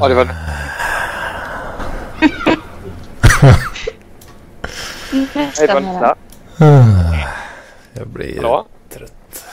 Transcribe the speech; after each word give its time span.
Ja, 0.00 0.08
det 0.08 0.14
var 0.14 0.24
Hej, 5.12 5.28
nästa. 5.34 6.14
Jag 7.92 8.06
blir 8.08 8.36
Hallå? 8.36 8.66
trött. 8.90 9.44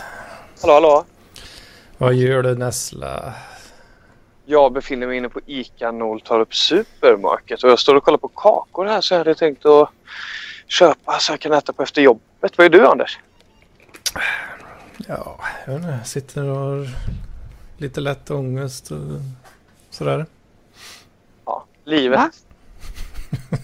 Hallå, 0.61 0.73
hallå. 0.73 1.05
Vad 1.97 2.13
gör 2.13 2.43
du 2.43 2.55
Nessla? 2.55 3.33
Jag 4.45 4.73
befinner 4.73 5.07
mig 5.07 5.17
inne 5.17 5.29
på 5.29 5.39
ICA 5.45 5.91
Norrtorp 5.91 6.55
Supermarket 6.55 7.63
och 7.63 7.69
jag 7.69 7.79
står 7.79 7.95
och 7.95 8.03
kollar 8.03 8.17
på 8.17 8.27
kakor 8.27 8.85
här 8.85 9.01
så 9.01 9.13
jag 9.13 9.19
hade 9.19 9.35
tänkt 9.35 9.65
att 9.65 9.89
köpa 10.67 11.19
så 11.19 11.33
jag 11.33 11.39
kan 11.39 11.53
äta 11.53 11.73
på 11.73 11.83
efter 11.83 12.01
jobbet. 12.01 12.57
Vad 12.57 12.65
är 12.65 12.69
du 12.69 12.87
Anders? 12.87 13.19
Ja, 15.07 15.39
jag 15.65 15.73
vet 15.73 15.81
inte. 15.83 15.91
Jag 15.97 16.07
sitter 16.07 16.49
och 16.49 16.57
har 16.57 16.87
lite 17.77 18.01
lätt 18.01 18.31
ångest 18.31 18.91
och 18.91 18.97
sådär. 19.93 20.25
Ja, 21.45 21.65
livet. 21.85 22.19
Va? 22.19 22.31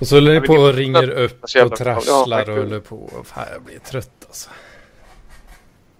Och 0.00 0.06
så 0.06 0.16
håller 0.16 0.34
Jag 0.34 0.42
ni 0.42 0.46
på 0.48 0.54
och 0.54 0.74
ringer 0.74 1.10
upp 1.10 1.42
och 1.42 1.76
trasslar 1.76 2.50
och 2.50 2.56
håller 2.56 2.80
på. 2.80 3.10
Fan, 3.24 3.44
jag 3.52 3.62
blir 3.62 3.78
trött 3.78 4.10
alltså. 4.26 4.50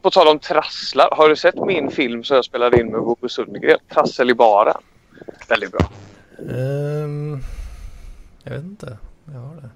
På 0.03 0.11
tal 0.11 0.29
om 0.29 0.39
trasslar. 0.39 1.09
Har 1.13 1.29
du 1.29 1.37
sett 1.37 1.55
min 1.67 1.91
film 1.91 2.25
som 2.25 2.35
jag 2.35 2.45
spelade 2.45 2.81
in 2.81 2.87
med 2.87 3.01
Bobo 3.01 3.29
Sundgren? 3.29 3.79
Trassel 3.89 4.31
i 4.31 4.35
baren. 4.35 4.77
Väldigt 5.49 5.73
bra. 5.73 5.91
Ehm, 6.39 7.41
jag 8.43 8.51
vet 8.53 8.63
inte. 8.63 8.99
Jag 9.33 9.41
har 9.41 9.57
det. 9.57 9.71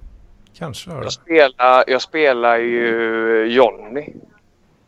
Kanske 0.54 0.90
har 0.90 0.96
Jag 0.96 1.06
det. 1.06 1.10
spelar, 1.10 1.84
jag 1.86 2.02
spelar 2.02 2.58
ju 2.58 3.44
Johnny. 3.46 4.12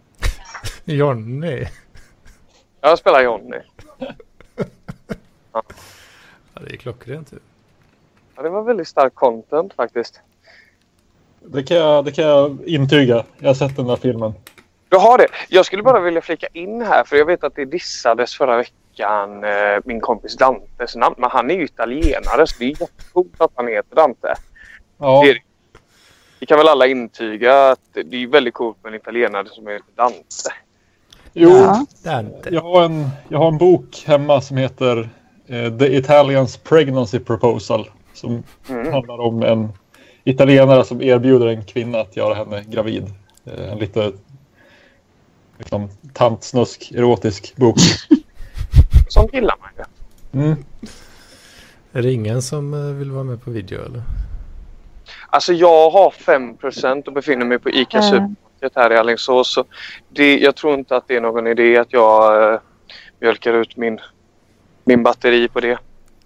Johnny. 0.85 1.67
Jag 2.81 2.99
spelar 2.99 3.23
Johnny. 3.23 3.59
Ja, 5.53 5.63
det 6.55 6.73
är 6.73 6.77
klockrent. 6.77 7.33
ju. 7.33 7.39
Ja, 8.37 8.43
det 8.43 8.49
var 8.49 8.63
väldigt 8.63 8.89
stark 8.89 9.15
content 9.15 9.75
faktiskt. 9.75 10.21
Det 11.41 11.63
kan, 11.63 11.77
jag, 11.77 12.05
det 12.05 12.13
kan 12.13 12.25
jag 12.25 12.59
intyga. 12.67 13.25
Jag 13.39 13.49
har 13.49 13.55
sett 13.55 13.77
den 13.77 13.87
där 13.87 13.97
filmen. 13.97 14.33
Du 14.89 14.97
har 14.97 15.19
det. 15.19 15.27
Jag 15.49 15.67
skulle 15.67 15.83
bara 15.83 16.01
vilja 16.01 16.21
flika 16.21 16.47
in 16.53 16.83
här 16.83 17.05
för 17.05 17.17
jag 17.17 17.27
vet 17.27 17.45
att 17.45 17.55
det 17.55 17.65
dissades 17.65 18.35
förra 18.37 18.57
veckan 18.57 19.45
eh, 19.45 19.79
min 19.85 20.01
kompis 20.01 20.37
Dantes 20.37 20.97
namn. 20.97 21.15
Men 21.19 21.31
han 21.31 21.51
är 21.51 21.55
ju 21.55 21.65
italienare 21.65 22.47
så 22.47 22.57
det 22.59 22.65
är 22.65 22.81
jättecoolt 22.81 23.41
att 23.41 23.53
han 23.55 23.69
heter 23.69 23.97
Dante. 23.97 24.35
Ja, 24.99 25.23
Det 25.25 25.33
det. 25.33 25.41
Vi 26.39 26.47
kan 26.47 26.59
väl 26.59 26.69
alla 26.69 26.87
intyga 26.87 27.69
att 27.69 27.81
det 27.93 28.17
är 28.23 28.27
väldigt 28.27 28.55
coolt 28.55 28.77
med 28.83 28.95
en 28.95 29.01
italienare 29.01 29.47
som 29.49 29.67
heter 29.67 29.93
Dante. 29.95 30.51
Jo, 31.33 31.51
Ja. 31.51 31.87
Jag, 32.51 32.61
har 32.63 32.85
en, 32.85 33.09
jag 33.29 33.39
har 33.39 33.49
en 33.49 33.59
bok 33.59 34.05
hemma 34.07 34.41
som 34.41 34.57
heter 34.57 35.09
eh, 35.47 35.77
The 35.79 35.97
Italians 35.97 36.57
Pregnancy 36.57 37.19
Proposal. 37.19 37.91
Som 38.15 38.43
Mm. 38.69 38.93
handlar 38.93 39.21
om 39.21 39.43
en 39.43 39.69
italienare 40.25 40.85
som 40.85 41.03
erbjuder 41.03 41.47
en 41.47 41.65
kvinna 41.65 41.99
att 42.01 42.17
göra 42.17 42.35
henne 42.35 42.65
gravid. 42.69 43.05
Eh, 43.45 43.73
en 43.73 43.79
lite 43.79 44.13
liksom, 45.59 45.89
tantsnusk, 46.13 46.93
erotisk 46.95 47.57
bok. 47.57 47.77
Sånt 49.09 49.33
gillar 49.35 49.55
man 49.61 49.71
ju. 49.77 50.41
Mm. 50.43 50.65
Är 51.93 52.03
det 52.03 52.13
ingen 52.13 52.43
som 52.43 52.75
eh, 52.75 52.81
vill 52.81 53.11
vara 53.11 53.25
med 53.25 53.43
på 53.45 53.51
video 53.51 53.85
eller? 53.85 54.03
Alltså 55.29 55.53
jag 55.53 55.91
har 55.91 56.11
5% 56.11 57.07
och 57.07 57.13
befinner 57.13 57.47
mig 57.47 57.59
på 57.59 57.71
ICA 57.71 57.99
Mm. 57.99 58.37
Supermarket 58.61 58.73
här 58.77 58.93
i 58.93 58.97
Alingsås. 58.97 59.53
Så 59.53 59.65
det, 60.09 60.39
jag 60.39 60.57
tror 60.57 60.75
inte 60.75 60.97
att 60.97 61.09
det 61.09 61.17
är 61.17 61.21
någon 61.21 61.47
idé 61.47 61.77
att 61.77 61.93
jag 61.93 62.53
eh, 62.55 62.61
mjölkar 63.21 63.53
ut 63.55 63.77
min, 63.77 64.01
min 64.85 65.03
batteri 65.03 65.49
på 65.49 65.61
det. 65.61 65.79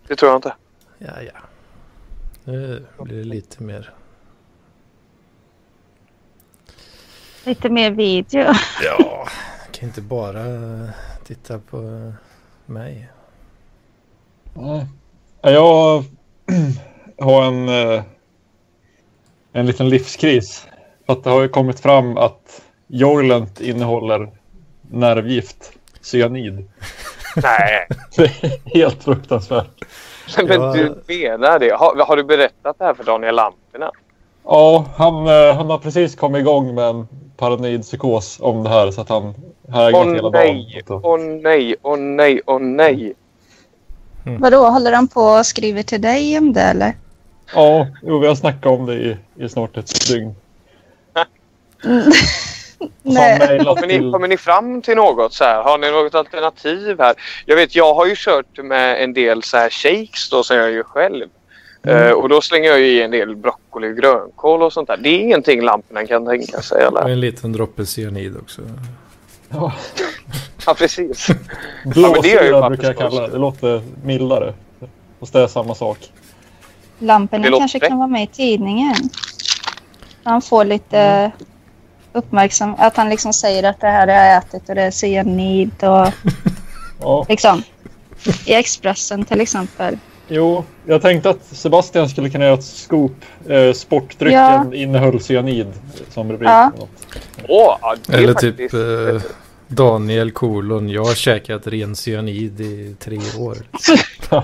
Det 0.08 0.16
tror 0.16 0.30
jag 0.30 0.38
inte. 0.38 0.54
Ja, 0.98 1.22
ja. 1.22 1.40
Nu 2.44 2.86
blir 2.98 3.18
det 3.18 3.24
lite 3.24 3.62
mer. 3.62 3.90
Lite 7.44 7.70
mer 7.70 7.90
video. 7.90 8.52
Ja, 8.82 9.26
jag 9.66 9.74
kan 9.74 9.88
inte 9.88 10.00
bara 10.00 10.44
titta 11.24 11.58
på 11.58 11.76
mig. 12.66 13.08
Nej. 14.54 14.86
Ja, 15.42 15.50
Jag 15.50 16.04
har 17.18 17.46
en, 17.46 17.68
eh, 17.68 18.02
en 19.52 19.66
liten 19.66 19.88
livskris. 19.88 20.66
För 21.06 21.12
att 21.12 21.24
det 21.24 21.30
har 21.30 21.42
ju 21.42 21.48
kommit 21.48 21.80
fram 21.80 22.16
att 22.16 22.62
Joylent 22.86 23.60
innehåller 23.60 24.30
nervgift, 24.90 25.72
cyanid. 26.00 26.68
Nej, 27.42 27.86
Det 28.16 28.22
är 28.24 28.74
helt 28.78 29.04
fruktansvärt. 29.04 29.70
men 30.36 30.60
Ja. 30.60 30.72
du 30.72 31.02
menar 31.08 31.58
det. 31.58 31.70
Har, 31.74 32.06
har 32.06 32.16
du 32.16 32.24
berättat 32.24 32.78
det 32.78 32.84
här 32.84 32.94
för 32.94 33.04
Daniel 33.04 33.34
Lampinen? 33.34 33.90
Ja, 34.44 34.84
han, 34.96 35.26
eh, 35.26 35.56
han 35.56 35.70
har 35.70 35.78
precis 35.78 36.16
kommit 36.16 36.40
igång 36.40 36.74
med 36.74 36.84
en 36.84 37.08
paranoid 37.36 37.82
psykos 37.82 38.38
om 38.42 38.62
det 38.62 38.68
här 38.70 38.90
så 38.90 39.00
att 39.00 39.08
han 39.08 39.34
har 39.70 39.88
ägnat 39.88 40.06
Åh 40.06 40.14
hela 40.14 40.30
nej, 40.30 40.82
dagen. 40.86 41.00
åh 41.04 41.18
nej, 41.20 41.76
åh 41.82 41.98
nej, 41.98 42.40
åh 42.46 42.60
nej. 42.60 43.14
Vadå, 44.38 44.56
håller 44.68 44.92
de 44.92 45.08
på 45.08 45.20
och 45.20 45.46
skriver 45.46 45.82
till 45.82 46.00
dig 46.00 46.38
om 46.38 46.52
det 46.52 46.60
eller? 46.60 46.92
Ja, 47.54 47.86
jo, 48.02 48.18
vi 48.18 48.26
har 48.26 48.34
snackat 48.34 48.66
om 48.66 48.86
det 48.86 48.94
i, 48.94 49.16
i 49.36 49.48
snart 49.48 49.76
ett 49.76 50.08
dygn. 50.08 50.34
Kommer 53.04 53.86
ni, 53.86 54.12
kommer 54.12 54.28
ni 54.28 54.36
fram 54.36 54.82
till 54.82 54.96
något 54.96 55.32
så 55.32 55.44
här? 55.44 55.62
Har 55.62 55.78
ni 55.78 55.90
något 55.90 56.14
alternativ 56.14 56.98
här? 56.98 57.14
Jag 57.46 57.56
vet, 57.56 57.76
jag 57.76 57.94
har 57.94 58.06
ju 58.06 58.14
kört 58.16 58.58
med 58.64 59.04
en 59.04 59.12
del 59.12 59.42
så 59.42 59.56
här 59.56 59.70
shakes 59.70 60.30
då 60.30 60.42
som 60.42 60.56
jag 60.56 60.72
gör 60.72 60.82
själv. 60.82 61.26
Mm. 61.86 62.06
Eh, 62.06 62.12
och 62.12 62.28
då 62.28 62.40
slänger 62.40 62.68
jag 62.68 62.80
ju 62.80 62.86
i 62.86 63.02
en 63.02 63.10
del 63.10 63.36
broccoli 63.36 63.92
och 63.92 63.96
grönkål 63.96 64.62
och 64.62 64.72
sånt 64.72 64.88
där. 64.88 64.96
Det 64.96 65.08
är 65.08 65.18
ingenting 65.18 65.62
lamporna 65.62 66.06
kan 66.06 66.26
tänka 66.26 66.62
sig 66.62 66.86
Och 66.86 66.98
eller? 67.00 67.12
en 67.12 67.20
liten 67.20 67.52
droppe 67.52 67.86
cyanid 67.86 68.36
också. 68.36 68.62
Ja, 69.48 69.72
Ja, 70.66 70.74
precis. 70.74 71.26
Blåsyra 71.84 72.60
bara 72.60 72.70
brukar 72.70 72.88
jag 72.88 72.98
kalla 72.98 73.20
det. 73.20 73.28
Det 73.28 73.38
låter 73.38 73.82
mildare. 74.04 74.54
Fast 75.20 75.32
det 75.32 75.40
är 75.40 75.46
samma 75.46 75.74
sak. 75.74 75.98
Lamporna 76.98 77.48
kanske 77.58 77.78
fräckt. 77.78 77.88
kan 77.88 77.98
vara 77.98 78.08
med 78.08 78.22
i 78.22 78.26
tidningen. 78.26 78.94
Han 80.24 80.42
får 80.42 80.64
lite 80.64 81.32
uppmärksamhet. 82.14 82.80
Att 82.80 82.96
han 82.96 83.08
liksom 83.08 83.32
säger 83.32 83.62
att 83.62 83.80
det 83.80 83.86
här 83.86 84.06
har 84.06 84.14
jag 84.14 84.36
ätit 84.36 84.68
och 84.68 84.74
det 84.74 84.82
är 84.82 84.90
cyanid 84.90 85.70
och 85.84 86.08
Ja. 87.00 87.26
liksom. 87.28 87.62
I 88.46 88.54
Expressen 88.54 89.24
till 89.24 89.40
exempel. 89.40 89.98
Jo, 90.28 90.64
jag 90.86 91.02
tänkte 91.02 91.30
att 91.30 91.44
Sebastian 91.52 92.08
skulle 92.08 92.30
kunna 92.30 92.44
göra 92.44 92.54
ett 92.54 92.64
scoop. 92.64 93.12
Eh, 93.48 93.72
sportdrycken 93.72 94.38
Ja. 94.40 94.74
innehöll 94.74 95.20
cyanid 95.20 95.72
som 96.10 96.32
rubrik. 96.32 96.48
Ja. 96.50 96.72
Åh, 97.48 97.76
Eller 98.12 98.32
faktiskt... 98.32 98.56
typ 98.58 98.74
eh, 98.74 99.30
Daniel 99.68 100.30
kolon. 100.32 100.88
Jag 100.88 101.04
har 101.04 101.14
käkat 101.14 101.66
ren 101.66 101.96
cyanid 101.96 102.60
i 102.60 102.96
tre 103.00 103.18
år. 103.38 103.56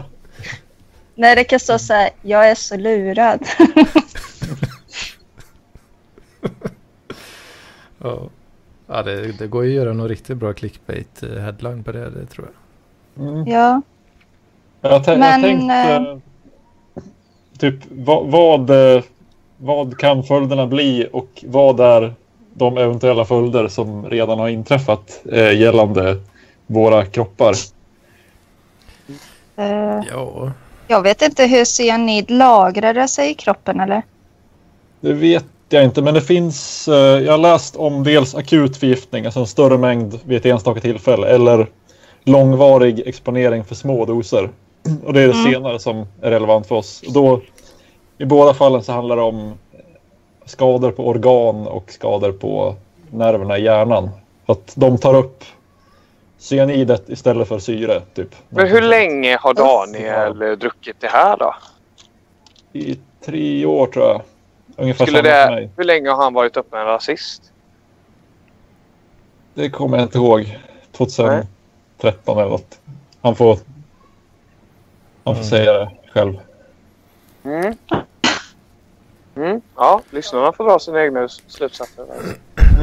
Nej, 1.14 1.34
det 1.36 1.44
kan 1.44 1.60
stå 1.60 1.78
så 1.78 1.92
här. 1.94 2.10
Jag 2.22 2.50
är 2.50 2.54
så 2.54 2.76
lurad. 2.76 3.46
Ja, 8.02 8.30
ja 8.86 9.02
det, 9.02 9.32
det 9.38 9.46
går 9.46 9.64
ju 9.64 9.70
att 9.70 9.84
göra 9.84 9.94
någon 9.94 10.08
riktigt 10.08 10.36
bra 10.36 10.52
clickbait 10.52 11.22
eh, 11.22 11.28
headline 11.42 11.84
på 11.84 11.92
det, 11.92 12.10
det 12.10 12.26
tror 12.26 12.48
jag. 12.48 13.26
Mm. 13.26 13.46
ja. 13.46 13.82
Jag, 14.80 15.02
Men, 15.06 15.20
jag 15.20 15.40
tänkte... 15.40 15.74
eh, 15.74 16.18
Typ 17.58 17.74
vad, 17.90 18.26
vad, 18.26 18.70
eh, 18.70 19.02
vad 19.56 19.98
kan 19.98 20.24
följderna 20.24 20.66
bli 20.66 21.08
och 21.12 21.44
vad 21.46 21.80
är 21.80 22.14
de 22.54 22.78
eventuella 22.78 23.24
följder 23.24 23.68
som 23.68 24.10
redan 24.10 24.38
har 24.38 24.48
inträffat 24.48 25.22
eh, 25.32 25.52
gällande 25.60 26.20
våra 26.66 27.06
kroppar? 27.06 27.54
Eh, 29.56 30.00
Ja, 30.10 30.52
jag 30.86 31.02
vet 31.02 31.22
inte 31.22 31.46
hur 31.46 31.64
cyanid 31.64 32.30
lagrar 32.30 33.06
sig 33.06 33.30
i 33.30 33.34
kroppen 33.34 33.80
eller? 33.80 34.02
Det 35.00 35.12
vet 35.12 35.44
jag 35.76 35.84
inte, 35.84 36.02
men 36.02 36.14
det 36.14 36.20
finns... 36.20 36.88
Eh, 36.88 36.94
jag 36.94 37.32
har 37.32 37.38
läst 37.38 37.76
om 37.76 38.04
dels 38.04 38.34
akut 38.34 38.76
förgiftning, 38.76 39.24
alltså 39.24 39.40
en 39.40 39.46
större 39.46 39.78
mängd 39.78 40.20
vid 40.24 40.38
ett 40.38 40.46
enstaka 40.46 40.80
tillfälle, 40.80 41.26
eller 41.26 41.66
långvarig 42.24 43.02
exponering 43.06 43.64
för 43.64 43.74
små 43.74 44.04
doser. 44.04 44.50
Och 45.04 45.12
det 45.12 45.20
är 45.22 45.28
det 45.28 45.34
Mm. 45.34 45.52
senare 45.52 45.78
som 45.78 46.06
är 46.22 46.30
relevant 46.30 46.66
för 46.66 46.74
oss. 46.74 47.02
Och 47.06 47.12
då, 47.12 47.40
I 48.18 48.24
båda 48.24 48.54
fallen 48.54 48.82
så 48.82 48.92
handlar 48.92 49.16
det 49.16 49.22
om 49.22 49.54
skador 50.44 50.90
på 50.90 51.08
organ 51.08 51.66
och 51.66 51.90
skador 51.92 52.32
på 52.32 52.74
nerverna 53.10 53.58
i 53.58 53.62
hjärnan. 53.62 54.10
Att 54.46 54.72
de 54.74 54.98
tar 54.98 55.14
upp 55.14 55.44
cyanidet 56.38 57.08
istället 57.08 57.48
för 57.48 57.58
syre. 57.58 58.02
Typ. 58.14 58.34
Men 58.48 58.66
hur 58.66 58.82
länge 58.82 59.36
har 59.40 59.54
Daniel 59.54 60.58
druckit 60.58 60.96
det 61.00 61.08
här 61.08 61.36
då? 61.36 61.54
I 62.72 62.98
tre 63.24 63.66
år 63.66 63.86
tror 63.86 64.06
jag. 64.06 64.20
Ungefär 64.80 65.06
Skulle 65.06 65.18
samma 65.18 65.32
för 65.46 65.50
det, 65.50 65.54
mig. 65.60 65.70
hur 65.76 65.84
länge 65.84 66.08
har 66.10 66.22
han 66.24 66.34
varit 66.34 66.56
uppe 66.56 66.76
med 66.76 66.80
en 66.80 66.86
rasist? 66.86 67.52
Det 69.54 69.70
kommer 69.70 69.96
jag 69.96 70.04
inte 70.06 70.18
ihåg. 70.18 70.58
2010 70.92 71.46
13 72.00 72.38
eller 72.38 72.50
något. 72.50 72.80
Han 73.22 73.36
får, 73.36 73.58
han 75.24 75.34
får 75.34 75.42
Mm. 75.42 75.44
säga 75.44 75.72
det 75.72 75.90
själv. 76.12 76.34
Mm. 77.44 77.74
Mm. 79.36 79.60
Ja, 79.76 80.02
lyssnarna 80.10 80.52
får 80.52 80.64
dra 80.64 80.78
sina 80.78 81.02
egna 81.04 81.28
slutsatser. 81.28 82.06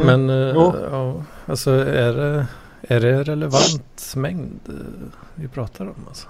Men 0.05 0.29
eh, 0.29 0.35
Jo. 0.55 0.73
ja, 0.91 1.15
alltså 1.45 1.71
är 1.71 2.13
det, 2.13 2.45
är 2.81 2.99
det 2.99 3.23
relevant 3.23 4.13
mängd 4.15 4.59
eh, 4.67 4.73
vi 5.35 5.47
pratar 5.47 5.85
om? 5.85 6.05
Alltså? 6.07 6.27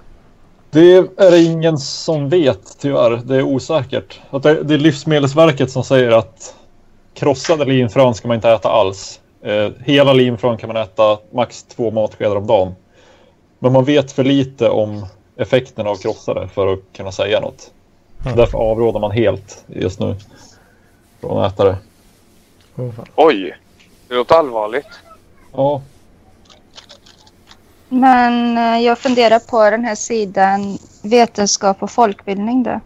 Det 0.70 0.96
är 0.96 1.32
det 1.32 1.44
ingen 1.44 1.78
som 1.78 2.30
vet 2.30 2.78
tyvärr. 2.80 3.22
Det 3.26 3.36
är 3.36 3.44
osäkert. 3.44 4.20
Att 4.30 4.44
det, 4.44 4.64
det 4.64 4.74
är 4.74 4.78
Livsmedelsverket 4.78 5.72
som 5.72 5.84
säger 5.84 6.12
att 6.12 6.56
krossade 7.14 7.66
linfrön 7.66 8.14
ska 8.14 8.28
man 8.28 8.36
inte 8.36 8.50
äta 8.50 8.70
alls. 8.70 9.20
Eh, 9.42 9.70
hela 9.80 10.14
linfrön 10.14 10.58
kan 10.58 10.68
man 10.68 10.78
äta 10.78 11.18
max 11.32 11.64
två 11.64 11.92
matskedar 11.92 12.36
om 12.36 12.48
dagen. 12.48 12.76
Men 13.60 13.74
man 13.74 13.86
vet 13.86 14.12
för 14.12 14.24
lite 14.24 14.70
om 14.70 15.06
effekten 15.38 15.88
av 15.88 15.96
krossade 15.96 16.48
för 16.48 16.74
att 16.74 16.80
kunna 16.94 17.12
säga 17.12 17.40
något. 17.40 17.72
Mm. 18.26 18.38
Därför 18.38 18.58
avråder 18.58 19.00
man 19.00 19.12
helt 19.12 19.66
just 19.68 20.00
nu 20.00 20.16
från 21.22 21.44
att 21.44 21.54
äta 21.54 21.64
det. 21.64 21.78
Oj, 23.16 23.58
det 24.08 24.16
låter 24.16 24.36
allvarligt. 24.36 24.88
Ja, 25.54 25.82
Men 27.90 28.58
eh, 28.58 28.80
jag 28.86 28.98
funderar 29.00 29.40
på 29.40 29.70
den 29.70 29.86
här 29.86 29.96
sidan 29.96 30.78
vetenskap 31.02 31.84
och 31.84 31.92
folkbildning. 31.92 32.64
Då. 32.64 32.80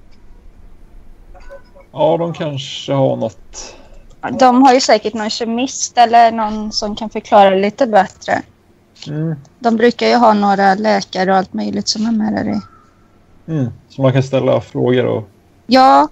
ja 1.91 2.17
de 2.17 2.33
kanske 2.33 2.93
har 2.93 3.15
något. 3.15 3.75
De 4.39 4.63
har 4.63 4.73
ju 4.73 4.81
säkert 4.81 5.13
någon 5.13 5.29
kemist 5.29 5.97
eller 5.97 6.31
någon 6.31 6.71
som 6.71 6.95
kan 6.95 7.09
förklara 7.09 7.49
lite 7.49 7.87
bättre. 7.87 8.41
Mm. 9.07 9.35
De 9.59 9.77
brukar 9.77 10.07
ju 10.07 10.15
ha 10.15 10.33
några 10.33 10.73
läkare 10.75 11.31
och 11.31 11.37
allt 11.37 11.53
möjligt 11.53 11.87
som 11.87 12.05
är 12.05 12.11
med 12.11 12.33
där 12.33 12.51
i. 12.51 12.61
Mm. 13.51 13.71
Så 13.89 14.01
man 14.01 14.13
kan 14.13 14.23
ställa 14.23 14.61
frågor 14.61 15.05
och 15.05 15.23
Ja, 15.67 16.07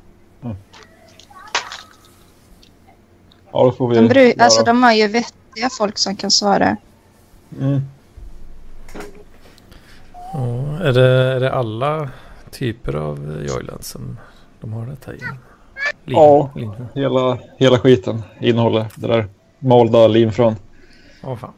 ja, 3.52 3.64
då 3.64 3.72
får 3.72 3.88
vi 3.88 3.96
de, 3.96 4.10
bru- 4.10 4.42
alltså, 4.44 4.64
de 4.64 4.84
har 4.84 4.94
ju 4.94 5.08
vettiga 5.08 5.70
folk 5.78 5.98
som 5.98 6.16
kan 6.16 6.32
svara. 6.32 6.78
Mm. 7.60 7.82
Ja, 10.34 10.78
är, 10.80 10.94
det, 10.94 11.06
är 11.08 11.40
det 11.40 11.52
alla 11.54 12.10
typer 12.52 12.94
av 12.94 13.46
Joyland 13.50 13.84
som 13.84 14.18
de 14.62 14.74
har 14.74 14.86
detta 14.86 15.14
i? 15.14 15.18
Lin, 15.18 16.18
Ja. 16.18 16.52
Lin. 16.56 16.72
Hela, 16.96 17.38
hela 17.58 17.80
skiten 17.80 18.22
innehåller 18.42 18.88
det 18.96 19.08
där 19.08 19.28
malda 19.60 20.08
linfrön. 20.08 20.56
Ja, 21.24 21.36
fan. 21.38 21.54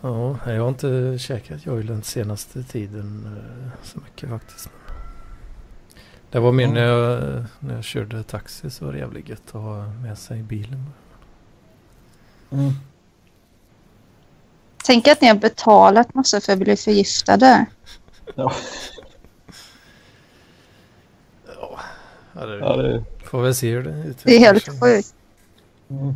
Ja, 0.00 0.36
jag 0.46 0.60
har 0.62 0.68
inte 0.68 1.16
käkat 1.18 1.66
Joyland 1.66 2.04
senaste 2.04 2.62
tiden 2.62 3.36
eh, 3.36 3.68
så 3.82 3.98
mycket 3.98 4.28
faktiskt. 4.28 4.70
Det 6.30 6.38
var 6.40 6.52
mer 6.52 6.64
Ja. 6.66 6.70
när, 6.72 6.84
jag, 6.84 7.44
när 7.60 7.74
jag 7.74 7.84
körde 7.84 8.22
taxi 8.22 8.70
så 8.70 8.84
var 8.84 8.92
det 8.92 8.98
jävligt 8.98 9.28
gött 9.28 9.42
att 9.46 9.52
ha 9.52 9.86
med 9.86 10.18
sig 10.18 10.42
bilen. 10.42 10.86
Mm. 12.50 12.72
Tänk 14.84 15.08
att 15.08 15.20
ni 15.20 15.28
har 15.28 15.34
betalat 15.34 16.14
massa 16.14 16.40
för 16.40 16.52
att 16.52 16.58
bli 16.58 16.76
förgiftade. 16.76 17.66
Ja, 18.34 18.52
Ja, 22.40 22.46
det, 22.46 22.58
ja, 22.58 22.76
det, 22.76 23.04
Får 23.24 23.42
väl 23.42 23.54
se 23.54 23.70
hur 23.70 23.82
det 23.82 23.90
utvecklar 23.90 24.24
Det 24.24 24.36
är 24.36 24.40
helt 24.40 24.80
sjukt. 24.80 25.14
mm. 25.90 26.14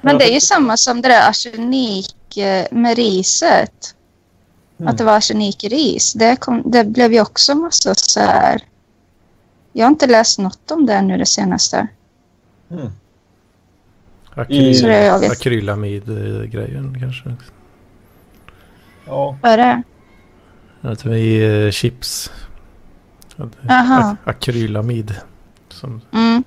Men 0.00 0.18
det 0.18 0.24
är 0.30 0.34
ju 0.34 0.40
samma 0.40 0.76
som 0.76 1.02
det 1.02 1.08
där 1.08 1.28
arsenik 1.28 2.36
eh, 2.36 2.66
med 2.70 2.96
riset. 2.96 3.94
Mm. 4.78 4.88
Att 4.88 4.98
det 4.98 5.04
var 5.04 5.16
arsenik 5.16 5.64
i 5.64 5.68
ris. 5.68 6.12
Det, 6.12 6.36
kom, 6.36 6.62
det 6.66 6.84
blev 6.84 7.12
ju 7.12 7.20
också 7.20 7.54
massa 7.54 7.94
så 7.94 8.20
här... 8.20 8.62
Jag 9.72 9.84
har 9.84 9.90
inte 9.90 10.06
läst 10.06 10.38
något 10.38 10.70
om 10.70 10.86
det 10.86 11.02
nu 11.02 11.16
det 11.16 11.26
senaste. 11.26 11.88
Mm. 12.70 12.90
Akryl, 14.42 14.86
vet. 14.86 15.30
akrylamid-grejen 15.30 16.96
kanske. 17.00 17.34
ja. 19.06 19.38
Vad 19.42 19.52
är 19.52 19.56
det? 19.58 19.82
Att 20.80 21.04
vi 21.04 21.18
i 21.20 21.64
eh, 21.66 21.70
chips. 21.70 22.30
Aha. 23.68 24.00
ak- 24.00 24.16
Akrylamid. 24.30 25.14
Som 25.68 26.00
Mm. 26.12 26.44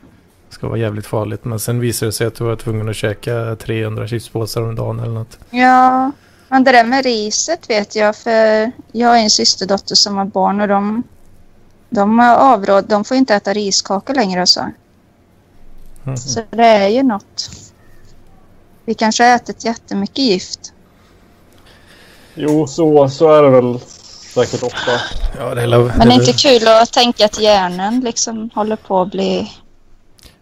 ska 0.49 0.67
vara 0.67 0.77
jävligt 0.77 1.05
farligt. 1.05 1.45
Men 1.45 1.59
sen 1.59 1.79
visade 1.79 2.07
det 2.07 2.13
sig 2.13 2.27
att 2.27 2.35
du 2.35 2.43
var 2.43 2.55
tvungen 2.55 2.89
att 2.89 2.95
käka 2.95 3.55
300 3.55 4.07
chipspåsar 4.07 4.61
om 4.61 4.75
dagen 4.75 4.99
eller 4.99 5.13
något. 5.13 5.39
Ja, 5.49 6.11
men 6.49 6.63
det 6.63 6.71
där 6.71 6.83
med 6.83 7.03
riset 7.03 7.69
vet 7.69 7.95
jag. 7.95 8.15
För 8.15 8.71
jag 8.91 9.07
har 9.07 9.17
en 9.17 9.29
systerdotter 9.29 9.95
som 9.95 10.15
har 10.17 10.25
barn 10.25 10.61
och 10.61 10.67
de, 10.67 11.03
de 11.89 12.19
har 12.19 12.35
avråd. 12.35 12.85
De 12.89 13.03
får 13.03 13.17
inte 13.17 13.35
äta 13.35 13.53
riskakor 13.53 14.13
längre 14.13 14.41
och 14.41 14.49
så. 14.49 14.61
Mm. 16.05 16.17
Så 16.17 16.41
det 16.49 16.63
är 16.65 16.87
ju 16.87 17.03
något. 17.03 17.49
Vi 18.86 18.94
kanske 18.94 19.24
har 19.24 19.36
ätit 19.36 19.66
jättemycket 19.66 20.18
gift. 20.18 20.74
Jo, 22.36 22.68
så, 22.68 23.10
så 23.10 23.33
är 23.33 23.44
det 23.44 23.50
väl 23.50 23.80
säkert 24.33 24.63
ofta. 24.63 24.92
Ja, 25.38 25.56
det 25.56 25.62
är, 25.62 25.68
Men 25.68 26.07
det 26.07 26.13
är 26.13 26.19
inte 26.19 26.33
kul 26.33 26.68
att 26.68 26.94
tänka 26.94 27.25
att 27.25 27.39
hjärnan 27.39 28.00
liksom 28.00 28.50
håller 28.56 28.75
på 28.75 29.01
att 29.01 29.12
bli... 29.12 29.51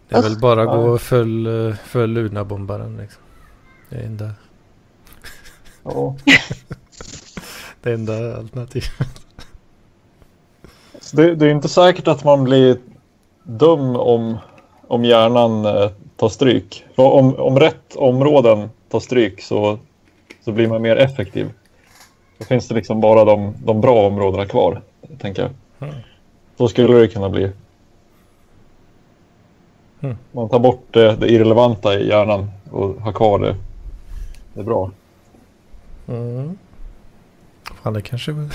det 0.10 0.16
är 0.16 0.22
väl 0.22 0.40
bara 0.40 0.62
att 0.62 0.68
gå 0.68 0.90
och 0.90 1.02
full, 1.02 1.68
eh, 1.68 1.76
full 1.86 2.10
Luna-bombaren 2.10 2.98
liksom. 2.98 3.22
Det 3.90 3.96
är 3.96 4.04
enda, 4.04 4.32
Ja. 5.84 6.16
det 7.82 7.94
enda 7.94 8.38
alternativet. 8.38 8.90
Det, 11.14 11.36
det 11.36 11.46
är 11.46 11.50
inte 11.50 11.70
säkert 11.70 12.08
att 12.08 12.24
man 12.24 12.44
blir 12.44 12.78
dum 13.44 13.96
om, 13.96 14.38
om 14.88 15.06
hjärnan 15.06 15.66
eh, 15.66 15.92
tar 16.20 16.30
stryk. 16.30 16.86
Om, 16.96 17.36
om 17.36 17.60
rätt 17.60 17.96
områden 17.96 18.70
tar 18.90 19.00
stryk 19.00 19.42
så, 19.42 19.80
så 20.42 20.52
blir 20.52 20.68
man 20.68 20.82
mer 20.82 20.96
effektiv. 20.96 21.52
Då 22.38 22.46
finns 22.46 22.68
det 22.68 22.76
liksom 22.76 23.02
bara 23.02 23.26
de, 23.26 23.54
de 23.64 23.82
bra 23.82 24.08
områdena 24.08 24.46
kvar, 24.46 24.82
tänker 25.20 25.42
jag. 25.42 25.52
Mm. 25.90 26.02
Så 26.58 26.68
skulle 26.68 26.98
det 26.98 27.08
kunna 27.08 27.30
bli. 27.30 27.52
Mm. 30.02 30.18
Man 30.32 30.50
tar 30.50 30.60
bort 30.60 30.86
det, 30.92 31.16
det 31.16 31.32
irrelevanta 31.32 32.00
i 32.00 32.08
hjärnan 32.08 32.52
och 32.72 33.02
har 33.02 33.12
kvar 33.12 33.40
det, 33.40 33.56
det 34.54 34.64
bra. 34.64 34.92
Mm. 36.08 36.58
Fan, 37.84 37.94
det 37.94 38.02
kanske, 38.02 38.32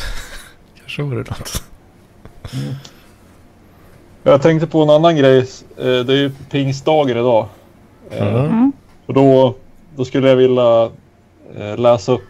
kanske 0.80 1.02
vore 1.02 1.16
något. 1.16 1.62
Jag 4.26 4.42
tänkte 4.42 4.66
på 4.66 4.82
en 4.82 4.90
annan 4.90 5.16
grej. 5.16 5.38
Eh, 5.38 5.44
Det 5.76 6.12
är 6.12 6.16
ju 6.16 6.30
pingstdagen 6.50 7.16
idag. 7.16 7.46
Eh, 8.10 8.26
Mm. 8.28 8.44
Mm. 8.44 8.72
Och 9.06 9.14
då, 9.14 9.54
då 9.96 10.04
skulle 10.04 10.28
jag 10.28 10.36
vilja 10.36 10.90
eh, 11.58 11.76
läsa 11.78 12.12
upp 12.12 12.20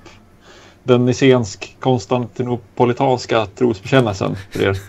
den 0.83 1.07
nicensk-konstantinopolitanska 1.07 3.47
trosbekännelsen 3.47 4.37
för 4.51 4.63
er. 4.63 4.79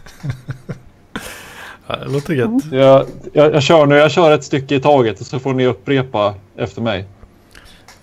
Ja, 1.88 1.96
det 1.96 2.06
låter 2.14 2.34
gött. 2.34 2.66
Jag, 2.72 3.06
jag, 3.34 3.54
jag 3.56 3.64
kör 3.64 3.86
nu, 3.86 3.96
jag 3.96 4.12
kör 4.12 4.32
ett 4.32 4.44
stycke 4.44 4.76
i 4.76 4.80
taget 4.80 5.20
och 5.20 5.26
så 5.26 5.40
får 5.40 5.54
ni 5.54 5.66
upprepa 5.66 6.34
efter 6.58 6.82
mig. 6.82 7.06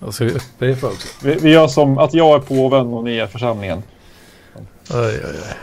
Och 0.01 0.15
så 0.15 0.25
upprepa 0.25 0.87
också. 0.87 1.09
Vi, 1.23 1.35
vi 1.35 1.51
gör 1.51 1.69
som 1.69 1.99
att 1.99 2.15
jag 2.15 2.35
är 2.35 2.39
påven 2.39 2.87
och 2.87 3.05
ni 3.05 3.17
är 3.17 3.27
församlingen. 3.27 3.83
Oj, 4.91 4.95
oj, 4.95 5.21
oj. 5.25 5.57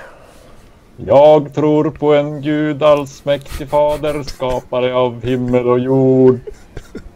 Jag 1.06 1.54
tror 1.54 1.90
på 1.90 2.14
en 2.14 2.42
Gud 2.42 2.84
allsmäktig 2.84 3.70
fader, 3.70 4.24
skapare 4.24 4.96
av 4.96 5.26
himmel 5.26 5.68
och 5.68 5.80
jord. 5.80 6.40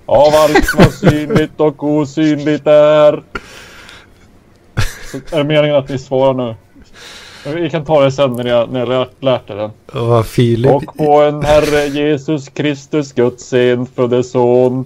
Av 0.06 0.34
allt 0.36 0.74
vad 0.78 0.94
synligt 0.94 1.60
och 1.60 1.84
osynligt 1.84 2.68
är. 2.68 3.24
Så 5.12 5.18
är 5.18 5.38
det 5.38 5.44
meningen 5.44 5.75
att 5.75 5.90
ni 5.90 5.98
svarar 5.98 6.34
nu? 6.34 6.56
Vi 7.46 7.70
kan 7.70 7.86
ta 7.86 8.02
det 8.04 8.12
sen 8.12 8.34
när 8.34 8.46
jag, 8.46 8.72
när 8.72 8.80
jag 8.80 8.90
lärt, 8.90 9.24
lärt 9.24 9.50
er 9.50 9.56
den. 9.56 9.72
Vad 9.94 10.25
Filip... 10.25 10.72
Och 10.72 10.98
på 10.98 11.22
en 11.22 11.44
Herre 11.44 11.88
Jesus 11.88 12.50
Kristus, 12.50 13.13
Guds 13.13 13.54
enfödde 13.54 14.24
son, 14.24 14.86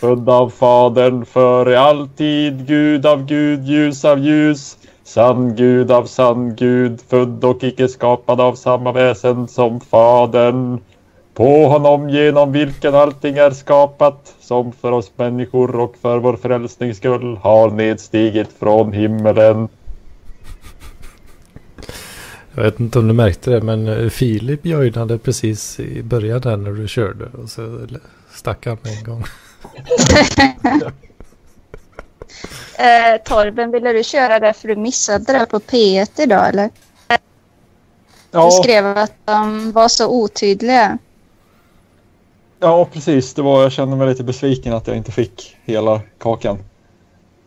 född 0.00 0.28
av 0.28 0.50
Fadern 0.50 1.24
före 1.24 1.80
all 1.80 2.08
tid, 2.08 2.66
Gud 2.66 3.06
av 3.06 3.26
Gud, 3.26 3.64
ljus 3.64 4.04
av 4.04 4.18
ljus, 4.18 4.76
sann 5.08 5.56
Gud 5.56 5.90
av 5.90 6.04
sann 6.04 6.54
Gud, 6.54 7.00
född 7.08 7.44
och 7.44 7.64
icke 7.64 7.88
skapad 7.88 8.40
av 8.40 8.54
samma 8.54 8.92
väsen 8.92 9.48
som 9.48 9.80
Fadern. 9.80 10.80
På 11.34 11.66
honom 11.66 12.10
genom 12.10 12.52
vilken 12.52 12.94
allting 12.94 13.36
är 13.36 13.50
skapat, 13.50 14.34
som 14.40 14.72
för 14.72 14.92
oss 14.92 15.12
människor 15.16 15.76
och 15.80 15.96
för 16.02 16.18
vår 16.18 16.36
frälsnings 16.36 16.96
skull 16.96 17.36
har 17.36 17.70
nedstigit 17.70 18.48
från 18.58 18.92
himmelen. 18.92 19.68
Jag 22.54 22.62
vet 22.62 22.80
inte 22.80 22.98
om 22.98 23.08
du 23.08 23.14
märkte 23.14 23.50
det 23.50 23.60
men 23.60 23.88
eh, 23.88 24.08
Filip 24.08 24.66
joinade 24.66 25.18
precis 25.18 25.80
i 25.80 26.02
början 26.02 26.40
där 26.40 26.56
när 26.56 26.70
du 26.70 26.88
körde 26.88 27.24
och 27.42 27.48
så 27.48 27.86
stack 28.30 28.66
han 28.66 28.76
med 28.82 28.92
en 28.98 29.04
gång. 29.04 29.24
Eh, 32.78 33.22
Torben, 33.24 33.70
ville 33.70 33.92
du 33.92 34.02
köra 34.04 34.38
det 34.38 34.52
för 34.52 34.68
du 34.68 34.76
missade 34.76 35.32
det 35.32 35.46
på 35.46 35.58
P1 35.58 36.10
idag 36.22 36.48
eller? 36.48 36.70
Du 38.30 38.38
Ja, 38.38 38.50
skrev 38.50 38.86
att 38.98 39.12
de 39.24 39.72
var 39.72 39.88
så 39.88 40.08
otydliga. 40.08 40.98
ja, 42.60 42.84
precis. 42.92 43.34
Det 43.34 43.42
var, 43.42 43.62
jag 43.62 43.72
kände 43.72 43.96
mig 43.96 44.08
lite 44.08 44.24
besviken 44.24 44.72
att 44.72 44.86
jag 44.86 44.96
inte 44.96 45.12
fick 45.12 45.56
hela 45.64 46.00
kakan. 46.18 46.58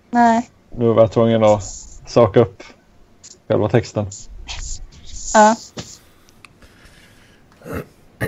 Nej. 0.10 0.50
Nu 0.78 0.86
var 0.94 1.02
jag 1.02 1.12
tvungen 1.12 1.44
att 1.44 1.64
söka 2.08 2.40
upp 2.40 2.64
själva 3.48 3.70
texten. 3.70 4.06
Ja. 5.34 5.56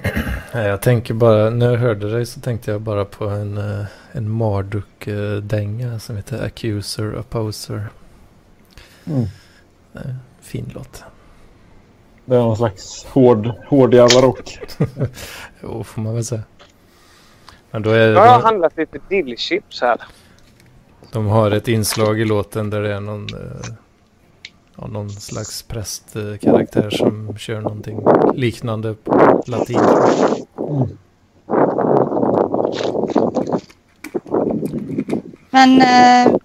Jag 0.53 0.81
tänker 0.81 1.13
bara, 1.13 1.49
när 1.49 1.71
jag 1.71 1.77
hörde 1.77 2.11
dig 2.11 2.25
så 2.25 2.39
tänkte 2.39 2.71
jag 2.71 2.81
bara 2.81 3.05
på 3.05 3.25
en, 3.25 3.57
eh, 3.57 3.85
en 4.11 4.29
Marduk-dänga 4.29 5.99
som 5.99 6.15
heter 6.15 6.45
Accuser 6.45 7.19
Opposer. 7.19 7.87
Mm. 9.05 9.23
Eh, 9.93 10.15
Fin 10.41 10.71
låt. 10.73 11.03
Det 12.25 12.35
är 12.35 12.39
någon 12.39 12.57
slags 12.57 13.05
hård, 13.05 13.51
hård 13.67 13.93
jävla 13.93 14.21
rock. 14.21 14.59
Jo, 15.61 15.83
får 15.83 16.01
man 16.01 16.13
väl 16.13 16.25
säga. 16.25 16.43
Men 17.71 17.81
då 17.81 17.89
är 17.89 18.15
har 18.15 18.25
jag 18.25 18.39
det, 18.39 18.43
handlat 18.45 18.77
lite 18.77 18.99
dillchips 19.09 19.81
här. 19.81 19.97
de 21.11 21.27
har 21.27 21.51
ett 21.51 21.67
inslag 21.67 22.19
i 22.19 22.25
låten 22.25 22.69
där 22.69 22.81
det 22.81 22.93
är 22.93 22.99
någon, 22.99 23.23
eh, 23.25 23.75
ja, 24.77 24.87
någon 24.87 25.09
slags 25.09 25.63
prästkaraktär 25.63 26.89
som 26.89 27.37
kör 27.37 27.61
någonting 27.61 27.99
liknande 28.33 28.93
på 28.93 29.32
latin. 29.47 29.79
Men 35.49 35.81
eh, 35.81 36.35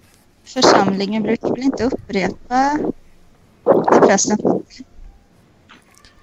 församlingen 0.43 1.23
brukar 1.23 1.49
väl 1.49 1.63
inte 1.63 1.83
upprepa 1.83 2.79
det 3.63 4.07
prästen 4.07 4.37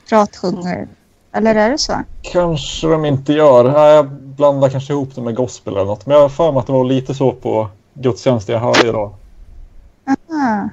pratsjunger? 0.08 0.88
Eller 1.32 1.54
är 1.54 1.70
det 1.70 1.78
så? 1.78 2.02
Kanske 2.22 2.86
de 2.86 3.04
inte 3.04 3.32
gör. 3.32 3.90
Jag 3.94 4.10
blandar 4.10 4.68
kanske 4.68 4.92
ihop 4.92 5.14
det 5.14 5.20
med 5.20 5.34
gospel 5.34 5.74
eller 5.74 5.84
något. 5.84 6.06
Men 6.06 6.14
jag 6.14 6.22
har 6.22 6.28
för 6.28 6.52
mig 6.52 6.60
att 6.60 6.66
det 6.66 6.72
var 6.72 6.84
lite 6.84 7.14
så 7.14 7.32
på 7.32 7.68
gudstjänsten 7.94 8.52
jag 8.52 8.62
hörde 8.62 8.88
idag. 8.88 9.14
Aha. 10.06 10.68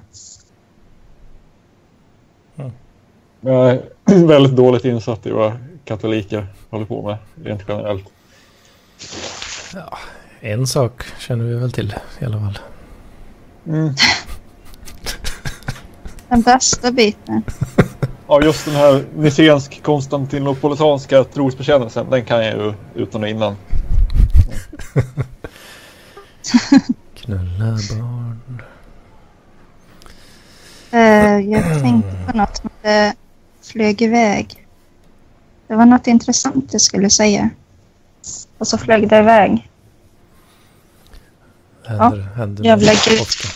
Jag 3.42 3.70
är 3.70 3.82
väldigt 4.28 4.56
dåligt 4.56 4.86
insatt 4.86 5.26
i 5.26 5.32
vad 5.32 5.52
katoliker 5.86 6.48
håller 6.70 6.86
på 6.86 7.08
med 7.08 7.18
rent 7.44 7.62
generellt. 7.68 8.06
En 10.40 10.68
sak 10.68 11.04
känner 11.20 11.46
vi 11.46 11.56
väl 11.56 11.72
till 11.72 11.96
i 12.20 12.26
alla 12.26 12.40
fall. 12.40 12.60
Mm. 13.68 13.90
Den 16.30 16.42
bästa 16.42 16.92
biten. 16.92 17.44
Ja, 18.28 18.42
just 18.42 18.66
den 18.66 18.76
här 18.76 19.06
nicensk 19.16 19.84
konstantinopolitanska 19.84 21.24
trosbekännelsen, 21.24 22.10
den 22.10 22.26
kan 22.26 22.46
jag 22.46 22.56
ju 22.56 22.74
utan 22.96 23.24
och 23.24 23.30
innan. 23.30 23.56
Knulla 27.16 27.66
barn. 27.66 28.62
Eh, 30.92 31.40
jag 31.40 31.82
tänkte 31.82 32.18
på 32.28 32.38
något 32.38 32.64
det 32.82 33.14
flög 33.62 34.02
iväg. 34.02 34.63
Det 35.74 35.78
var 35.78 35.86
något 35.86 36.08
intressant 36.08 36.74
jag 36.74 36.82
skulle 36.82 37.10
säga. 37.10 37.50
Och 38.58 38.68
så 38.68 38.78
flög 38.78 39.10
det 39.10 39.20
iväg. 39.20 39.70
Händer, 41.86 42.22
händer 42.36 42.64
jävla 42.64 42.92
gud. 42.92 43.22
ofta. 43.22 43.48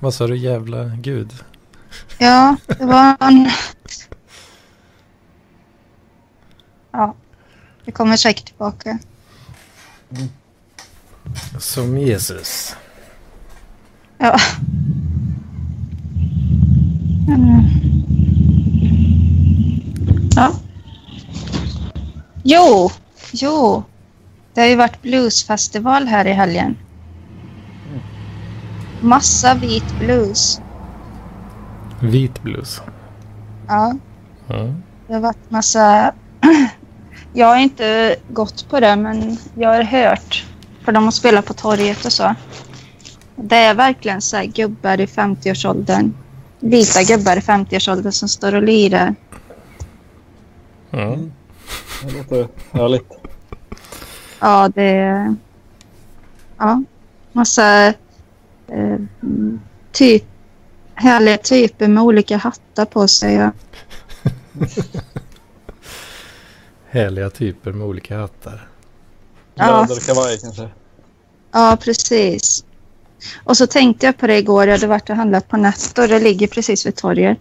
Vad 0.00 0.14
sa 0.14 0.26
du 0.26 0.36
jävla 0.36 0.84
gud? 0.84 1.32
Ja, 2.18 2.56
det 2.66 2.84
var 2.84 3.16
en... 3.20 3.50
Ja, 6.92 7.14
det 7.84 7.92
kommer 7.92 8.16
säkert 8.16 8.46
tillbaka. 8.46 8.98
Som 11.58 11.98
Jesus. 11.98 12.76
Ja. 14.18 14.38
Mm. 17.28 17.91
Ja. 20.36 20.52
Jo, 22.44 22.90
jo. 23.32 23.82
Det 24.54 24.60
har 24.60 24.68
ju 24.68 24.76
varit 24.76 25.02
bluesfestival 25.02 26.06
här 26.06 26.24
i 26.26 26.32
helgen. 26.32 26.76
Massa 29.00 29.54
vit 29.54 29.98
blues. 29.98 30.60
Vit 32.00 32.42
blues. 32.42 32.82
Ja, 33.68 33.94
Ja. 34.48 34.74
det 35.06 35.14
har 35.14 35.20
varit 35.20 35.50
massa... 35.50 36.12
Jag 37.34 37.46
har 37.46 37.56
inte 37.56 38.16
gått 38.28 38.68
på 38.68 38.80
det, 38.80 38.96
men 38.96 39.36
jag 39.54 39.68
har 39.68 39.82
hört. 39.82 40.46
För 40.84 40.92
de 40.92 41.04
har 41.04 41.10
spelat 41.10 41.44
på 41.46 41.54
torget 41.54 42.04
och 42.04 42.12
så. 42.12 42.34
Det 43.36 43.56
är 43.56 43.74
verkligen 43.74 44.22
så 44.22 44.36
här 44.36 44.44
gubbar 44.44 45.00
i 45.00 45.06
50-årsåldern. 45.06 46.14
Vita 46.60 47.02
gubbar 47.02 47.36
i 47.36 47.40
50-årsåldern 47.40 48.12
som 48.12 48.28
står 48.28 48.54
och 48.54 48.62
lirar. 48.62 49.14
Ja. 50.92 51.18
Det 52.04 52.12
låter 52.12 52.48
härligt. 52.72 53.12
Ja, 54.40 54.68
det 54.74 54.82
är... 54.82 55.34
Ja, 56.58 56.82
massa 57.32 57.86
eh, 58.68 58.98
typ, 59.92 60.24
härliga 60.94 61.36
typer 61.36 61.88
med 61.88 62.02
olika 62.02 62.36
hattar 62.36 62.84
på 62.84 63.08
sig. 63.08 63.34
Ja. 63.34 63.50
Härliga 66.90 67.30
typer 67.30 67.72
med 67.72 67.86
olika 67.86 68.18
hattar. 68.18 68.68
Ja. 69.54 69.86
Läderkavaj 69.88 70.38
kanske. 70.38 70.68
Ja, 71.52 71.78
precis. 71.80 72.64
Och 73.44 73.56
så 73.56 73.66
tänkte 73.66 74.06
jag 74.06 74.18
på 74.18 74.26
det 74.26 74.38
igår. 74.38 74.66
Jag 74.66 74.72
hade 74.72 74.86
varit 74.86 75.10
och 75.10 75.16
handlat 75.16 75.48
på 75.48 75.56
Netto. 75.56 76.06
Det 76.06 76.20
ligger 76.20 76.46
precis 76.46 76.86
vid 76.86 76.96
torget. 76.96 77.38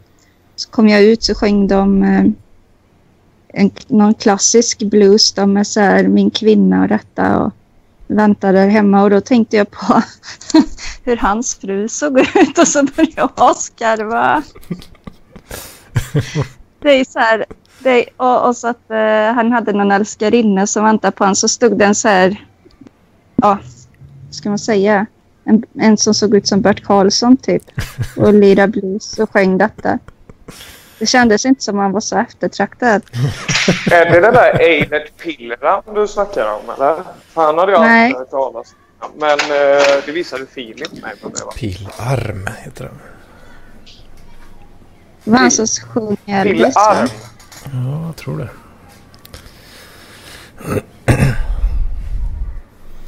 Så 0.56 0.70
kom 0.70 0.90
jag 0.90 1.04
ut 1.04 1.24
så 1.24 1.36
sjöng 1.36 1.68
de 1.68 2.04
eh, 2.04 2.26
en, 3.54 3.72
någon 3.88 4.14
klassisk 4.14 4.80
blues. 4.80 5.32
då 5.32 5.46
med 5.46 5.68
så 5.68 5.80
här, 5.80 6.08
min 6.08 6.32
kvinna 6.32 6.82
och 6.82 6.88
detta. 6.88 7.40
Och 7.40 7.54
väntade 8.08 8.60
där 8.60 8.68
hemma. 8.68 9.04
Och 9.04 9.10
då 9.10 9.22
tänkte 9.22 9.58
jag 9.58 9.72
på 9.72 10.02
hur 11.04 11.18
hans 11.18 11.56
fru 11.56 11.90
såg 11.90 12.20
ut. 12.20 12.58
Och 12.58 12.68
så 12.68 12.84
började 12.84 13.14
jag 13.16 13.30
asgarva. 13.36 14.44
Det 16.80 16.90
är 17.00 17.06
så 17.06 17.20
här. 17.20 17.46
Det 17.80 17.90
är, 17.90 18.10
och, 18.18 18.48
och 18.48 18.58
så 18.58 18.68
att 18.68 18.92
eh, 18.92 19.34
han 19.36 19.52
hade 19.52 19.74
någon 19.74 19.92
älskarinna 19.92 20.68
som 20.68 20.84
väntade 20.84 21.12
på 21.12 21.24
honom. 21.24 21.36
Så 21.36 21.48
stod 21.48 21.78
den 21.78 21.96
så 21.96 22.08
här. 22.08 22.46
Ja, 23.36 23.58
ska 24.32 24.50
man 24.50 24.60
säga? 24.60 25.06
En, 25.44 25.64
en 25.74 25.98
som 25.98 26.14
såg 26.14 26.36
ut 26.36 26.48
som 26.48 26.62
Bert 26.62 26.84
Karlsson 26.84 27.38
typ. 27.38 27.64
Och 28.18 28.34
lirade 28.34 28.72
blues 28.72 29.20
och 29.20 29.32
sjöng 29.32 29.58
detta. 29.58 30.00
Det 31.02 31.08
kändes 31.08 31.46
inte 31.46 31.64
som 31.64 31.78
han 31.78 31.92
var 31.92 32.00
så 32.00 32.18
eftertraktad. 32.18 33.02
Är 33.92 34.12
det 34.12 34.20
den 34.20 34.34
där 34.34 34.60
Eilert 34.60 35.18
Pilram 35.18 35.84
du 35.96 36.08
snackar 36.08 36.54
om 36.54 36.70
eller? 36.76 37.04
Han 37.34 37.58
hade 37.58 37.72
jag 37.72 37.82
Nej. 37.82 38.06
aldrig 38.06 38.20
hört 38.20 38.30
talas 38.30 38.76
om. 39.00 39.10
Men 39.20 39.40
eh, 39.40 40.04
det 40.06 40.12
visade 40.12 40.46
Filip 40.46 41.02
mig 41.02 41.16
på 41.22 41.30
det 41.30 41.46
va? 41.46 41.52
Pilarm 41.56 42.48
heter 42.64 42.84
den. 42.84 43.00
Det 45.24 45.32
var 45.32 45.38
han 45.38 45.52
som 45.52 45.66
va? 46.00 46.16
arm. 46.76 47.08
Ja, 47.64 48.06
jag 48.06 48.16
tror 48.16 48.38
det. 48.38 48.50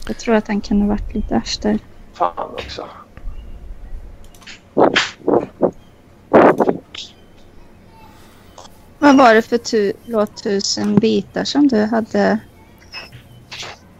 Jag 0.07 0.17
tror 0.17 0.35
att 0.35 0.47
han 0.47 0.61
kan 0.61 0.81
ha 0.81 0.87
varit 0.87 1.13
lite 1.13 1.35
efter. 1.35 1.79
Fan 2.13 2.49
också. 2.53 2.87
Vad 9.13 9.25
var 9.27 9.33
det 9.35 9.41
för 9.41 9.57
tu- 9.57 9.93
låt 10.05 10.43
tusen 10.43 10.95
bitar 10.95 11.43
som 11.43 11.67
du 11.67 11.85
hade? 11.85 12.39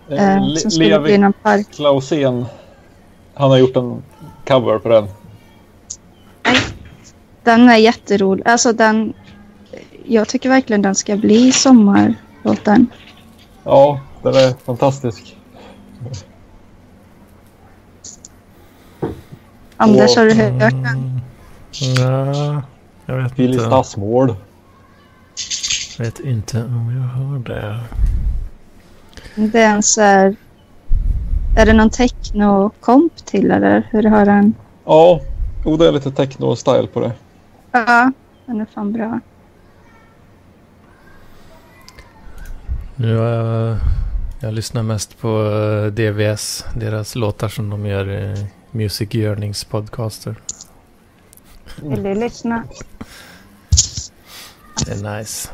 Eh, 0.10 0.36
Eh, 0.36 0.48
Le- 0.48 0.60
som 0.60 0.72
skulle 0.72 1.00
bli 1.00 1.10
Levi 1.12 1.18
någon 1.18 1.34
park? 1.34 1.68
Klausén. 1.72 2.46
Han 3.34 3.50
har 3.52 3.58
gjort 3.58 3.76
en 3.76 4.04
cover 4.48 4.80
på 4.80 4.90
den. 4.90 5.08
Den 7.44 7.70
är 7.70 7.78
jätterolig. 7.78 8.48
Alltså 8.48 8.74
den... 8.74 9.14
Jag 10.06 10.28
tycker 10.28 10.50
verkligen 10.50 10.82
den 10.82 10.96
ska 10.96 11.16
bli 11.18 11.52
sommarlåten. 11.52 12.88
Ja, 13.64 14.00
den 14.24 14.36
är 14.36 14.54
fantastisk. 14.66 15.38
Anders, 19.78 20.16
har 20.16 20.26
du 20.26 20.34
hört 20.34 20.60
den? 20.60 20.86
Mm. 20.86 21.20
Ja, 22.00 22.62
jag 23.06 23.16
vet 23.24 23.36
Billy 23.36 23.54
inte. 23.54 23.66
Stassmål. 23.66 24.36
Vet 26.00 26.20
inte 26.20 26.64
om 26.64 26.96
jag 26.96 27.24
har 27.24 27.40
det. 27.40 27.80
Det 29.36 29.62
är 29.62 29.76
en 29.76 29.84
så 29.84 30.02
här... 30.02 30.36
Är 31.58 31.66
det 31.66 31.74
någon 31.74 31.90
techno-komp 31.90 33.26
till 33.26 33.52
eller 33.52 33.88
hur 33.92 34.04
har 34.04 34.26
den? 34.26 34.54
Ja, 34.86 35.22
jo, 35.66 35.78
det 35.78 35.88
är 35.88 35.92
lite 35.92 36.10
techno-style 36.10 36.88
på 36.88 37.00
det. 37.00 37.12
Ja, 37.72 38.12
den 38.46 38.62
är 38.62 38.66
fan 38.66 38.94
bra. 38.94 39.20
Nu 42.96 43.18
har 43.18 43.26
jag, 43.26 43.78
jag 44.42 44.54
lyssnar 44.54 44.84
mest 44.84 45.20
på 45.20 45.28
eh, 45.28 45.86
DVS, 45.86 46.66
deras 46.76 47.16
låtar 47.16 47.48
som 47.48 47.70
de 47.70 47.86
gör 47.86 48.12
i 48.12 48.48
Music 48.72 49.16
Yearnings 49.16 49.64
podcaster. 49.64 50.36
Vill 51.82 52.04
du 52.04 52.16
lyssna? 52.16 52.64
Det 54.86 54.92
är 54.92 55.18
nice. 55.18 55.50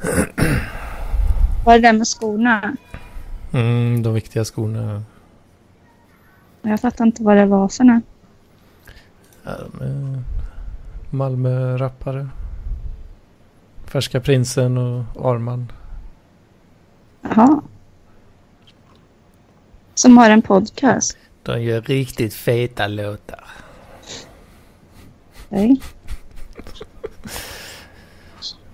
Vad 1.64 1.74
är 1.74 1.78
det 1.78 1.92
med 1.92 2.06
skorna? 2.06 2.76
Mm, 3.52 4.02
de 4.02 4.14
viktiga 4.14 4.44
skorna. 4.44 5.02
Jag 6.62 6.80
fattar 6.80 7.04
inte 7.04 7.22
vad 7.22 7.36
det 7.36 7.46
var 7.46 7.68
för 7.68 7.84
något. 7.84 8.04
Ja, 9.42 9.50
är 9.80 10.22
Malmö-rappare. 11.10 12.28
Färska 13.86 14.20
Prinsen 14.20 14.78
och 14.78 15.30
Arman. 15.30 15.72
Jaha. 17.22 17.62
Som 19.94 20.18
har 20.18 20.30
en 20.30 20.42
podcast. 20.42 21.18
De 21.42 21.62
gör 21.62 21.80
riktigt 21.80 22.34
feta 22.34 22.86
låtar. 22.86 23.44
Okej. 25.48 25.80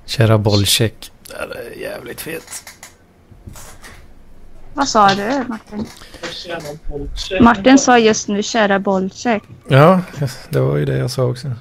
Kära 0.04 0.38
Bolcheck. 0.38 1.12
Det 1.28 1.34
är 1.34 1.78
jävligt 1.80 2.20
fet. 2.20 2.64
Vad 4.74 4.88
sa 4.88 5.14
du 5.14 5.44
Martin? 5.48 5.86
Martin 7.40 7.78
sa 7.78 7.98
just 7.98 8.28
nu 8.28 8.42
kära 8.42 8.78
bollcheck. 8.78 9.42
Ja, 9.68 10.00
det 10.50 10.60
var 10.60 10.76
ju 10.76 10.84
det 10.84 10.98
jag 10.98 11.10
sa 11.10 11.24
också. 11.24 11.52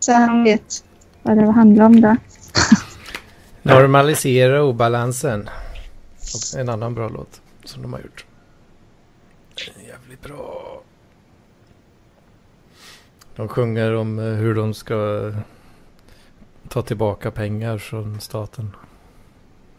Så 0.00 0.12
han 0.12 0.44
vet 0.44 0.84
vad 1.22 1.36
det 1.36 1.52
handlar 1.52 1.84
om 1.84 2.00
där. 2.00 2.16
Normalisera 3.62 4.62
obalansen. 4.62 5.48
En 6.56 6.68
annan 6.68 6.94
bra 6.94 7.08
låt 7.08 7.40
som 7.64 7.82
de 7.82 7.92
har 7.92 8.00
gjort. 8.00 8.24
Jävligt 9.88 10.22
bra. 10.22 10.80
De 13.36 13.48
sjunger 13.48 13.94
om 13.94 14.18
eh, 14.18 14.24
hur 14.24 14.54
de 14.54 14.74
ska 14.74 15.32
ta 16.68 16.82
tillbaka 16.82 17.30
pengar 17.30 17.78
från 17.78 18.20
staten. 18.20 18.76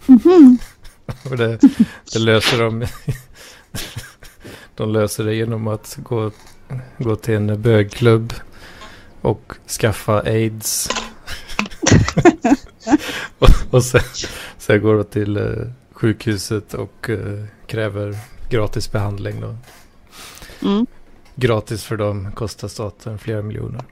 Mhm. 0.06 0.58
Och 1.30 1.38
det, 1.38 1.60
det 2.14 2.20
löser 2.20 2.64
de. 2.64 2.86
De 4.76 4.90
löser 4.90 5.24
det 5.24 5.36
genom 5.36 5.68
att 5.68 5.98
gå, 6.04 6.32
gå 6.98 7.16
till 7.16 7.34
en 7.34 7.62
bögklubb 7.62 8.34
och 9.22 9.54
skaffa 9.68 10.22
aids. 10.22 10.90
och, 13.40 13.50
och 13.70 13.84
sen, 13.84 14.02
sen 14.58 14.82
går 14.82 14.96
de 14.96 15.04
till 15.04 15.38
eh, 15.38 15.68
sjukhuset 15.92 16.74
och 16.74 17.10
eh, 17.10 17.44
kräver 17.68 18.18
gratis 18.50 18.92
behandling. 18.92 19.42
Då. 19.42 19.56
Mm. 20.62 20.86
Gratis 21.36 21.84
för 21.84 21.98
dem 21.98 22.32
kostar 22.32 22.68
staten 22.68 23.20
flera 23.20 23.42
miljoner. 23.42 23.84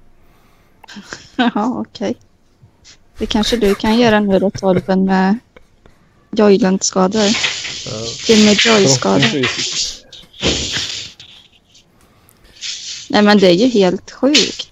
Jaha, 1.36 1.80
okej. 1.80 2.18
Det 3.18 3.26
kanske 3.26 3.58
du 3.58 3.76
kan 3.76 4.00
göra 4.00 4.20
nu 4.20 4.40
då 4.40 4.50
Torben 4.50 5.06
med 5.06 5.40
Joyland-skador. 6.32 7.22
Ja. 7.86 7.92
Jimmy 8.28 8.52
Joy-skador. 8.66 9.20
Förhoppningsvis. 9.20 10.04
Nej 13.10 13.22
men 13.22 13.38
det 13.38 13.48
är 13.48 13.54
ju 13.54 13.68
helt 13.68 14.12
sjukt. 14.12 14.68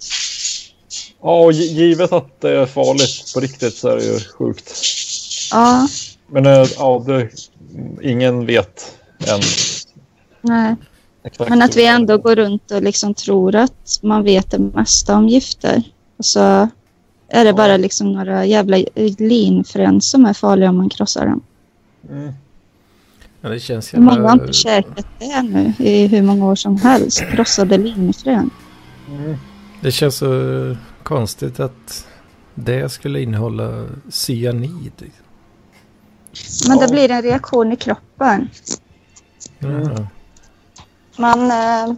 Ja, 1.22 1.40
och 1.44 1.52
gi- 1.52 1.74
givet 1.74 2.12
att 2.12 2.42
det 2.42 2.50
är 2.50 2.66
farligt 2.66 3.32
på 3.34 3.40
riktigt 3.40 3.76
så 3.78 3.88
är 3.90 3.96
det 3.96 4.04
ju 4.06 4.20
sjukt. 4.20 4.72
Ja, 5.52 5.88
Men 6.32 6.46
eh, 6.46 6.68
ja, 6.78 7.04
det, 7.08 7.30
ingen 8.04 8.46
vet 8.46 8.96
än. 9.28 9.42
nej. 10.42 10.76
Exakt 11.24 11.50
Men 11.50 11.62
att 11.62 11.76
vi 11.76 11.86
ändå 11.86 12.18
går 12.18 12.36
runt 12.36 12.72
och 12.72 12.82
liksom 12.84 13.14
tror 13.14 13.56
att 13.56 14.00
man 14.02 14.24
vet 14.24 14.52
det 14.52 14.60
mesta 14.60 15.16
om 15.16 15.30
gifter. 15.30 15.84
Och 16.18 16.26
så 16.26 16.70
är 17.32 17.46
det 17.46 17.54
bara 17.54 17.78
liksom 17.78 18.14
några 18.14 18.46
jävla 18.46 18.78
linfrön 19.18 20.02
som 20.02 20.26
är 20.26 20.34
farliga 20.34 20.70
om 20.70 20.78
man 20.78 20.90
krossar 20.90 21.26
dem. 21.26 21.44
Mm. 22.10 22.34
Ja, 23.42 23.50
det 23.50 23.60
känns 23.60 23.94
Många 23.94 24.12
har 24.12 24.18
jävla... 24.18 24.34
inte 24.44 24.54
käkat 24.54 25.08
det 25.20 25.42
nu 25.42 25.74
i 25.80 26.08
hur 26.08 26.22
många 26.22 26.46
år 26.46 26.56
som 26.56 26.78
helst. 26.78 27.24
Krossade 27.32 27.78
linfrön. 27.78 28.50
Mm. 29.10 29.36
Det 29.82 29.92
känns 29.92 30.16
så 30.16 30.76
konstigt 31.04 31.60
att 31.60 32.08
det 32.56 32.90
skulle 32.90 33.22
innehålla 33.22 33.86
cyanid. 34.10 35.12
Men 36.68 36.78
det 36.78 36.88
blir 36.92 37.12
en 37.12 37.22
reaktion 37.22 37.72
i 37.72 37.76
kroppen. 37.76 38.50
Mm. 39.60 39.82
Ja. 39.82 40.08
Man, 41.18 41.52
eh, 41.52 41.96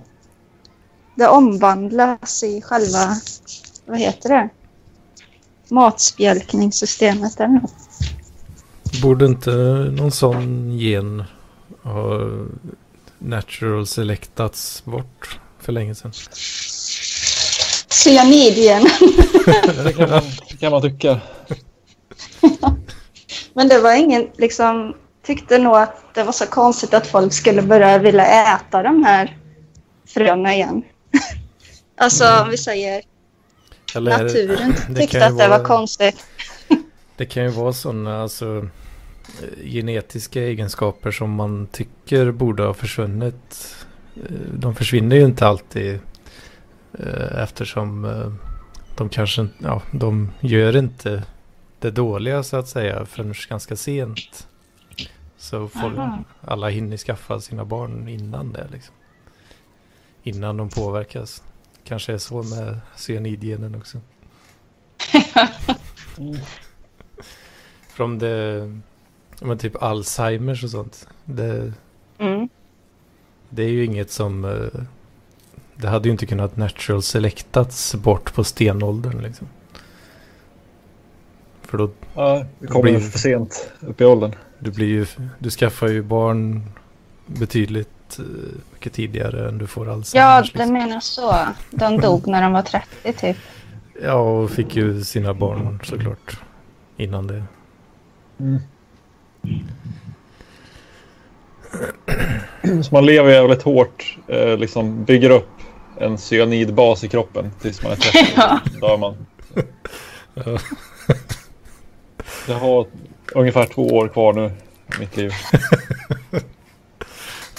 det 1.16 1.28
omvandlas 1.28 2.44
i 2.44 2.62
själva, 2.62 3.16
vad 3.86 4.00
heter 4.00 4.30
det? 4.30 4.50
Matspjälkningssystemet 5.70 7.40
eller 7.40 7.54
något. 7.54 7.74
Borde 9.02 9.26
inte 9.26 9.52
någon 9.92 10.12
sån 10.12 10.72
gen 10.78 11.24
ha 11.84 12.20
natural 13.20 13.88
selectats 13.88 14.86
bort 14.86 15.40
för 15.60 15.72
länge 15.72 15.96
sedan? 15.96 16.12
Cyanidgen. 17.90 18.84
Det 19.84 19.94
kan 19.94 20.10
man, 20.10 20.22
det 20.50 20.58
kan 20.60 20.72
man 20.72 20.82
tycka. 20.82 21.20
Men 23.54 23.68
det 23.68 23.80
var 23.80 23.96
ingen, 23.96 24.28
liksom, 24.38 24.96
tyckte 25.26 25.58
nog 25.58 25.76
att 25.76 26.14
det 26.14 26.24
var 26.24 26.32
så 26.32 26.46
konstigt 26.46 26.94
att 26.94 27.08
folk 27.08 27.34
skulle 27.34 27.62
börja 27.62 27.98
vilja 27.98 28.56
äta 28.56 28.84
de 28.84 29.04
här 29.04 29.38
fröna 30.08 30.54
igen. 30.54 30.84
alltså 31.98 32.42
om 32.42 32.50
vi 32.50 32.58
säger 32.58 33.02
Eller, 33.96 34.24
naturen 34.24 34.74
det 34.90 35.02
tyckte 35.02 35.18
ju 35.18 35.24
att 35.24 35.38
det 35.38 35.48
var 35.48 35.64
konstigt. 35.64 36.26
Det 37.18 37.26
kan 37.26 37.44
ju 37.44 37.50
vara 37.50 37.74
sådana 37.74 38.22
alltså, 38.22 38.68
eh, 39.42 39.66
genetiska 39.66 40.42
egenskaper 40.42 41.12
som 41.12 41.32
man 41.32 41.68
tycker 41.72 42.32
borde 42.32 42.64
ha 42.64 42.74
försvunnit. 42.74 43.76
Eh, 44.16 44.32
De 44.54 44.76
försvinner 44.76 45.16
ju 45.16 45.26
inte 45.26 45.48
alltid 45.48 46.00
eh, 47.00 47.42
eftersom 47.44 48.08
de 48.98 49.10
kanske 49.10 49.48
ja, 49.58 49.82
de 49.92 50.32
gör 50.40 50.76
inte 50.76 51.24
det 51.80 51.92
dåliga 51.92 52.44
så 52.44 52.58
att 52.58 52.68
säga 52.68 53.06
förrän 53.06 53.34
ganska 53.50 53.76
sent. 53.76 54.48
Så 55.38 55.68
folk, 55.68 56.00
alla 56.42 56.70
hinner 56.70 56.98
skaffa 56.98 57.40
sina 57.40 57.66
barn 57.66 58.08
innan 58.08 58.52
det 58.54 58.68
liksom. 58.72 58.96
Innan 60.24 60.58
de 60.58 60.70
påverkas. 60.70 61.44
Kanske 61.84 62.14
är 62.14 62.18
så 62.18 62.44
med 62.44 62.80
cyanidgenen 62.96 63.76
också. 63.76 63.98
Mm. 66.18 66.36
Från 67.90 68.20
det, 68.20 68.72
men 69.42 69.58
typ 69.58 69.84
Alzheimers 69.84 70.64
och 70.64 70.70
sånt. 70.70 71.08
Det, 71.26 71.74
Mm. 72.18 72.50
det 73.50 73.64
är 73.64 73.68
ju 73.70 73.86
inget 73.86 74.12
som, 74.12 74.46
eh, 74.46 74.82
det 75.76 75.88
hade 75.88 76.08
ju 76.08 76.12
inte 76.12 76.26
kunnat 76.26 76.58
natural 76.58 77.04
selectats 77.04 77.96
bort 77.96 78.34
på 78.34 78.44
stenåldern 78.44 79.22
liksom. 79.22 79.48
För 81.62 81.78
då, 81.78 81.90
Ja, 82.16 82.46
det 82.60 82.68
kommer 82.68 82.84
blir- 82.84 83.00
för 83.00 83.20
sent 83.20 83.72
upp 83.80 84.02
i 84.02 84.06
åldern. 84.06 84.36
du 84.60 84.72
blir 84.72 84.88
ju, 84.88 85.06
du 85.40 85.50
skaffar 85.50 85.88
ju 85.88 86.02
barn 86.04 86.64
betydligt 87.26 87.90
eh, 88.20 88.26
mycket 88.74 88.94
tidigare 88.94 89.48
än 89.50 89.58
du 89.58 89.68
får 89.68 89.88
Ja, 89.88 89.94
Alzheimers. 89.94 90.52
det 90.54 90.58
liksom. 90.60 90.74
menar 90.74 91.00
så. 91.00 91.36
De 91.72 91.98
dog 92.02 92.28
när 92.28 92.42
de 92.42 92.54
var 92.54 92.62
30 92.62 93.14
typ. 93.14 93.38
Ja, 94.02 94.14
och 94.14 94.52
fick 94.52 94.76
ju 94.76 95.04
sina 95.04 95.34
barn 95.34 95.80
såklart 95.84 96.40
innan 96.98 97.28
det. 97.28 97.44
Mm. 98.40 98.60
Så 102.84 102.94
man 102.96 103.06
lever 103.06 103.32
jävligt 103.32 103.62
hårt, 103.62 104.18
eh, 104.28 104.58
liksom 104.58 105.04
bygger 105.06 105.30
upp 105.30 105.50
en 106.00 106.18
cyanidbas 106.18 107.04
i 107.04 107.10
kroppen 107.10 107.52
tills 107.62 107.84
man 107.84 107.92
är 107.92 107.96
30. 107.96 108.18
Ja. 108.36 108.60
Då 108.80 108.88
dör 108.88 108.98
man. 108.98 109.26
Ja. 110.34 110.58
Jag 112.48 112.56
har 112.56 112.88
ungefär 113.36 113.66
två 113.66 113.88
år 113.88 114.08
kvar 114.08 114.34
nu 114.34 114.52
i 114.96 115.00
mitt 115.00 115.18
liv. 115.18 115.32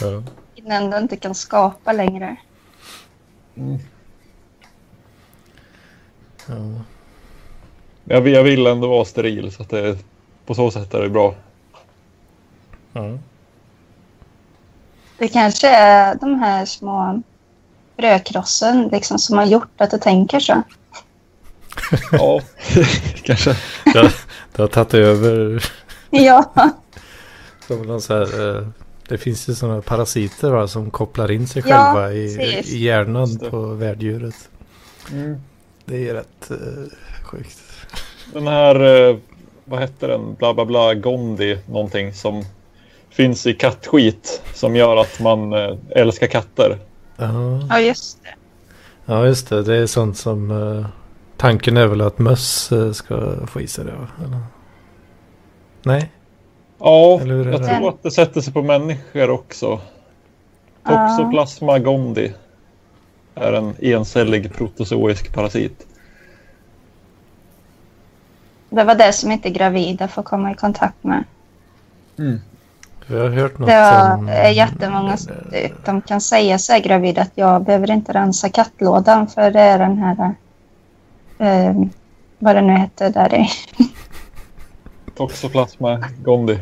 Ja. 0.01 0.23
Innan 0.64 0.90
du 0.90 0.96
inte 0.98 1.16
kan 1.16 1.35
skapa 1.35 1.92
längre. 1.92 2.37
Mm. 3.57 3.79
Ja. 6.46 6.55
Jag, 8.05 8.20
vill- 8.20 8.33
jag 8.33 8.42
vill 8.42 8.66
ändå 8.66 8.88
vara 8.88 9.05
steril 9.05 9.53
så 9.53 9.62
att 9.62 9.70
det, 9.70 9.98
på 10.46 10.55
så 10.55 10.70
sätt 10.70 10.94
är 10.94 11.00
det 11.03 11.09
bra. 11.11 11.35
Ja. 12.92 13.18
Det 15.18 15.29
kanske 15.29 15.68
är 15.68 16.14
de 16.14 16.35
här 16.35 16.64
små 16.64 17.22
brödkrossen 17.96 18.88
liksom, 18.92 19.18
som 19.18 19.38
har 19.38 19.44
gjort 19.46 19.81
att 19.81 19.90
du 19.90 19.98
tänker 19.98 20.40
så. 20.40 20.62
Ja, 22.12 22.40
kanske. 23.22 23.57
Det, 23.85 24.12
det 24.53 24.62
har 24.62 24.66
tagit 24.68 24.94
över. 24.94 25.64
Ja, 26.11 26.53
Som 27.66 27.83
någon 27.83 28.00
så 28.03 28.14
här, 28.14 28.57
eh, 28.59 28.68
det 29.09 29.19
finns 29.19 29.49
ju 29.49 29.55
sådana 29.55 29.83
parasiter 29.83 30.51
va, 30.51 30.69
som 30.69 30.90
kopplar 30.90 31.31
in 31.31 31.47
sig 31.47 31.62
Ja, 31.67 31.77
själva 31.77 32.12
i, 32.12 32.62
i 32.64 32.79
hjärnan 32.85 33.38
på 33.51 33.61
värddjuret. 33.61 34.49
Mm. 35.12 35.40
Det 35.85 36.09
är 36.09 36.14
rätt 36.14 36.51
eh, 36.51 36.57
sjukt. 37.23 37.59
Den 38.33 38.47
här, 38.47 39.09
eh, 39.11 39.17
vad 39.64 39.81
hette 39.81 40.07
den, 40.07 40.35
bla 40.35 40.55
bla 40.55 40.64
bla, 40.64 40.95
Gondi, 40.95 41.59
någonting 41.67 42.14
som 42.14 42.45
finns 43.11 43.47
i 43.47 43.55
kattskit 43.55 44.43
som 44.55 44.77
gör 44.77 44.97
att 44.97 45.21
man 45.21 45.53
eh, 45.53 45.77
älskar 45.90 46.27
katter. 46.27 46.79
Ja. 47.17 47.61
ja 47.69 47.81
just 47.81 48.23
det. 48.23 48.35
ja, 49.05 49.27
just 49.27 49.49
det. 49.49 49.62
Det 49.62 49.77
är 49.77 49.87
sånt 49.87 50.17
som... 50.17 50.51
eh, 50.51 50.87
tanken 51.37 51.77
är 51.77 51.87
väl 51.87 52.01
att 52.01 52.19
möss 52.19 52.73
eh, 52.73 52.93
ska 52.93 53.47
få 53.47 53.61
i 53.61 53.67
sig 53.67 53.85
det 53.85 53.93
va? 53.93 54.09
Eller? 54.25 54.40
Nej? 55.83 56.12
Ja, 56.85 57.20
jag 57.27 57.47
det? 57.47 57.59
tror 57.59 57.88
att 57.88 58.03
det 58.03 58.11
sätter 58.11 58.40
sig 58.40 58.53
på 58.53 58.62
människor 58.62 59.31
också. 59.31 59.81
Toxoplasma 60.83 61.79
gondi 61.79 62.33
är 63.35 63.53
en 63.53 63.75
encellig 63.83 64.55
protozoisk 64.55 65.35
parasit. 65.35 65.87
Det 68.70 68.85
var 68.85 68.94
det 68.94 69.12
som 69.12 69.33
inte 69.33 69.51
gravida 69.51 70.09
får 70.09 70.23
komma 70.23 70.53
i 70.53 70.55
kontakt 70.55 71.05
med. 71.05 71.25
Jag 73.07 73.20
har 73.20 73.29
hört 73.29 73.59
något 73.59 73.68
Det 73.68 73.81
var 73.81 74.16
som... 74.16 74.29
är 74.29 74.51
jättemånga 74.51 75.16
som 75.16 75.33
de 75.85 76.03
kan 76.03 76.20
säga 76.20 76.59
sig 76.59 76.81
gravida 76.81 77.23
att 77.23 77.33
jag 77.35 77.64
behöver 77.64 77.90
inte 77.90 78.12
rensa 78.12 78.49
kattlådan 78.49 79.27
för 79.27 79.51
det 79.51 79.61
är 79.61 79.79
den 79.79 79.99
här... 79.99 80.35
Eh, 81.38 81.75
vad 82.38 82.57
det 82.57 82.62
nu 82.62 82.73
heter 82.73 83.11
där 83.11 83.35
i. 83.35 83.49
Toxoplasma 85.16 86.05
gondi. 86.25 86.59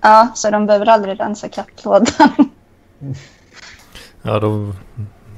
Ja, 0.00 0.28
så 0.34 0.50
de 0.50 0.66
behöver 0.66 0.86
aldrig 0.86 1.20
rensa 1.20 1.48
kattlådan. 1.48 2.06
Ja, 4.22 4.40
de, 4.40 4.74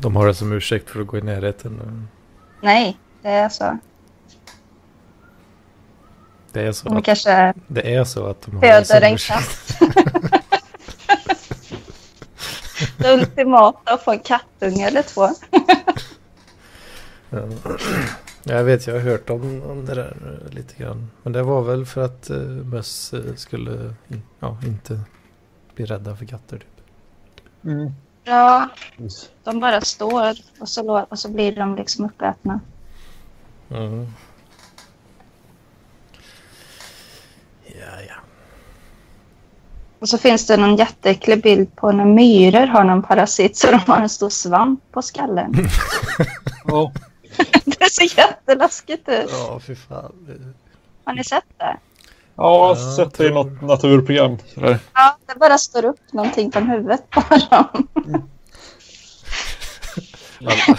de 0.00 0.16
har 0.16 0.26
det 0.26 0.34
som 0.34 0.52
ursäkt 0.52 0.90
för 0.90 1.00
att 1.00 1.06
gå 1.06 1.18
i 1.18 1.22
närheten. 1.22 2.08
Nej, 2.62 2.98
det 3.22 3.28
är 3.28 3.48
så. 3.48 3.78
Det 6.52 6.62
är 6.62 6.72
så 6.72 6.88
De 6.88 6.96
att, 6.96 7.04
kanske 7.04 7.54
det 7.66 7.94
är 7.94 8.04
så 8.04 8.26
att 8.26 8.42
de 8.42 8.54
har 8.54 8.62
det 8.62 8.84
som 8.84 8.96
en 9.02 9.14
ursäkt. 9.14 9.78
katt. 9.78 9.90
det 12.98 13.14
ultimata 13.14 13.94
att 13.94 14.04
få 14.04 14.10
en 14.12 14.18
kattunge 14.18 14.86
eller 14.86 15.02
två. 15.02 15.28
Ja. 17.30 17.38
Jag 18.42 18.64
vet, 18.64 18.87
jag 18.87 18.94
har 18.94 19.00
hört 19.00 19.31
om, 19.31 19.62
om 19.62 19.87
det 19.87 19.94
där 19.94 20.16
eh, 20.44 20.55
lite 20.55 20.74
grann. 20.83 21.11
Men 21.22 21.33
det 21.33 21.42
var 21.42 21.62
väl 21.62 21.87
för 21.87 22.05
att 22.05 22.31
uh, 22.31 22.38
möss 22.64 23.12
eh, 23.12 23.35
skulle 23.35 23.94
in, 24.09 24.22
ja, 24.40 24.59
inte 24.66 25.00
bli 25.74 25.85
rädda 25.85 26.16
för 26.16 26.24
katter. 26.24 26.59
Typ. 26.59 26.66
Mm. 27.64 27.92
Ja, 28.24 28.68
de 29.44 29.61
bara 29.61 29.81
står 29.81 30.35
och 30.61 30.68
så, 30.68 31.00
och 31.09 31.18
så 31.18 31.31
blir 31.31 31.57
de 31.57 31.76
liksom 31.76 32.05
uppätna. 32.05 32.61
Mm. 33.70 34.07
Ja, 37.64 38.00
ja. 38.09 38.14
Och 39.98 40.09
så 40.09 40.18
finns 40.18 40.46
det 40.46 40.57
någon 40.57 40.76
jätteäcklig 40.76 41.42
bild 41.42 41.76
på 41.76 41.92
när 41.92 42.05
myror 42.05 42.66
har 42.66 42.85
någon 42.85 43.03
parasit 43.03 43.57
så 43.57 43.70
de 43.70 43.79
har 43.87 44.00
en 44.00 44.09
stor 44.09 44.31
svamp 44.31 44.81
på 44.92 45.03
skallen. 45.03 45.55
Ja. 46.64 46.92
det 47.64 47.90
ser 47.92 48.18
jätteläskigt 48.18 49.08
ut. 49.08 49.30
Ja, 49.32 49.60
fy 49.66 49.74
fan. 49.74 50.44
Har 51.04 51.14
ni 51.14 51.24
sett 51.24 51.44
det? 51.58 51.76
Ja, 52.36 52.68
jag 52.68 52.74
har 52.74 52.96
sett 52.96 53.14
det 53.14 53.26
i 53.26 53.30
något 53.30 53.62
naturprogram. 53.62 54.38
Sådär. 54.54 54.78
Ja, 54.94 55.18
det 55.26 55.34
bara 55.38 55.58
står 55.58 55.84
upp 55.84 56.12
någonting 56.12 56.52
från 56.52 56.68
huvudet 56.70 57.10
på 57.10 57.20
dem. 57.50 57.88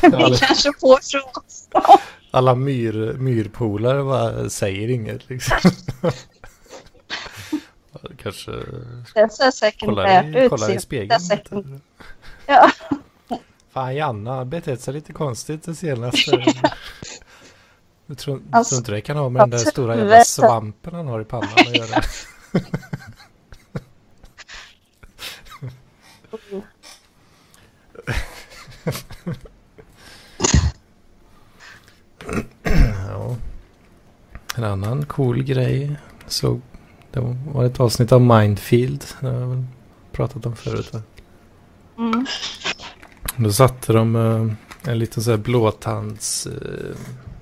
Alla, 0.01 0.29
Vi 0.29 0.37
kanske 0.37 0.69
får 0.79 0.93
också. 0.93 1.17
alla 2.31 2.55
myr, 2.55 3.13
myrpolare 3.17 4.03
bara 4.03 4.49
säger 4.49 4.87
inget 4.89 5.29
liksom. 5.29 5.57
Kanske 8.17 8.51
Det 9.13 9.29
ser 9.33 9.51
sekundärt 9.51 10.21
kollar 10.23 10.37
i, 10.37 10.43
ut. 10.45 10.49
kollar 10.49 10.71
i 10.71 10.79
spegeln. 10.79 11.81
Ja. 12.47 12.71
Fan, 13.71 13.95
Janna 13.95 14.31
har 14.31 14.45
betett 14.45 14.81
sig 14.81 14.93
lite 14.93 15.13
konstigt 15.13 15.63
det 15.63 15.75
senaste. 15.75 16.31
Jag 18.05 18.17
tror, 18.17 18.41
Alltså, 18.51 18.69
tror 18.69 18.79
inte 18.79 18.91
det 18.91 19.01
kan 19.01 19.17
ha 19.17 19.29
med 19.29 19.41
den 19.41 19.49
där 19.49 19.57
stora 19.57 19.97
jävla 19.97 20.23
svampen 20.23 20.95
han 20.95 21.07
har 21.07 21.21
i 21.21 21.25
pannan 21.25 21.49
att 21.53 21.75
göra. 21.75 22.03
ja. 33.07 33.35
En 34.55 34.63
annan 34.63 35.05
cool 35.05 35.43
grej. 35.43 35.95
Så 36.27 36.61
det 37.11 37.19
var 37.53 37.65
ett 37.65 37.79
avsnitt 37.79 38.11
av 38.11 38.21
Mindfield. 38.21 39.05
Det 39.19 39.27
har 39.27 39.33
jag 39.39 39.47
väl 39.47 39.65
pratat 40.11 40.45
om 40.45 40.55
förut 40.55 40.93
va? 40.93 41.01
Mm. 41.97 42.25
Då 43.35 43.51
satte 43.51 43.93
de 43.93 44.15
eh, 44.15 44.47
en 44.91 44.99
liten 44.99 45.23
så 45.23 45.31
här 45.31 45.37
blåtands 45.37 46.47
eh, 46.47 46.95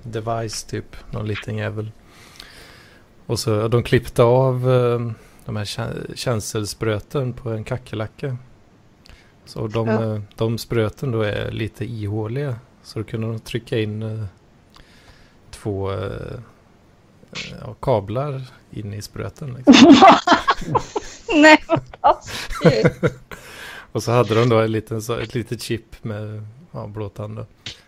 device 0.03 0.63
typ. 0.63 0.95
Någon 1.11 1.27
liten 1.27 1.55
jävel. 1.57 1.91
Och 3.25 3.39
så 3.39 3.67
de 3.67 3.83
klippte 3.83 4.23
av 4.23 4.71
eh, 4.71 5.11
de 5.45 5.55
här 5.55 5.65
kä- 5.65 6.15
känselspröten 6.15 7.33
på 7.33 7.49
en 7.49 7.63
kackerlacka. 7.63 8.37
Så 9.45 9.67
de, 9.67 9.87
Ja. 9.87 10.21
de 10.35 10.57
spröten 10.57 11.11
då 11.11 11.21
är 11.21 11.51
lite 11.51 11.85
ihåliga. 11.85 12.55
Så 12.83 12.99
då 12.99 13.05
kunde 13.05 13.27
de 13.27 13.39
trycka 13.39 13.79
in 13.79 14.27
två 15.51 15.91
ja, 17.61 17.73
kablar 17.81 18.41
in 18.71 18.93
i 18.93 19.01
spröten. 19.01 19.53
Liksom. 19.53 19.95
Nej, 21.35 21.63
vad. 22.01 22.17
Och 23.91 24.03
så 24.03 24.11
hade 24.11 24.35
de 24.35 24.49
då 24.49 24.59
en 24.59 24.71
liten, 24.71 25.01
så, 25.01 25.13
ett 25.17 25.33
litet 25.35 25.61
chip 25.61 26.03
med 26.03 26.45
ja, 26.71 26.87
blåtand. 26.87 27.35
då. 27.37 27.45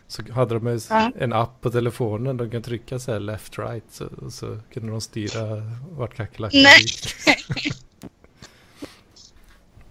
Så 0.07 0.21
hade 0.31 0.53
de 0.53 0.67
en, 0.67 0.79
Ja. 0.89 1.11
en 1.19 1.33
app 1.33 1.61
på 1.61 1.69
telefonen. 1.71 2.37
De 2.37 2.49
kan 2.51 2.61
trycka 2.61 2.99
så 2.99 3.11
här 3.11 3.19
left 3.19 3.59
right. 3.59 3.83
Så, 3.91 4.05
och 4.25 4.33
så 4.33 4.57
kunde 4.73 4.91
de 4.91 5.01
styra 5.01 5.63
vart 5.91 6.13
kackerlackan 6.15 6.61
Nej. 6.61 6.81
gick. 6.81 7.07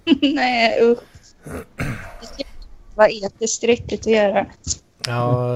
Nej, 0.35 0.83
usch. 0.83 0.99
Det 2.37 2.45
var 2.95 3.25
etiskt 3.25 3.65
riktigt 3.65 4.01
att 4.01 4.07
göra. 4.07 4.47
Ja, 5.07 5.55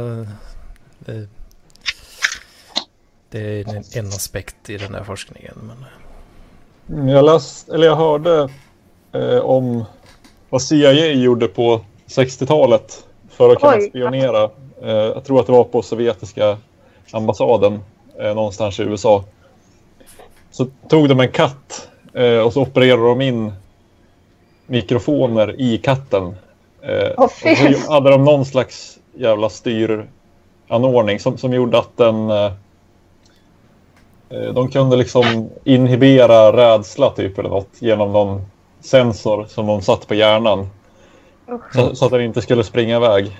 det, 0.98 1.28
det 3.30 3.38
är 3.40 3.68
en, 3.76 3.84
en 3.94 4.06
aspekt 4.06 4.70
i 4.70 4.76
den 4.76 4.94
här 4.94 5.04
forskningen. 5.04 5.72
Men, 6.86 7.08
Jag, 7.08 7.24
läst, 7.24 7.68
eller 7.68 7.86
jag 7.86 7.96
hörde 7.96 8.48
eh, 9.12 9.38
om 9.38 9.84
vad 10.54 10.62
CIA 10.62 11.12
gjorde 11.12 11.48
på 11.48 11.80
60-talet 12.06 13.04
för 13.28 13.50
att 13.52 13.58
kunna 13.58 13.76
Oj. 13.76 13.88
spionera. 13.88 14.50
Eh, 14.82 14.90
jag 14.90 15.24
tror 15.24 15.40
att 15.40 15.46
det 15.46 15.52
var 15.52 15.64
på 15.64 15.82
sovjetiska 15.82 16.58
ambassaden 17.10 17.80
eh, 18.20 18.34
någonstans 18.34 18.80
i 18.80 18.82
USA. 18.82 19.24
Så 20.50 20.66
tog 20.88 21.08
de 21.08 21.20
en 21.20 21.28
katt 21.32 21.88
eh, 22.12 22.38
och 22.38 22.52
så 22.52 22.62
opererade 22.62 23.02
de 23.08 23.20
in 23.20 23.52
mikrofoner 24.66 25.60
i 25.60 25.78
katten. 25.78 26.36
Eh, 26.82 27.10
och 27.10 27.30
så 27.30 27.92
hade 27.92 28.10
de 28.10 28.24
någon 28.24 28.44
slags 28.44 28.98
jävla 29.14 29.48
styranordning 29.48 31.20
som, 31.20 31.38
som 31.38 31.52
gjorde 31.52 31.78
att 31.78 31.96
den 31.96 32.30
eh, 32.30 32.52
Eh, 34.34 34.54
De 34.54 34.70
kunde 34.70 34.96
liksom 34.96 35.50
inhibera 35.64 36.56
rädsla 36.56 37.10
typ 37.10 37.38
eller 37.38 37.48
något 37.48 37.68
genom 37.78 38.12
någon 38.12 38.42
sensor 38.84 39.44
som 39.48 39.66
de 39.66 39.82
satt 39.82 40.08
på 40.08 40.14
hjärnan. 40.14 40.68
Så, 41.74 41.94
så 41.96 42.04
att 42.04 42.10
den 42.10 42.20
inte 42.20 42.42
skulle 42.42 42.64
springa 42.64 42.96
iväg. 42.96 43.38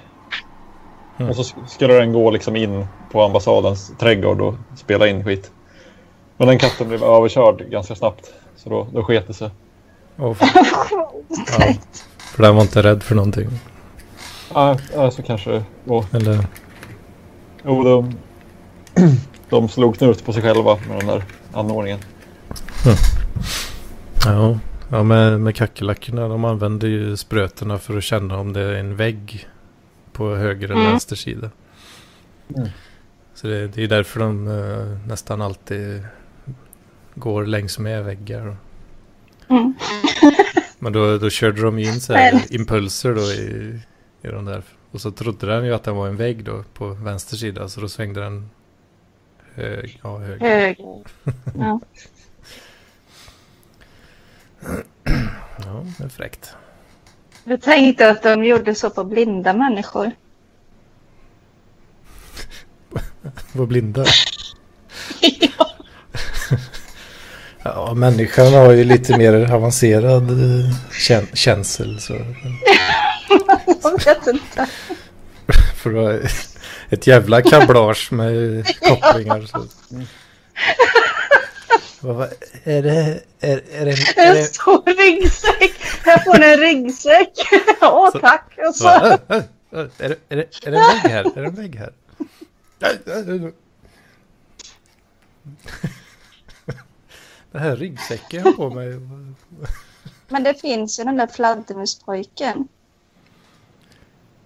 Mm. 1.19 1.31
Och 1.31 1.37
så 1.37 1.43
sk- 1.43 1.67
skulle 1.67 1.95
den 1.95 2.13
gå 2.13 2.31
liksom 2.31 2.57
in 2.57 2.87
på 3.13 3.23
ambassadens 3.23 3.93
trädgård 3.99 4.41
och 4.41 4.55
spela 4.77 5.09
in 5.09 5.25
skit. 5.25 5.51
Men 6.37 6.49
den 6.49 6.59
katten 6.59 6.89
blev 6.89 7.05
överkörd 7.05 7.71
ganska 7.71 7.95
snabbt. 7.95 8.33
Så 8.57 8.69
då, 8.71 8.87
då 8.93 9.03
sket 9.03 9.27
det 9.27 9.35
sig. 9.35 9.51
och 10.17 10.37
för, 10.39 10.49
ja, 11.59 11.75
för 12.19 12.43
den 12.43 12.55
var 12.55 12.63
inte 12.63 12.83
rädd 12.83 13.03
för 13.03 13.15
någonting. 13.15 13.49
Ja, 14.55 14.77
ja, 14.95 15.11
så 15.11 15.23
kanske 15.23 15.51
det 15.51 15.65
var. 15.85 16.05
Eller, 16.13 16.47
Jo, 17.65 17.83
de, 17.85 18.15
de 19.51 19.69
slog 19.69 19.99
knut 19.99 20.25
på 20.27 20.33
sig 20.33 20.43
själva 20.43 20.79
med 20.89 20.99
den 20.99 21.07
där 21.07 21.25
anordningen. 21.53 21.99
ja, 24.25 24.59
Ja, 24.95 25.03
med, 25.03 25.41
med 25.41 25.57
kackerlackorna. 25.57 26.29
De 26.29 26.45
använder 26.45 26.89
ju 26.89 27.17
sprötena 27.17 27.79
för 27.79 27.97
att 27.99 28.05
känna 28.05 28.39
om 28.39 28.53
det 28.53 28.61
är 28.61 28.75
en 28.75 28.97
vägg 28.97 29.49
på 30.13 30.35
höger 30.35 30.65
eller 30.65 30.75
Mm. 30.81 30.91
vänster 30.91 31.17
sida. 31.17 31.51
Mm. 32.57 32.69
Så 33.35 33.47
det, 33.47 33.69
det 33.69 33.83
är 33.85 33.89
därför 33.89 34.21
de 34.21 34.49
eh, 34.49 35.09
nästan 35.09 35.43
alltid 35.43 36.03
går 37.15 37.47
längs 37.47 37.79
med 37.79 38.05
väggar. 38.05 38.57
Mm. 39.49 39.75
Men 40.79 40.93
då, 40.93 41.19
då 41.19 41.31
körde 41.31 41.63
de 41.63 41.79
ju 41.79 41.87
in 41.87 42.01
så 42.01 42.13
här 42.13 42.43
impulser 42.55 43.15
då 43.15 43.23
i, 43.23 43.81
i 44.23 44.29
de 44.29 44.45
där. 44.45 44.63
Och 44.91 45.01
så 45.01 45.11
trodde 45.11 45.47
den 45.47 45.65
ju 45.65 45.75
att 45.75 45.85
den 45.85 45.97
var 45.97 46.09
en 46.09 46.17
vägg 46.17 46.45
då 46.45 46.65
på 46.75 46.89
vänster 46.89 47.37
sida. 47.37 47.69
Så 47.69 47.81
då 47.81 47.89
svängde 47.89 48.21
den 48.21 48.51
hög, 49.55 50.01
ja, 50.03 50.19
hög. 50.19 50.41
Höger. 50.41 50.77
Ja. 51.59 51.81
Ja, 55.65 55.85
det 55.99 56.05
är 56.05 56.09
fräckt. 56.09 56.55
Jag 57.45 57.63
tänkte 57.63 58.11
att 58.11 58.23
de 58.23 58.45
gjorde 58.45 58.75
så 58.75 58.91
på 58.91 59.05
blinda 59.05 59.53
människor. 59.53 60.13
Var 63.53 63.67
blinda. 63.67 64.05
Ja, 67.67 67.95
människan 67.95 68.53
har 68.53 68.73
ju 68.73 68.85
lite 68.85 69.19
mer 69.19 69.53
avancerad 69.53 70.31
eh, 70.31 70.75
kän 70.93 71.27
känsel. 71.33 72.01
Så. 72.01 72.15
Jag 73.83 74.05
vet 74.05 74.27
inte. 74.27 74.67
För 75.77 75.91
att 75.91 76.23
ha 76.23 76.29
ett 76.91 77.07
jävla 77.07 77.43
kablage 77.43 78.13
med 78.13 78.67
kopplingar. 78.81 79.41
Så. 79.41 79.67
Vad, 82.05 82.17
vad, 82.17 82.33
är 82.65 82.83
det... 82.83 83.23
Är, 83.41 83.57
är 83.71 83.85
det, 83.85 83.91
är 84.17 84.29
En 84.29 84.35
det 84.35 84.45
stor 84.45 84.83
ryggsäck. 84.87 85.81
Jag 86.05 86.25
får 86.25 86.43
en 86.43 86.57
ryggsäck. 86.57 87.33
Åh, 87.83 88.11
Så- 88.13 88.19
tack. 88.19 88.59
Och 88.69 88.75
så? 88.77 88.89
Äh, 88.89 89.13
äh, 89.29 89.37
äh, 89.71 89.87
Är 89.99 90.09
det, 90.09 90.17
är, 90.29 90.37
det, 90.37 90.67
är 90.67 90.71
det 90.71 90.79
en 90.79 90.85
vägg 90.93 91.11
här? 91.11 91.25
Är 91.25 91.41
det 91.43 91.47
en 91.47 91.55
vägg 91.55 91.77
här? 91.77 91.93
Den 97.53 97.63
här 97.63 97.77
ryggsäcken 97.77 98.41
jag 98.45 98.45
har 98.45 98.53
på 98.53 98.71
mig. 98.71 99.01
men 100.29 100.45
det 100.45 100.55
finns 100.55 101.01
ju 101.01 101.05
den 101.05 101.17
där 101.17 101.27
fladdermuspojken. 101.27 102.69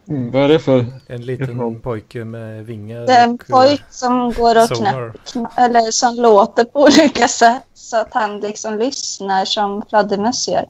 Mm, 0.08 0.30
vad 0.30 0.42
är 0.42 0.48
det 0.48 0.58
för? 0.58 0.86
En 1.06 1.22
liten 1.22 1.80
pojke 1.80 2.24
med 2.24 2.66
vingar. 2.66 3.06
Det 3.06 3.12
är 3.12 3.24
en 3.24 3.34
och, 3.34 3.50
eh, 3.50 3.56
pojk 3.56 3.82
som 3.90 4.32
går 4.32 4.62
och 4.62 4.68
knäpper, 4.68 5.12
eller 5.56 5.90
som 5.90 6.14
låter 6.14 6.64
på 6.64 6.80
olika 6.84 7.28
sätt 7.28 7.66
så 7.74 7.96
att 7.96 8.14
han 8.14 8.40
liksom 8.40 8.78
lyssnar 8.78 9.44
som 9.44 9.82
fladdermöss 9.88 10.48
gör. 10.48 10.66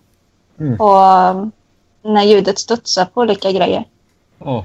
Mm. 0.60 0.80
Och 0.80 1.30
um, 1.40 1.52
när 2.02 2.22
ljudet 2.22 2.58
studsar 2.58 3.04
på 3.04 3.20
olika 3.20 3.52
grejer. 3.52 3.84
Ja. 4.38 4.64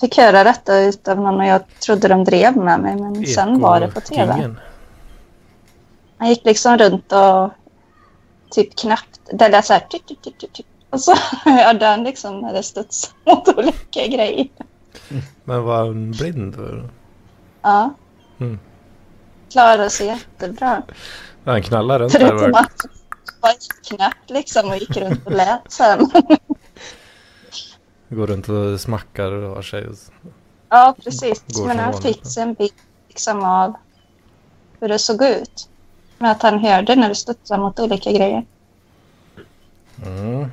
Fick 0.00 0.16
höra 0.16 0.44
detta 0.44 0.78
utav 0.78 1.20
någon 1.20 1.40
och 1.40 1.46
jag 1.46 1.62
trodde 1.78 2.08
de 2.08 2.24
drev 2.24 2.56
med 2.56 2.80
mig 2.80 2.96
men 2.96 3.26
sen 3.26 3.60
var 3.60 3.80
det 3.80 3.88
på 3.88 4.00
tv. 4.00 4.22
Ekokingen. 4.22 4.58
Han 6.16 6.28
gick 6.28 6.44
liksom 6.44 6.78
runt 6.78 7.12
och 7.12 7.50
typ 8.50 8.76
knappt, 8.76 9.20
det 9.32 9.48
lät 9.48 9.64
så 9.64 9.72
här 9.72 9.80
typ, 9.80 10.06
typ, 10.06 10.22
typ, 10.22 10.38
typ, 10.38 10.52
typ. 10.52 10.66
Och 10.96 11.00
så 11.02 11.14
hörde 11.44 11.86
han 11.86 12.04
liksom 12.04 12.40
när 12.40 12.52
det 12.52 12.62
studsade 12.62 13.14
mot 13.26 13.48
olika 13.48 14.06
grejer. 14.16 14.48
Men 15.44 15.62
var 15.62 15.76
han 15.86 16.10
blind? 16.10 16.56
Ja. 17.62 17.94
Mm. 18.40 18.58
Klarade 19.52 19.90
sig 19.90 20.06
jättebra. 20.06 20.82
Han 21.44 21.62
knallade 21.62 22.04
runt 22.04 22.12
där. 22.12 22.18
Förutom 22.28 22.54
att 22.54 22.72
han 22.82 23.40
var 23.40 23.52
knappt 23.96 24.30
liksom 24.30 24.68
och 24.70 24.76
gick 24.76 24.96
runt 24.96 25.26
och 25.26 25.32
lät 25.32 25.72
sen. 25.72 25.98
Går 28.08 28.26
runt 28.26 28.48
och 28.48 28.80
smackar 28.80 29.32
och 29.32 29.54
har 29.54 29.62
sig. 29.62 29.86
och- 29.88 29.96
Ja, 30.68 30.94
precis. 31.04 31.44
Går 31.48 31.66
Men 31.66 31.78
han 31.78 32.02
fick 32.02 32.26
sig 32.26 32.42
en 32.42 32.54
bild 32.54 32.72
liksom 33.08 33.44
av 33.44 33.74
hur 34.80 34.88
det 34.88 34.98
såg 34.98 35.22
ut. 35.22 35.68
Med 36.18 36.30
att 36.30 36.42
han 36.42 36.58
hörde 36.58 36.94
när 36.96 37.08
det 37.08 37.14
studsade 37.14 37.60
mot 37.60 37.80
olika 37.80 38.12
grejer. 38.12 38.46
Mm. 40.06 40.46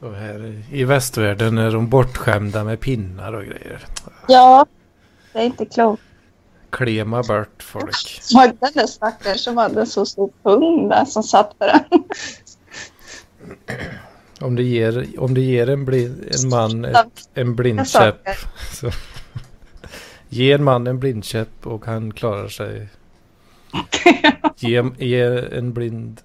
Och 0.00 0.14
här 0.14 0.62
i 0.70 0.84
västvärlden 0.84 1.58
är 1.58 1.70
de 1.70 1.88
bortskämda 1.88 2.64
med 2.64 2.80
pinnar 2.80 3.32
och 3.32 3.44
grejer. 3.44 3.86
Ja, 4.28 4.66
det 5.32 5.38
är 5.38 5.44
inte 5.44 5.64
klokt. 5.64 6.02
Klema 6.70 7.22
bort 7.22 7.62
folk. 7.62 7.96
Såg 8.20 8.56
den 8.60 8.72
där 8.74 8.86
stackaren 8.86 9.38
som 9.38 9.56
hade 9.56 9.86
så 9.86 10.06
stor 10.06 10.30
pung 10.42 10.88
där 10.88 11.04
som 11.04 11.22
satt 11.22 11.58
på 11.58 11.66
den. 11.66 12.04
Om 14.40 14.56
det 14.56 14.62
ger, 14.62 15.20
om 15.20 15.34
det 15.34 15.40
ger 15.40 15.70
en, 15.70 15.84
blind, 15.84 16.24
en 16.30 16.48
man 16.48 16.84
ett, 16.84 17.28
en 17.34 17.56
blindkäpp. 17.56 18.28
Så. 18.72 18.90
Ge 20.28 20.52
en 20.52 20.64
man 20.64 20.86
en 20.86 20.98
blindkäpp 20.98 21.66
och 21.66 21.86
han 21.86 22.12
klarar 22.12 22.48
sig. 22.48 22.88
Ge, 24.56 24.84
ge 24.98 25.22
en 25.52 25.72
blind 25.72 26.20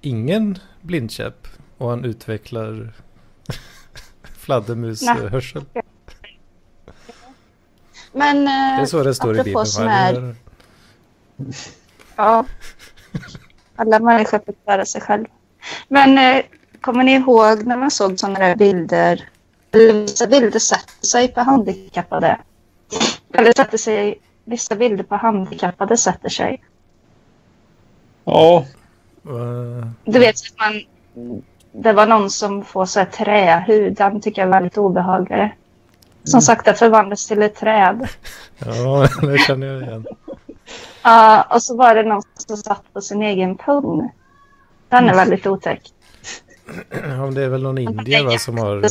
ingen 0.00 0.58
blindkäpp 0.82 1.48
och 1.78 1.90
han 1.90 2.04
utvecklar 2.04 2.92
fladdermushörsel. 4.46 5.64
Men 8.12 8.44
Det 8.44 8.50
är 8.50 8.80
eh, 8.80 8.84
så 8.86 9.02
det 9.02 9.14
står 9.14 9.38
i 9.40 9.42
Bibeln. 9.42 9.88
är- 9.88 10.34
ja, 12.16 12.44
alla 13.76 13.98
människor 13.98 14.38
får 14.46 14.54
klara 14.64 14.84
sig 14.84 15.00
själv. 15.00 15.24
Men 15.88 16.18
eh, 16.18 16.44
kommer 16.80 17.04
ni 17.04 17.12
ihåg 17.14 17.64
när 17.66 17.76
man 17.76 17.90
såg 17.90 18.18
sådana 18.18 18.38
där 18.38 18.56
bilder? 18.56 19.28
Vissa 19.70 20.26
bilder 20.26 20.58
sätter 20.58 21.06
sig 21.06 21.28
på 21.28 21.40
handikappade. 21.40 22.38
Eller 23.34 23.52
sätter 23.52 23.78
sig, 23.78 24.20
vissa 24.44 24.74
bilder 24.76 25.04
på 25.04 25.16
handikappade 25.16 25.96
sätter 25.96 26.28
sig. 26.28 26.62
Ja. 28.24 28.64
Du 30.04 30.18
vet 30.18 30.36
att 30.36 30.58
man, 30.58 30.82
det 31.82 31.92
var 31.92 32.06
någon 32.06 32.30
som 32.30 32.64
får 32.64 32.86
så 32.86 32.98
här 32.98 33.06
trähud. 33.06 33.94
Den 33.94 34.20
tycker 34.20 34.42
jag 34.42 34.48
är 34.48 34.52
väldigt 34.52 34.78
obehaglig. 34.78 35.56
Som 36.24 36.42
sakta 36.42 36.74
förvandlas 36.74 37.26
till 37.26 37.42
ett 37.42 37.54
träd. 37.56 38.08
Ja, 38.58 39.08
det 39.22 39.38
känner 39.38 39.66
jag 39.66 39.82
igen. 39.82 40.06
Ja, 41.02 41.42
och 41.50 41.62
så 41.62 41.76
var 41.76 41.94
det 41.94 42.02
någon 42.02 42.22
som 42.46 42.56
satt 42.56 42.82
på 42.92 43.00
sin 43.00 43.22
egen 43.22 43.56
pung. 43.56 44.10
Den 44.88 45.08
är 45.08 45.14
väldigt 45.14 45.46
otäck. 45.46 45.92
Ja, 46.90 47.30
det 47.34 47.42
är 47.42 47.48
väl 47.48 47.62
någon 47.62 47.78
indier 47.78 48.24
va, 48.24 48.38
som 48.38 48.58
har... 48.58 48.82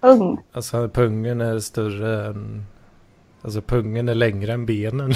Pung. 0.00 0.38
Alltså 0.52 0.88
pungen 0.88 1.40
är 1.40 1.58
större 1.58 2.26
än... 2.26 2.66
Alltså 3.42 3.62
pungen 3.62 4.08
är 4.08 4.14
längre 4.14 4.52
än 4.52 4.66
benen. 4.66 5.14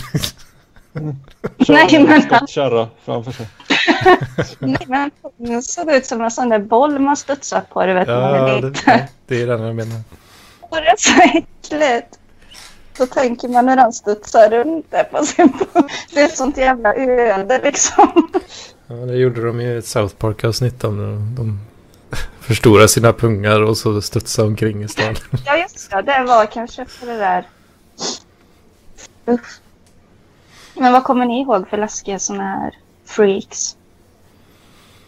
Nej, 0.92 1.14
Kör 1.58 1.94
en 1.94 2.04
men- 2.04 2.22
skottkärra 2.22 2.88
framför 3.04 3.32
sig. 3.32 3.48
Nej, 4.59 4.87
men 4.87 5.11
pungen 5.22 5.62
såg 5.62 5.90
ut 5.92 6.07
som 6.07 6.20
en 6.20 6.31
sån 6.31 6.49
där 6.49 6.59
boll 6.59 6.99
man 6.99 7.16
studsar 7.16 7.61
på. 7.61 7.87
Du 7.87 7.94
vet, 7.94 8.09
man 8.09 8.16
Ja, 8.16 8.49
är 8.49 8.62
det, 8.62 8.83
ja, 8.87 8.99
det 9.27 9.42
är 9.42 9.46
den 9.46 9.62
jag 9.62 9.75
menar. 9.75 10.01
Och 10.61 10.77
det 10.77 10.88
är 10.88 10.96
så 10.96 11.38
äckligt. 11.38 12.18
Då 12.99 13.07
tänker 13.07 13.49
man 13.49 13.68
hur 13.68 13.77
han 13.77 13.92
studsar 13.92 14.51
runt 14.51 14.90
där 14.90 15.05
på 15.05 15.25
sin 15.25 15.53
pung. 15.53 15.88
Det 16.14 16.20
är 16.20 16.25
ett 16.25 16.37
sånt 16.37 16.57
jävla 16.57 16.94
öde 16.94 17.61
liksom. 17.64 18.29
Ja, 18.87 18.94
det 18.94 19.16
gjorde 19.16 19.46
de 19.46 19.61
i 19.61 19.77
ett 19.77 19.87
South 19.87 20.14
Park-avsnitt 20.14 20.85
om 20.85 20.99
de, 20.99 21.35
de 21.37 21.61
förstorar 22.40 22.87
sina 22.87 23.12
pungar 23.12 23.62
och 23.62 23.77
så 23.77 24.03
studsar 24.03 24.44
omkring 24.44 24.83
i 24.83 24.88
stan. 24.88 25.14
Ja, 25.46 25.57
just 25.57 25.90
det. 25.90 26.03
Det 26.03 26.25
var 26.25 26.46
kanske 26.46 26.87
för 26.87 27.07
det 27.07 27.18
där. 27.18 27.46
Usch. 29.29 29.61
Men 30.75 30.92
vad 30.92 31.05
kommer 31.05 31.27
ni 31.27 31.40
ihåg 31.40 31.68
för 31.68 31.77
läskiga 31.77 32.18
såna 32.18 32.44
här 32.44 32.75
freaks? 33.05 33.75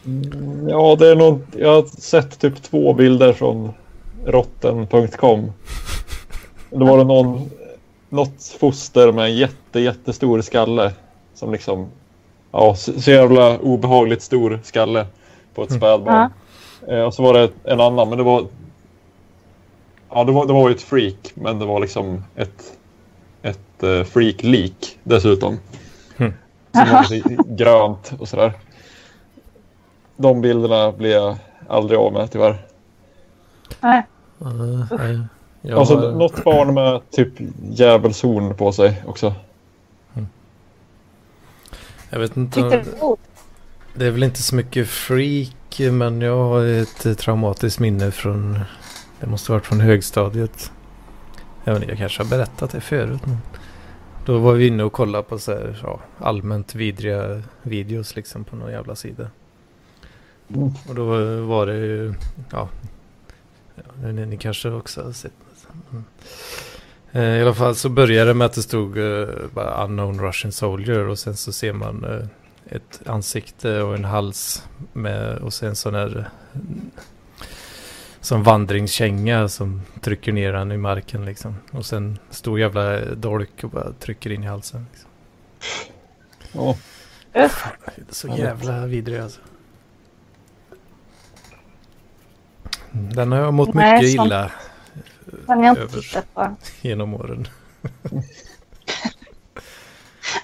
Mm, 0.05 0.69
Ja, 0.69 0.95
det 0.99 1.07
är 1.07 1.15
nog... 1.15 1.41
Jag 1.57 1.73
har 1.73 2.01
sett 2.01 2.39
typ 2.39 2.63
två 2.63 2.93
bilder 2.93 3.33
från 3.33 3.71
rotten.com. 4.25 5.51
Då 6.69 6.85
var 6.85 6.97
det 6.97 7.03
någon, 7.03 7.49
något 8.09 8.55
foster 8.59 9.11
med 9.11 9.25
en 9.25 9.35
jätte, 9.35 9.79
jättestor 9.79 10.41
skalle. 10.41 10.91
Som 11.33 11.51
liksom... 11.51 11.87
Ja, 12.51 12.75
så 12.75 13.11
jävla 13.11 13.59
obehagligt 13.59 14.21
stor 14.21 14.59
skalle 14.63 15.07
på 15.55 15.63
ett 15.63 15.73
spädbarn. 15.73 16.31
Eh, 16.87 17.01
och 17.01 17.13
så 17.13 17.23
var 17.23 17.33
det 17.33 17.49
en 17.63 17.79
annan, 17.79 18.09
men 18.09 18.17
det 18.17 18.23
var... 18.23 18.45
Ja, 20.09 20.23
det 20.23 20.31
var, 20.31 20.45
det 20.45 20.53
var 20.53 20.69
ju 20.69 20.75
ett 20.75 20.81
freak, 20.81 21.31
men 21.33 21.59
det 21.59 21.65
var 21.65 21.79
liksom 21.79 22.23
ett, 22.35 22.77
ett 23.41 23.83
uh, 23.83 24.03
freak-lik 24.03 24.97
dessutom. 25.03 25.59
Mm. 26.17 26.33
Som 26.71 26.89
var 26.89 27.11
lite 27.11 27.37
grönt 27.47 28.13
och 28.19 28.29
sådär. 28.29 28.53
De 30.21 30.41
bilderna 30.41 30.91
blir 30.91 31.11
jag 31.11 31.37
aldrig 31.67 31.99
av 31.99 32.13
med 32.13 32.31
tyvärr. 32.31 32.57
Nej. 33.79 34.05
Uh, 34.41 34.85
nej. 34.97 35.19
Jag 35.61 35.79
och 35.79 35.87
så 35.87 35.99
har- 35.99 36.11
något 36.11 36.43
barn 36.43 36.73
med 36.73 37.01
typ 37.11 37.33
djävulshorn 37.71 38.55
på 38.55 38.71
sig 38.71 39.03
också. 39.07 39.33
Jag 42.09 42.19
vet 42.19 42.37
inte. 42.37 42.85
Det 43.93 44.05
är 44.05 44.11
väl 44.11 44.23
inte 44.23 44.41
så 44.43 44.55
mycket 44.55 44.87
freak 44.87 45.79
men 45.91 46.21
jag 46.21 46.37
har 46.37 46.65
ett 46.65 47.17
traumatiskt 47.17 47.79
minne 47.79 48.11
från 48.11 48.59
det 49.19 49.27
måste 49.27 49.51
ha 49.51 49.57
varit 49.57 49.65
från 49.65 49.79
högstadiet. 49.79 50.71
Jag, 51.63 51.73
vet 51.73 51.81
inte, 51.81 51.91
jag 51.91 51.99
kanske 51.99 52.23
har 52.23 52.29
berättat 52.29 52.71
det 52.71 52.81
förut. 52.81 53.21
Men 53.25 53.37
då 54.25 54.37
var 54.37 54.53
vi 54.53 54.67
inne 54.67 54.83
och 54.83 54.93
kollade 54.93 55.23
på 55.23 55.39
så 55.39 55.51
här, 55.51 55.79
ja, 55.83 55.99
allmänt 56.19 56.75
vidriga 56.75 57.41
videos 57.61 58.15
liksom 58.15 58.43
på 58.43 58.55
någon 58.55 58.71
jävla 58.71 58.95
sida. 58.95 59.27
Och 60.87 60.95
då 60.95 61.03
var 61.41 61.65
det 61.65 61.77
ju, 61.77 62.13
ja, 62.51 62.69
ja 63.75 64.11
ni, 64.11 64.25
ni 64.25 64.37
kanske 64.37 64.69
också 64.69 65.03
har 65.03 65.11
sett. 65.11 65.31
Mm. 65.91 66.03
Eh, 67.11 67.37
I 67.37 67.41
alla 67.41 67.53
fall 67.53 67.75
så 67.75 67.89
började 67.89 68.29
det 68.29 68.33
med 68.33 68.45
att 68.45 68.53
det 68.53 68.61
stod 68.61 68.97
uh, 68.97 69.27
bara 69.53 69.83
unknown 69.83 70.21
Russian 70.21 70.51
soldier 70.51 71.07
och 71.07 71.19
sen 71.19 71.35
så 71.35 71.51
ser 71.51 71.73
man 71.73 72.05
uh, 72.05 72.25
ett 72.69 73.01
ansikte 73.05 73.81
och 73.81 73.95
en 73.95 74.05
hals 74.05 74.63
med 74.93 75.37
och 75.37 75.53
sen 75.53 75.75
sån 75.75 75.95
här 75.95 76.29
som 78.21 78.43
vandringskänga 78.43 79.47
som 79.47 79.81
trycker 80.01 80.31
ner 80.31 80.53
han 80.53 80.71
i 80.71 80.77
marken 80.77 81.25
liksom. 81.25 81.55
Och 81.71 81.85
sen 81.85 82.19
stor 82.29 82.59
jävla 82.59 83.05
dolk 83.05 83.63
och 83.63 83.69
bara 83.69 83.93
trycker 83.93 84.31
in 84.31 84.43
i 84.43 84.47
halsen. 84.47 84.85
Liksom. 84.91 85.09
Är 87.33 87.51
så 88.09 88.27
jävla 88.27 88.85
vidrig 88.85 89.19
alltså. 89.19 89.41
Den 92.91 93.31
har 93.31 93.39
jag 93.39 93.53
mått 93.53 93.73
Nej, 93.73 93.93
mycket 94.01 94.15
sånt- 94.15 94.27
illa 94.27 94.51
kan 95.47 95.63
jag 95.63 95.77
inte 95.77 96.23
på. 96.33 96.55
genom 96.81 97.13
åren. 97.13 97.47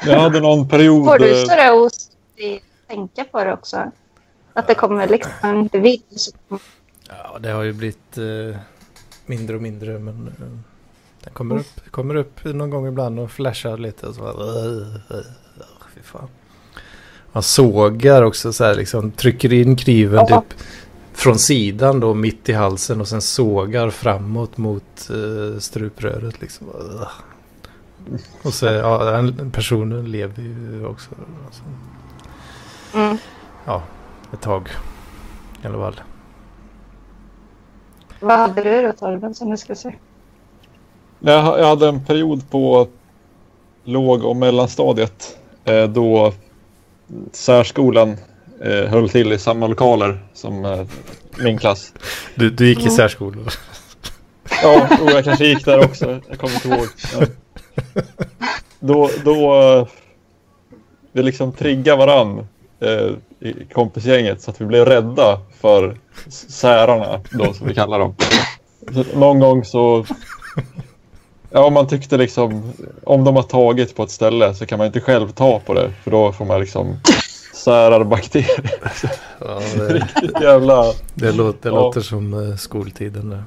Jag 0.05 0.19
hade 0.19 0.39
någon 0.39 0.67
period... 0.67 1.05
Får 1.05 1.19
du 1.19 1.39
eh, 1.41 1.45
sådär 1.45 1.71
OCD 1.73 2.61
tänka 2.87 3.23
på 3.23 3.43
det 3.43 3.53
också? 3.53 3.91
Att 4.53 4.67
det 4.67 4.75
kommer 4.75 5.07
liksom 5.07 5.55
inte 5.59 5.79
videos. 5.79 6.33
Ja, 7.07 7.37
det 7.39 7.49
har 7.49 7.63
ju 7.63 7.73
blivit 7.73 8.17
eh, 8.17 8.57
mindre 9.25 9.55
och 9.55 9.61
mindre 9.61 9.99
men 9.99 10.27
eh, 10.27 10.45
den 11.23 11.33
kommer 11.33 11.55
upp, 11.59 11.91
kommer 11.91 12.15
upp 12.15 12.43
någon 12.43 12.69
gång 12.69 12.87
ibland 12.87 13.19
och 13.19 13.31
flashar 13.31 13.77
lite 13.77 14.07
och 14.07 14.15
så 14.15 14.21
bara, 14.21 15.17
fy 15.95 16.01
fan. 16.03 16.27
Man 17.31 17.43
sågar 17.43 18.21
också 18.23 18.53
så 18.53 18.63
här 18.63 18.75
liksom, 18.75 19.11
trycker 19.11 19.53
in 19.53 19.75
kniven 19.77 20.25
Ja. 20.29 20.41
typ 20.41 20.59
från 21.15 21.39
sidan 21.39 21.99
då 21.99 22.13
mitt 22.13 22.49
i 22.49 22.53
halsen 22.53 23.01
och 23.01 23.07
sen 23.07 23.21
sågar 23.21 23.89
framåt 23.89 24.57
mot 24.57 25.09
uh, 25.11 25.59
strupröret 25.59 26.41
liksom. 26.41 26.67
Och 28.41 28.53
så, 28.53 28.65
ja, 28.65 29.03
den 29.03 29.51
personen 29.51 30.11
lever 30.11 30.43
ju 30.43 30.85
också. 30.85 31.09
Alltså, 31.45 31.63
Mm. 32.93 33.17
ja, 33.65 33.81
ett 34.33 34.41
tag 34.41 34.69
i 35.63 35.67
alla 35.67 35.77
fall. 35.77 36.01
Vad 38.19 38.37
hade 38.39 38.63
du 38.63 38.81
då 38.81 38.91
Torben 38.91 39.35
som 39.35 39.49
du 39.49 39.57
skulle 39.57 39.75
säga? 39.75 39.95
Jag, 41.19 41.59
jag 41.59 41.67
hade 41.67 41.87
en 41.87 42.05
period 42.05 42.49
på 42.49 42.87
låg 43.83 44.23
och 44.23 44.35
mellanstadiet 44.35 45.37
eh, 45.63 45.83
då 45.83 46.33
särskolan 47.31 48.17
eh, 48.63 48.89
höll 48.89 49.09
till 49.09 49.33
i 49.33 49.39
samma 49.39 49.67
lokaler 49.67 50.19
som 50.33 50.65
eh, 50.65 50.85
min 51.43 51.57
klass. 51.57 51.93
Du, 52.35 52.49
du 52.49 52.67
gick 52.67 52.79
i 52.79 52.81
Mm. 52.81 52.93
särskolor? 52.95 53.53
Ja, 54.63 54.87
och 55.01 55.11
jag 55.11 55.23
kanske 55.23 55.45
gick 55.45 55.65
där 55.65 55.85
också. 55.85 56.19
Jag 56.29 56.39
kommer 56.39 56.53
inte 56.55 56.67
ihåg. 56.67 56.87
Ja. 57.19 57.25
Då, 58.79 59.09
då 59.25 59.55
eh, 59.61 59.87
vi 61.11 61.23
liksom 61.23 61.51
triggade 61.51 61.97
varann 61.97 62.47
eh, 62.79 63.09
i 63.49 63.65
kompisgänget 63.73 64.41
så 64.41 64.51
att 64.51 64.61
vi 64.61 64.65
blev 64.65 64.85
rädda 64.85 65.39
för 65.61 65.97
särarna 66.29 67.21
då 67.31 67.53
som 67.53 67.67
vi 67.67 67.73
kallar 67.73 67.99
dem. 67.99 68.15
Så 68.93 69.03
någon 69.19 69.39
gång 69.39 69.65
så 69.65 70.05
Ja, 71.51 71.69
man 71.69 71.87
tyckte 71.87 72.17
liksom 72.17 72.73
om 73.03 73.23
de 73.23 73.35
har 73.35 73.43
tagit 73.43 73.95
på 73.95 74.03
ett 74.03 74.11
ställe 74.11 74.53
så 74.55 74.65
kan 74.65 74.77
man 74.77 74.87
inte 74.87 74.99
själv 75.01 75.31
ta 75.31 75.59
på 75.59 75.73
det 75.73 75.91
för 76.03 76.11
då 76.11 76.31
får 76.31 76.45
man 76.45 76.59
liksom 76.59 76.99
särarbakterier. 77.65 78.71
Ja, 79.39 79.59
det, 79.77 79.93
Riktigt 79.93 80.41
jävla 80.41 80.83
det, 81.13 81.31
låter, 81.31 81.69
det 81.69 81.75
Ja. 81.75 81.81
låter 81.81 82.01
som 82.01 82.33
eh, 82.49 82.55
skoltiden. 82.55 83.29
Där. 83.29 83.43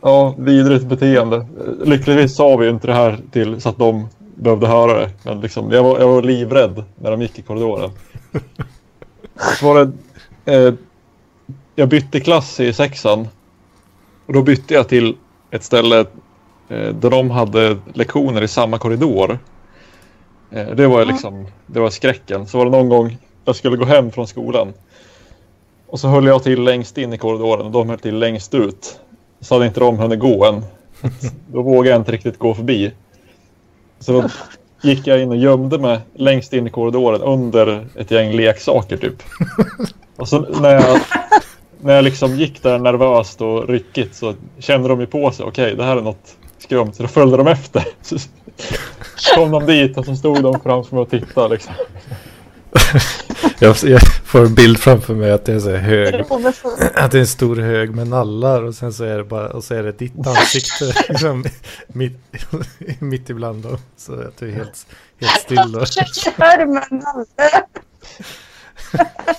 Ja, 0.00 0.34
vidrigt 0.38 0.84
beteende. 0.84 1.46
Lyckligtvis 1.84 2.36
sa 2.36 2.56
vi 2.56 2.68
inte 2.68 2.86
det 2.86 2.94
här 2.94 3.18
till 3.32 3.60
så 3.60 3.68
att 3.68 3.78
de 3.78 4.08
behövde 4.34 4.66
höra 4.66 5.00
det. 5.00 5.10
Men 5.22 5.40
liksom, 5.40 5.70
jag, 5.72 5.82
var, 5.82 5.98
jag 5.98 6.08
var 6.08 6.22
livrädd 6.22 6.84
när 7.00 7.10
de 7.10 7.22
gick 7.22 7.38
i 7.38 7.42
korridoren. 7.42 7.90
Så 9.60 9.66
var 9.74 9.84
det, 9.84 9.92
eh, 10.54 10.74
jag 11.74 11.88
bytte 11.88 12.20
klass 12.20 12.60
i 12.60 12.72
sexan. 12.72 13.28
Och 14.26 14.32
då 14.32 14.42
bytte 14.42 14.74
jag 14.74 14.88
till 14.88 15.16
ett 15.50 15.64
ställe 15.64 16.00
eh, 16.68 16.94
där 16.94 17.10
de 17.10 17.30
hade 17.30 17.76
lektioner 17.94 18.42
i 18.42 18.48
samma 18.48 18.78
korridor. 18.78 19.38
Eh, 20.50 20.66
det 20.66 20.86
var 20.86 20.98
ju 20.98 21.04
liksom, 21.04 21.46
det 21.66 21.80
var 21.80 21.90
skräcken. 21.90 22.46
Så 22.46 22.58
var 22.58 22.64
det 22.64 22.70
någon 22.70 22.88
gång 22.88 23.18
jag 23.44 23.56
skulle 23.56 23.76
gå 23.76 23.84
hem 23.84 24.10
från 24.12 24.26
skolan. 24.26 24.72
Och 25.86 26.00
så 26.00 26.08
höll 26.08 26.26
jag 26.26 26.42
till 26.42 26.62
längst 26.62 26.98
in 26.98 27.12
i 27.12 27.18
korridoren 27.18 27.66
och 27.66 27.72
de 27.72 27.88
höll 27.88 27.98
till 27.98 28.18
längst 28.18 28.54
ut. 28.54 29.00
Så 29.40 29.54
hade 29.54 29.66
inte 29.66 29.80
de 29.80 29.98
hunnit 29.98 30.18
gå 30.18 30.44
än. 30.44 30.64
Då 31.52 31.62
vågade 31.62 31.88
jag 31.88 32.00
inte 32.00 32.12
riktigt 32.12 32.38
gå 32.38 32.54
förbi. 32.54 32.92
Så 33.98 34.12
då 34.12 34.28
gick 34.82 35.06
jag 35.06 35.22
in 35.22 35.30
och 35.30 35.36
gömde 35.36 35.78
mig 35.78 35.98
längst 36.14 36.52
in 36.52 36.66
i 36.66 36.70
korridoren 36.70 37.22
under 37.22 37.86
ett 37.96 38.10
gäng 38.10 38.32
leksaker 38.32 38.96
typ. 38.96 39.22
Och 40.16 40.28
så 40.28 40.40
när 40.40 40.74
jag, 40.74 41.00
när 41.80 41.94
jag 41.94 42.04
liksom 42.04 42.36
gick 42.36 42.62
där 42.62 42.78
nervöst 42.78 43.40
och 43.40 43.68
ryckigt 43.68 44.14
så 44.14 44.34
kände 44.58 44.88
de 44.88 45.00
ju 45.00 45.06
på 45.06 45.30
sig. 45.30 45.46
Okej, 45.46 45.74
det 45.76 45.84
här 45.84 45.96
är 45.96 46.02
något 46.02 46.36
skumt. 46.58 46.92
Så 46.92 47.02
då 47.02 47.08
följde 47.08 47.36
de 47.36 47.46
efter. 47.46 47.84
Så 48.02 48.18
kom 49.34 49.50
de 49.50 49.66
dit 49.66 49.98
och 49.98 50.04
så 50.04 50.16
stod 50.16 50.42
de 50.42 50.60
framför 50.60 50.96
mig 50.96 51.02
och 51.02 51.10
tittade 51.10 51.48
liksom. 51.48 51.74
Jag, 53.60 53.76
jag 53.82 54.00
får 54.24 54.44
en 54.44 54.54
bild 54.54 54.78
framför 54.78 55.14
mig 55.14 55.30
att 55.30 55.44
det 55.44 55.52
är 55.52 55.60
så 55.60 55.76
hög. 55.76 56.14
Att 56.94 57.10
det 57.10 57.18
är 57.18 57.20
en 57.20 57.26
stor 57.26 57.56
hög 57.56 57.94
med 57.94 58.08
nallar 58.08 58.62
och 58.62 58.74
sen 58.74 58.92
så 58.92 59.04
är 59.04 59.16
det 59.16 59.24
bara 59.24 59.48
och 59.48 59.64
så 59.64 59.74
är 59.74 59.82
det 59.82 59.92
ditt 59.92 60.26
ansikte 60.26 60.84
liksom, 61.08 61.44
mitt, 61.86 62.18
mitt 63.00 63.30
ibland 63.30 63.62
dem. 63.62 63.78
Så 63.96 64.12
att 64.20 64.36
du 64.36 64.48
är 64.48 64.52
helt, 64.52 64.86
helt 65.20 65.40
still 65.40 65.76
och 65.76 65.86
Kör 65.86 66.66
med 66.66 66.86
nalle. 66.90 67.66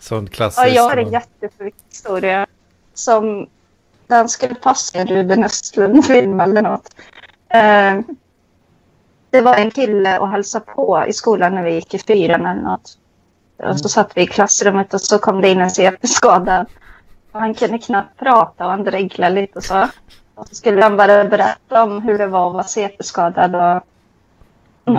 sån 0.00 0.28
klassisk. 0.28 0.66
Ja, 0.66 0.68
jag 0.68 0.82
har 0.82 0.96
en 0.96 1.12
jättesjuk 1.12 1.74
historia. 1.90 2.46
Som 2.94 3.48
den 4.06 4.28
skulle 4.28 4.54
passa 4.54 4.98
i 4.98 5.00
en 5.00 5.08
Ruben 5.08 5.44
Östlund-film 5.44 6.40
eller 6.40 6.62
något. 6.62 6.94
Eh, 7.48 8.14
det 9.30 9.40
var 9.40 9.54
en 9.54 9.70
kille 9.70 10.18
och 10.18 10.28
hälsade 10.28 10.64
på 10.64 11.04
i 11.08 11.12
skolan 11.12 11.54
när 11.54 11.62
vi 11.62 11.74
gick 11.74 11.94
i 11.94 11.98
fyran 11.98 12.46
eller 12.46 12.62
något. 12.62 12.98
Och 13.62 13.78
så 13.78 13.88
satt 13.88 14.16
vi 14.16 14.22
i 14.22 14.26
klassrummet 14.26 14.94
och 14.94 15.00
så 15.00 15.18
kom 15.18 15.40
det 15.40 15.48
in 15.48 15.60
en 15.60 15.70
CP-skadad. 15.70 16.66
Han 17.32 17.54
kunde 17.54 17.78
knappt 17.78 18.18
prata 18.18 18.64
och 18.64 18.70
han 18.70 18.84
dreglade 18.84 19.34
lite 19.34 19.58
och 19.58 19.64
så. 19.64 19.88
Och 20.34 20.48
så 20.48 20.54
skulle 20.54 20.82
han 20.82 20.96
bara 20.96 21.24
berätta 21.24 21.82
om 21.82 22.02
hur 22.02 22.18
det 22.18 22.26
var 22.26 22.46
att 22.46 22.52
vara 22.52 22.64
CP-skadad. 22.64 23.54
Och, 23.54 23.82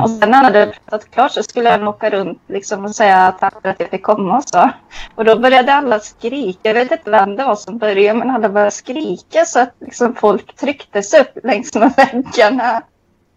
och 0.03 0.09
sen 0.09 0.29
när 0.29 0.37
han 0.37 0.45
hade 0.45 0.65
pratat 0.65 1.11
klart 1.11 1.31
så 1.31 1.43
skulle 1.43 1.69
han 1.69 1.87
åka 1.87 2.09
runt 2.09 2.41
liksom 2.47 2.85
och 2.85 2.95
säga 2.95 3.35
tack 3.39 3.61
för 3.61 3.69
att 3.69 3.79
jag 3.79 3.89
fick 3.89 4.03
komma 4.03 4.37
och 4.37 4.43
så. 4.43 4.69
Och 5.15 5.25
då 5.25 5.39
började 5.39 5.73
alla 5.73 5.99
skrika. 5.99 6.59
Jag 6.63 6.73
vet 6.73 6.91
inte 6.91 7.11
vem 7.11 7.35
det 7.35 7.43
var 7.43 7.55
som 7.55 7.77
började 7.77 8.19
men 8.19 8.29
alla 8.29 8.49
började 8.49 8.71
skrika 8.71 9.45
så 9.45 9.59
att 9.59 9.73
liksom 9.79 10.15
folk 10.15 10.55
trycktes 10.55 11.13
upp 11.13 11.37
längs 11.43 11.75
med 11.75 11.93
väggarna. 11.97 12.81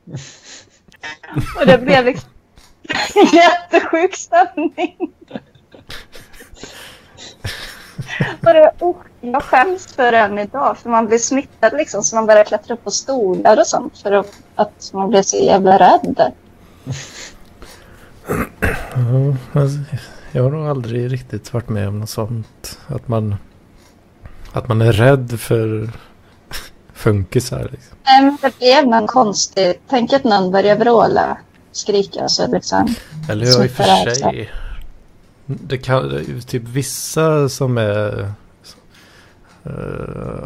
Och 1.60 1.66
det 1.66 1.78
blev 1.78 2.04
liksom 2.04 2.30
jättesjuk 3.32 4.16
stämning. 4.16 4.96
Och 8.40 8.52
det, 8.54 8.72
oh, 8.80 8.96
jag 9.20 9.42
skäms 9.42 9.86
för 9.86 10.12
den 10.12 10.38
idag 10.38 10.78
för 10.78 10.90
man 10.90 11.06
blir 11.06 11.18
smittad 11.18 11.72
liksom 11.72 12.02
så 12.02 12.16
man 12.16 12.26
börjar 12.26 12.44
klättra 12.44 12.74
upp 12.74 12.84
på 12.84 12.90
stolar 12.90 13.60
och 13.60 13.66
sånt 13.66 13.98
för 13.98 14.12
att, 14.12 14.42
att 14.54 14.90
man 14.92 15.08
blir 15.08 15.22
så 15.22 15.36
jävla 15.36 15.78
rädd. 15.78 16.32
Ja, 18.94 19.36
jag 20.32 20.42
har 20.42 20.50
nog 20.50 20.68
aldrig 20.68 21.12
riktigt 21.12 21.52
varit 21.52 21.68
med 21.68 21.88
om 21.88 22.00
något 22.00 22.10
sånt. 22.10 22.78
Att 22.86 23.08
man, 23.08 23.36
att 24.52 24.68
man 24.68 24.82
är 24.82 24.92
rädd 24.92 25.40
för 25.40 25.90
funkisar. 27.04 27.68
Liksom. 27.72 27.96
Nej, 28.04 28.36
det 28.42 28.58
blev 28.58 28.86
någon 28.86 29.06
konstigt. 29.06 29.80
Tänk 29.88 30.12
att 30.12 30.24
någon 30.24 30.50
börjar 30.50 30.76
vråla, 30.76 31.38
skrika 31.72 32.28
så 32.28 32.46
liksom. 32.46 32.94
Eller 33.28 33.46
ja, 33.46 33.64
i 33.64 33.66
och 33.66 33.70
för 33.70 34.14
sig. 34.14 34.50
Det 35.46 35.78
kan 35.78 36.08
det 36.08 36.22
ju 36.22 36.40
typ 36.40 36.62
vissa 36.62 37.48
som 37.48 37.78
är 37.78 38.32
eh, 39.64 39.72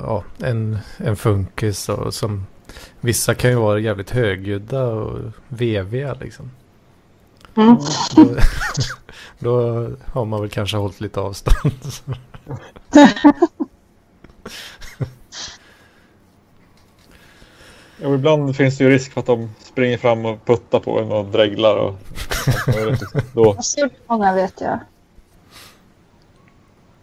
ja, 0.02 0.24
en, 0.38 0.78
en 0.96 1.16
funkis 1.16 1.88
och 1.88 2.14
som 2.14 2.46
vissa 3.00 3.34
kan 3.34 3.50
ju 3.50 3.56
vara 3.56 3.78
jävligt 3.78 4.10
högljudda 4.10 4.84
och 4.84 5.18
veviga 5.48 6.14
liksom. 6.20 6.50
Mm. 7.56 7.76
Då, 8.16 8.24
Då 9.38 9.86
har 10.06 10.24
man 10.24 10.40
väl 10.40 10.50
kanske 10.50 10.76
hållit 10.76 11.00
lite 11.00 11.20
avstånd. 11.20 11.72
Ja, 18.02 18.14
ibland 18.14 18.56
finns 18.56 18.78
det 18.78 18.84
ju 18.84 18.90
risk 18.90 19.12
för 19.12 19.20
att 19.20 19.26
de 19.26 19.50
springer 19.60 19.98
fram 19.98 20.26
och 20.26 20.46
puttar 20.46 20.80
på 20.80 21.00
en 21.00 21.12
och 21.12 21.24
dreglar. 21.24 21.76
Och, 21.76 21.94
då. 23.32 23.56
Många 24.06 24.34
vet 24.34 24.60
jag. 24.60 24.78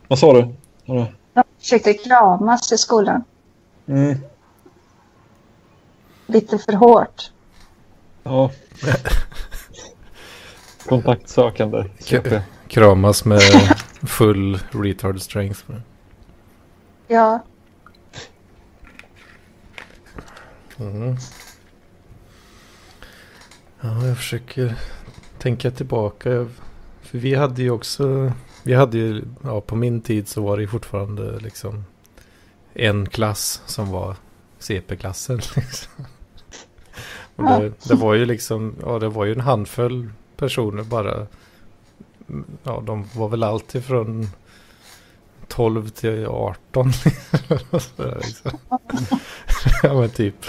Vad 0.08 0.20
sa 0.20 0.34
du? 0.34 0.56
De 0.86 1.43
försökte 1.60 1.93
kramas 1.93 2.72
i 2.72 2.78
skolan. 2.78 3.24
Mm. 3.88 4.18
Lite 6.26 6.58
för 6.58 6.74
hårt. 6.74 7.32
ja. 8.24 8.52
Kontaktsökande. 10.86 11.86
Kramas 12.68 13.26
med 13.26 13.41
full 14.08 14.60
retard 14.72 15.22
strength. 15.22 15.62
Ja, 17.08 17.39
Mm. 20.80 21.15
Ja, 23.82 24.07
jag 24.07 24.17
försöker 24.17 24.76
tänka 25.38 25.71
tillbaka. 25.71 26.47
För 27.01 27.17
vi 27.17 27.36
hade 27.36 27.61
ju 27.61 27.71
också, 27.71 28.32
vi 28.63 28.73
hade 28.73 28.97
ju, 28.97 29.23
ja 29.43 29.61
på 29.61 29.76
min 29.76 30.01
tid 30.01 30.28
så 30.28 30.41
var 30.41 30.57
det 30.57 30.61
ju 30.61 30.67
fortfarande 30.67 31.39
liksom 31.39 31.86
en 32.73 33.09
klass 33.09 33.61
som 33.65 33.89
var 33.91 34.15
CP-klassen. 34.59 35.36
Liksom. 35.55 36.05
Och 37.36 37.43
det, 37.43 37.73
det 37.88 37.95
var 37.95 38.13
ju 38.13 38.26
liksom, 38.26 38.76
ja 38.82 38.99
det 38.99 39.09
var 39.09 39.26
ju 39.26 39.34
en 39.34 39.41
handfull 39.41 40.09
personer 40.38 40.84
bara. 40.84 41.28
Ja, 42.63 42.84
de 42.86 43.07
var 43.13 43.30
väl 43.30 43.43
alltid 43.43 43.86
från 43.86 44.30
12 45.47 45.89
till 45.89 46.26
18. 46.26 46.93
Sådär, 46.93 48.21
liksom. 48.23 48.51
ja 49.84 49.93
men 49.93 50.09
typ. 50.09 50.45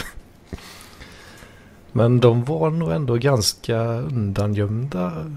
Men 1.96 2.20
de 2.20 2.44
var 2.44 2.70
nog 2.70 2.92
ändå 2.92 3.14
ganska 3.14 3.78
undangömda. 3.84 5.36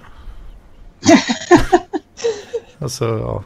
alltså 2.80 3.06
ja. 3.06 3.44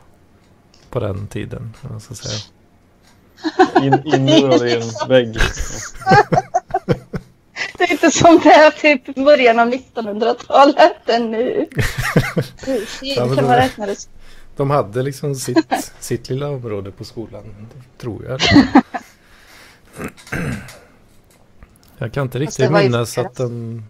På 0.90 1.00
den 1.00 1.28
tiden. 1.28 1.74
om 1.82 1.90
man 1.92 2.02
ska 2.02 2.14
säga. 2.14 2.40
In, 3.82 4.02
inmurade 4.06 4.70
i 4.70 4.76
en 4.76 5.10
vägg. 5.10 5.34
det 7.78 7.84
är 7.84 7.92
inte 7.92 8.12
som 8.12 8.40
det 8.44 8.54
är 8.54 8.72
typ 8.72 9.16
början 9.16 9.60
av 9.60 9.72
1900-talet 9.74 11.10
än 11.10 11.32
nu. 11.32 11.68
Ja, 13.02 13.36
kan 13.36 13.46
man 13.46 13.56
räkna 13.56 13.86
det 13.86 14.08
De 14.56 14.70
hade 14.70 15.04
liksom 15.04 15.36
sitt, 15.36 15.94
sitt 16.00 16.30
lilla 16.30 16.50
område 16.50 16.92
på 16.92 17.04
skolan. 17.04 17.68
Tror 17.98 18.26
jag. 18.26 18.42
Jag 21.98 22.14
kan 22.14 22.24
inte 22.24 22.40
riktigt 22.40 22.72
minnas 22.72 23.18
att 23.18 23.36
de, 23.36 23.84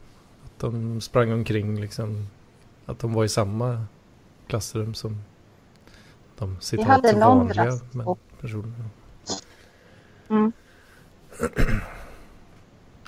att 0.45 0.59
de 0.59 1.01
sprang 1.01 1.33
omkring 1.33 1.81
liksom. 1.81 2.27
Att 2.85 2.99
de 2.99 3.13
var 3.13 3.23
i 3.23 3.29
samma 3.29 3.85
klassrum 4.47 4.93
som 4.93 5.23
de 6.37 6.57
citat 6.61 6.87
hade 6.87 7.11
någon 7.11 7.37
vanliga 7.37 7.79
personer. 8.41 8.73
Mm. 10.29 10.51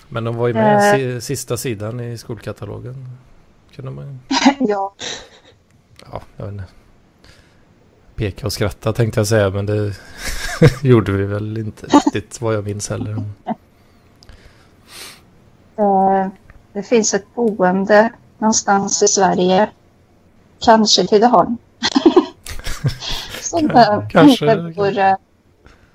Men 0.09 0.23
de 0.23 0.35
var 0.35 0.47
ju 0.47 0.53
med 0.53 0.95
si, 0.95 1.21
sista 1.21 1.57
sidan 1.57 1.99
i 1.99 2.17
skolkatalogen. 2.17 3.09
Kunde 3.75 3.91
man 3.91 4.19
Ja, 4.59 4.95
ja, 6.11 6.21
jag 6.37 6.45
vet 6.45 6.53
inte. 6.53 6.65
Peka 8.15 8.45
och 8.45 8.53
skratta 8.53 8.93
tänkte 8.93 9.19
jag 9.19 9.27
säga 9.27 9.49
men 9.49 9.65
det 9.65 9.93
gjorde 10.81 11.11
vi 11.11 11.25
väl 11.25 11.57
inte 11.57 11.87
riktigt 11.87 12.41
vad 12.41 12.55
jag 12.55 12.63
minns 12.63 12.89
heller. 12.89 13.23
Eh, 15.77 16.27
det 16.73 16.83
finns 16.83 17.13
ett 17.13 17.35
boende 17.35 18.09
någonstans 18.37 19.03
i 19.03 19.07
Sverige. 19.07 19.69
Kanske 20.59 21.07
Tidaholm. 21.07 21.57
Som 23.41 23.69
Kanske. 24.09 24.45
det 24.45 24.75
bor 24.75 24.97
eh, 24.97 25.15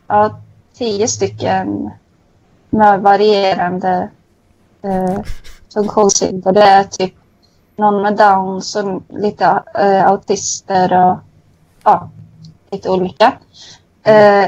ja, 0.06 0.40
tio 0.74 1.08
stycken 1.08 1.90
med 2.70 3.00
varierande 3.00 4.08
eh, 4.82 5.20
funktionshinder. 5.74 6.52
Det 6.52 6.62
är 6.62 6.84
typ 6.84 7.14
någon 7.76 8.02
med 8.02 8.16
Downs 8.16 8.76
och 8.76 9.02
lite 9.08 9.62
eh, 9.74 10.06
autister 10.06 10.92
och 10.92 11.18
ja, 11.84 12.10
lite 12.70 12.90
olika. 12.90 13.32
Eh, 14.02 14.46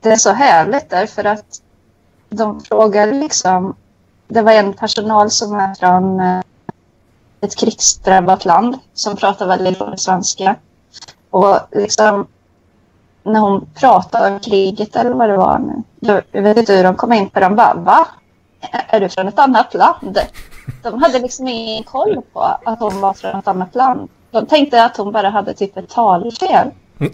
det 0.00 0.10
är 0.10 0.16
så 0.16 0.32
härligt 0.32 0.90
därför 0.90 1.24
att 1.24 1.62
de 2.28 2.60
frågar 2.60 3.12
liksom 3.12 3.76
det 4.28 4.42
var 4.42 4.52
en 4.52 4.72
personal 4.72 5.30
som 5.30 5.54
är 5.54 5.74
från 5.74 6.20
eh, 6.20 6.40
ett 7.40 7.56
krigsdrabbat 7.56 8.44
land 8.44 8.78
som 8.94 9.16
pratar 9.16 9.46
väldigt 9.46 9.78
dålig 9.78 10.00
svenska. 10.00 10.56
Och 11.30 11.58
liksom 11.72 12.26
när 13.22 13.40
hon 13.40 13.66
pratade 13.74 14.34
om 14.34 14.40
kriget 14.40 14.96
eller 14.96 15.10
vad 15.10 15.28
det 15.28 15.36
var 15.36 15.58
nu. 15.58 16.22
Jag 16.32 16.42
vet 16.42 16.56
inte 16.56 16.74
hur 16.74 16.84
de 16.84 16.94
kom 16.94 17.12
in 17.12 17.30
på 17.30 17.40
det. 17.40 17.46
De 17.46 17.56
bara, 17.56 17.74
va? 17.74 18.06
Är 18.70 19.00
du 19.00 19.08
från 19.08 19.28
ett 19.28 19.38
annat 19.38 19.74
land? 19.74 20.18
De 20.82 21.02
hade 21.02 21.18
liksom 21.18 21.48
ingen 21.48 21.84
koll 21.84 22.22
på 22.32 22.40
att 22.40 22.80
hon 22.80 23.00
var 23.00 23.12
från 23.12 23.38
ett 23.38 23.48
annat 23.48 23.74
land. 23.74 24.08
De 24.30 24.46
tänkte 24.46 24.84
att 24.84 24.96
hon 24.96 25.12
bara 25.12 25.30
hade 25.30 25.54
typ 25.54 25.76
ett 25.76 25.88
talfel. 25.88 26.70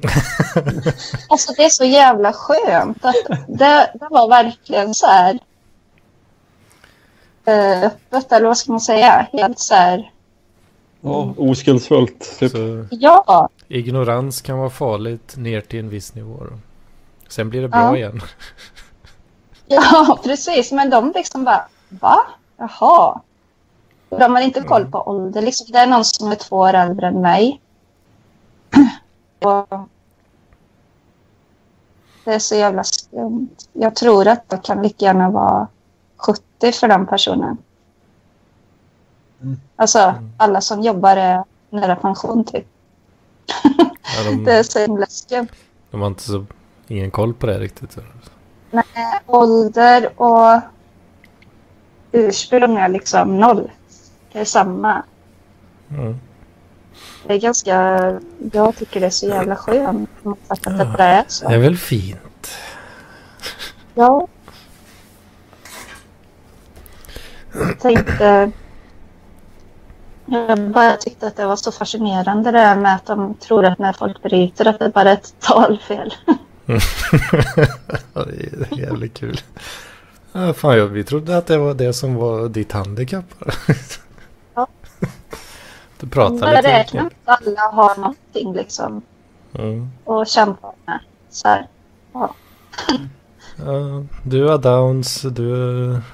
Alltså 1.29 1.53
det 1.57 1.65
är 1.65 1.69
så 1.69 1.85
jävla 1.85 2.33
skönt. 2.33 3.05
Att 3.05 3.15
det, 3.49 3.91
det 3.95 4.07
var 4.11 4.29
verkligen 4.29 4.95
så 4.95 5.07
här 5.07 5.39
öppet, 7.47 8.33
eller 8.33 8.47
vad 8.47 8.59
ska 8.59 8.73
man 8.73 8.81
säga? 8.81 9.27
Helt 9.33 9.59
så 9.59 9.75
här, 9.75 10.13
Ja, 11.01 11.35
oskuldsfullt. 11.37 12.39
Typ. 12.39 12.53
Så 12.53 12.87
ja, 12.91 13.49
ignorans 13.69 14.41
kan 14.41 14.59
vara 14.59 14.71
farligt 14.71 15.37
ner 15.37 15.61
till 15.61 15.79
en 15.81 15.89
viss 15.89 16.15
nivå. 16.15 16.37
Då. 16.51 16.59
Sen 17.29 17.51
blir 17.51 17.63
det 17.63 17.69
bra 17.69 17.81
Ja. 17.81 17.97
igen. 17.97 18.21
ja, 19.67 20.19
precis. 20.25 20.73
Men 20.73 20.91
de 20.91 21.13
liksom 21.15 21.45
bara, 21.45 21.69
va? 21.89 22.17
Jaha. 22.57 23.21
De 24.09 24.35
har 24.35 24.41
inte 24.41 24.61
koll 24.63 24.87
på 24.91 25.09
ålder. 25.09 25.43
Liksom, 25.43 25.67
det 25.73 25.79
är 25.79 25.87
någon 25.87 26.05
som 26.05 26.33
är 26.33 26.37
två 26.37 26.57
år 26.57 26.75
äldre 26.75 27.07
än 27.07 27.21
mig. 27.21 27.61
Och 29.41 29.69
det 32.25 32.35
är 32.35 32.39
så 32.39 32.55
jävla 32.55 32.85
skumt. 32.85 33.49
Jag 33.73 33.95
tror 33.97 34.29
att 34.29 34.49
det 34.49 34.63
kan 34.63 34.83
lika 34.83 35.05
gärna 35.05 35.31
vara 35.31 35.67
70 36.61 36.73
för 36.73 36.89
den 36.89 37.07
personen. 37.07 37.57
Mm. 39.43 39.61
Alltså, 39.77 40.15
alla 40.37 40.61
som 40.61 40.81
jobbar 40.83 41.17
är 41.17 41.45
nära 41.71 41.97
pension 41.97 42.45
typ. 42.45 42.67
Ja, 43.65 44.31
Det 44.45 44.53
är 44.53 44.57
de, 44.59 44.65
så 44.65 44.79
himla 44.79 45.07
skumt. 45.07 45.49
de 45.91 46.01
har 46.01 46.09
inte 46.09 46.23
så, 46.23 46.47
ingen 46.89 47.11
koll 47.11 47.35
på 47.35 47.47
det 47.47 47.59
riktigt. 47.59 47.99
Nej, 48.71 48.85
ålder 49.27 50.21
och 50.21 50.61
ursprung 52.13 52.77
är 52.77 52.89
liksom 52.89 53.39
noll. 53.41 53.71
Det 54.33 54.41
är 54.41 54.45
samma. 54.45 55.03
Mm. 55.91 56.17
Det 57.27 57.35
är 57.35 57.39
ganska... 57.41 57.75
Jag 58.53 58.77
tycker 58.77 59.01
det 59.01 59.07
är 59.07 59.11
så 59.11 59.27
jävla 59.27 59.57
skönt 59.57 60.11
att 60.49 60.63
det 60.63 60.71
bara 60.97 61.05
är 61.05 61.17
Det 61.17 61.19
är 61.19 61.25
så. 61.29 61.49
väl 61.49 61.77
fint. 61.77 62.49
Ja. 63.95 64.27
Jag 67.39 67.40
tänkte... 67.81 68.51
Jag 70.27 70.71
bara 70.71 70.97
tyckte 70.97 71.27
att 71.27 71.37
det 71.37 71.47
var 71.47 71.57
så 71.57 71.73
fascinerande 71.73 72.51
det 72.51 72.59
där 72.59 72.77
med 72.77 72.95
att 72.95 73.07
de 73.07 73.35
tror 73.35 73.65
att 73.65 73.79
när 73.79 73.93
folk 73.93 74.23
bryter 74.23 74.69
att 74.69 74.79
det 74.79 74.89
bara 74.89 75.11
är 75.11 75.15
ett 75.15 75.35
talfel. 75.41 76.15
det 76.67 76.75
är 78.73 78.79
jävligt 78.79 79.15
kul. 79.15 79.41
Ja, 80.33 80.53
fan, 80.53 80.79
ja, 80.79 80.87
vi 80.87 81.05
trodde 81.05 81.37
att 81.37 81.47
det 81.47 81.59
var 81.59 81.75
det 81.75 81.93
som 81.93 82.15
var 82.15 82.49
ditt 82.49 82.73
handikapp. 82.73 83.35
Ja. 84.55 84.67
Du 86.01 86.07
pratar 86.07 86.57
lite. 86.57 86.63
räknar 86.63 87.11
att 87.25 87.47
alla 87.47 87.61
har 87.61 87.97
någonting 87.97 88.53
liksom 88.53 89.03
Mm. 89.59 89.91
och 90.05 90.27
kämpar 90.27 90.73
med. 90.87 90.99
Så 91.31 91.49
här. 91.49 91.67
Ja, 92.13 92.35
du 94.23 94.45
har 94.49 94.59
downs, 94.59 95.23
du 95.23 95.55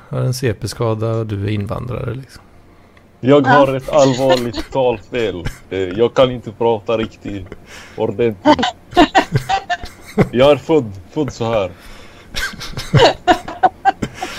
har 0.08 0.18
en 0.20 0.34
CP-skada 0.34 1.10
och 1.10 1.26
du 1.26 1.44
är 1.44 1.50
invandrare. 1.50 2.14
Liksom. 2.14 2.42
Jag 3.20 3.46
har 3.46 3.74
ett 3.74 3.88
allvarligt 3.88 4.72
talfel. 4.72 5.44
Eh, 5.70 5.78
Jag 5.78 6.14
kan 6.14 6.30
inte 6.30 6.52
prata 6.52 6.96
riktigt 6.98 7.46
ordentligt. 7.96 8.36
Jag 10.30 10.50
är 10.50 10.56
född, 10.56 10.92
född 11.10 11.32
så 11.32 11.44
här. 11.52 11.70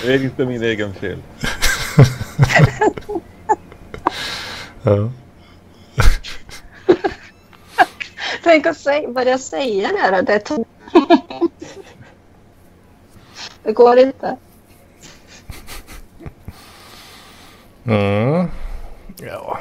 Det 0.04 0.14
är 0.14 0.24
inte 0.24 0.46
min 0.46 0.64
egen 0.64 0.94
fel. 0.94 1.18
Ja. 4.84 5.10
Tänk 8.44 8.66
att 8.66 8.78
säga, 8.78 9.10
börja 9.10 9.38
säga 9.38 9.88
det 9.92 9.98
här. 9.98 10.22
Det. 10.22 10.50
Det 13.68 13.74
går 13.74 14.00
inte. 14.00 14.38
Mm. 17.86 18.48
Ja. 19.22 19.60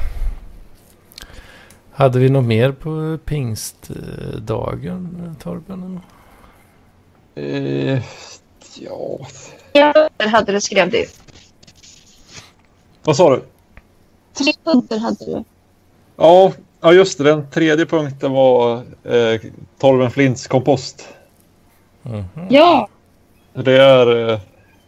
Hade 1.93 2.19
vi 2.19 2.31
något 2.31 2.45
mer 2.45 2.73
på 2.73 3.19
pingstdagen, 3.25 5.37
Torben? 5.41 6.01
Eh, 7.35 8.03
ja, 8.75 9.19
Tre 9.73 9.93
punkter 9.93 10.29
hade 10.29 10.53
du 10.53 10.61
skrev 10.61 10.91
du. 10.91 11.07
vad 13.05 13.17
sa 13.17 13.37
du? 13.37 13.43
Tre 14.33 14.53
punkter 14.65 14.99
hade 14.99 15.25
du. 15.25 15.45
Ja, 16.17 16.53
ja, 16.81 16.93
just 16.93 17.19
det. 17.19 17.25
Den 17.25 17.51
tredje 17.51 17.87
punkten 17.87 18.33
var 18.33 18.77
eh, 19.05 19.41
Torben 19.79 20.11
Flints 20.11 20.47
kompost. 20.47 21.09
Mhm. 22.03 22.29
Ja, 22.51 22.89
Det 23.65 23.83
är, 23.83 24.31
eh, 24.31 24.41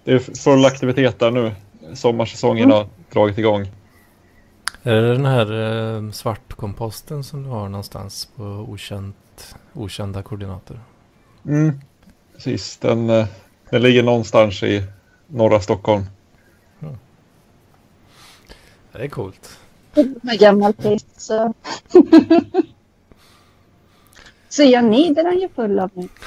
det 0.05 0.13
är 0.13 0.19
full 0.19 0.65
aktivitet 0.65 1.19
där 1.19 1.31
nu. 1.31 1.53
Sommarsäsongen 1.95 2.71
har 2.71 2.87
dragit 3.13 3.39
igång. 3.39 3.69
Är 4.83 5.03
det 5.03 5.13
den 5.13 5.27
här 5.27 5.53
eh, 5.97 6.11
svartkomposten 6.11 7.25
som 7.25 7.43
du 7.43 7.49
har 7.49 7.69
någonstans 7.69 8.29
på 8.37 8.43
okänt, 8.43 9.57
okända 9.73 10.23
koordinater? 10.23 10.81
Mm. 11.47 11.81
Precis, 12.35 12.77
den, 12.77 13.11
eh, 13.11 13.27
den 13.71 13.83
ligger 13.83 14.03
någonstans 14.03 14.63
i 14.63 14.85
norra 15.27 15.61
Stockholm. 15.61 16.05
Det 18.93 19.05
är 19.05 19.09
coolt. 19.09 19.59
med 20.23 20.39
gammal 20.39 20.73
piss. 20.73 21.05
Så. 21.17 21.55
Cyanid 24.49 25.19
är 25.19 25.25
han 25.25 25.39
ju 25.39 25.49
full 25.49 25.79
av 25.79 25.91
nu. 25.95 26.09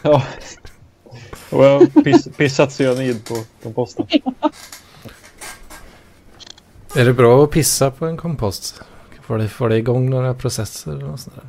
Ja. 0.02 0.22
Och 1.50 1.64
jag 1.64 1.78
har 1.78 2.02
piss, 2.02 2.28
pissat 2.36 2.72
cyanid 2.72 3.24
på 3.24 3.34
komposten. 3.62 4.06
Är 6.96 7.04
det 7.04 7.12
bra 7.12 7.44
att 7.44 7.50
pissa 7.50 7.90
på 7.90 8.06
en 8.06 8.16
kompost? 8.16 8.82
Får 9.22 9.38
det, 9.38 9.48
får 9.48 9.68
det 9.68 9.76
igång 9.76 10.10
några 10.10 10.34
processer? 10.34 10.92
eller 10.92 11.06
något 11.06 11.20
sånt 11.20 11.36
där? 11.36 11.44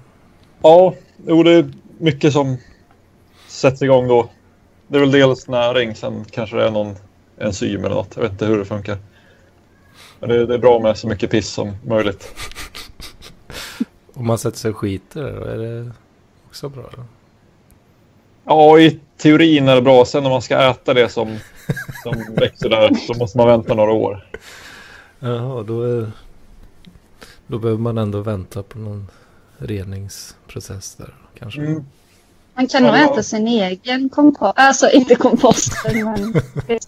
Ja, 0.62 0.94
jo, 1.28 1.44
det 1.44 1.52
är 1.52 1.74
mycket 1.98 2.34
som 2.34 2.58
sätts 3.48 3.82
igång 3.82 4.08
då. 4.08 4.30
Det 4.88 4.98
är 4.98 5.00
väl 5.00 5.12
dels 5.12 5.48
näring, 5.48 5.96
sen 5.96 6.26
kanske 6.32 6.56
det 6.56 6.66
är 6.66 6.72
någon 6.72 6.96
enzym 7.38 7.86
eller 7.86 7.96
något. 7.96 8.16
Jag 8.16 8.24
vet 8.24 8.32
inte 8.32 8.46
hur 8.46 8.58
det 8.58 8.66
funkar. 8.66 8.98
Men 10.20 10.30
det, 10.30 10.46
det 10.46 10.54
är 10.54 10.58
bra 10.58 10.80
med 10.80 10.98
så 10.98 11.08
mycket 11.08 11.32
piss 11.32 11.50
som 11.50 11.76
möjligt. 11.86 12.36
Om 14.14 14.28
man 14.28 14.38
sätter 14.38 14.58
sig 14.58 14.72
och 14.72 14.78
skiter, 14.78 15.22
då 15.22 15.44
är 15.44 15.58
det 15.58 15.92
också 16.48 16.70
bra? 16.70 16.90
Då? 16.96 17.04
Ja, 18.52 18.80
i 18.80 19.00
teorin 19.18 19.68
är 19.68 19.76
det 19.76 19.82
bra. 19.82 20.06
Sen 20.06 20.26
om 20.26 20.32
man 20.32 20.42
ska 20.42 20.70
äta 20.70 20.94
det 20.94 21.10
som, 21.10 21.38
som 22.04 22.36
växer 22.36 22.70
där 22.70 22.96
så 23.08 23.14
måste 23.14 23.38
man 23.38 23.48
vänta 23.48 23.74
några 23.74 23.92
år. 23.92 24.28
Jaha, 25.20 25.64
då, 25.64 25.84
är, 25.84 26.12
då 27.48 27.60
behöver 27.60 27.82
man 27.82 27.98
ändå 27.98 28.20
vänta 28.22 28.64
på 28.64 28.78
någon 28.80 29.08
reningsprocess 29.58 30.96
där 30.96 31.14
kanske. 31.40 31.62
Mm. 31.62 31.86
Man 32.54 32.68
kan 32.68 32.84
nog 32.84 32.92
Ja. 32.96 33.12
äta 33.12 33.24
sin 33.24 33.48
egen 33.48 34.10
kompost. 34.10 34.54
Alltså 34.56 34.90
inte 34.90 35.16
komposten 35.16 36.04
men 36.06 36.34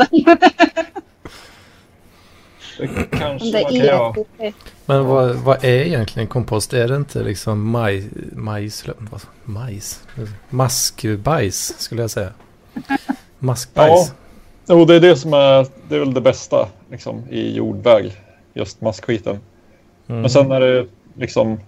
Det 2.78 2.88
kanske 3.12 3.52
man 3.54 3.64
kan 3.64 3.76
göra. 3.76 4.16
Men 4.86 5.06
vad, 5.06 5.36
vad 5.36 5.64
är 5.64 5.82
egentligen 5.86 6.28
kompost? 6.28 6.74
Är 6.74 6.88
det 6.88 6.96
inte 6.96 7.24
liksom 7.24 7.70
maj, 7.70 8.10
majs, 8.34 8.86
majs? 9.44 10.00
Maskbajs 10.50 11.74
skulle 11.80 12.02
jag 12.02 12.12
säga. 12.12 12.30
Maskbajs. 13.40 14.14
Jo, 14.68 14.86
det 14.86 14.96
är 14.96 15.00
det 15.00 15.16
som 15.16 15.34
är, 15.34 15.68
det 15.90 15.96
är 15.96 16.00
väl 16.00 16.14
det 16.14 16.22
bästa 16.22 16.68
liksom, 16.92 17.24
i 17.30 17.56
jordväg. 17.56 18.12
Just 18.54 18.82
maskskiten. 18.82 19.40
Mm. 20.08 20.22
Men 20.22 20.30
sen 20.30 20.52
är 20.52 20.60
det 20.60 20.88
liksom 21.18 21.60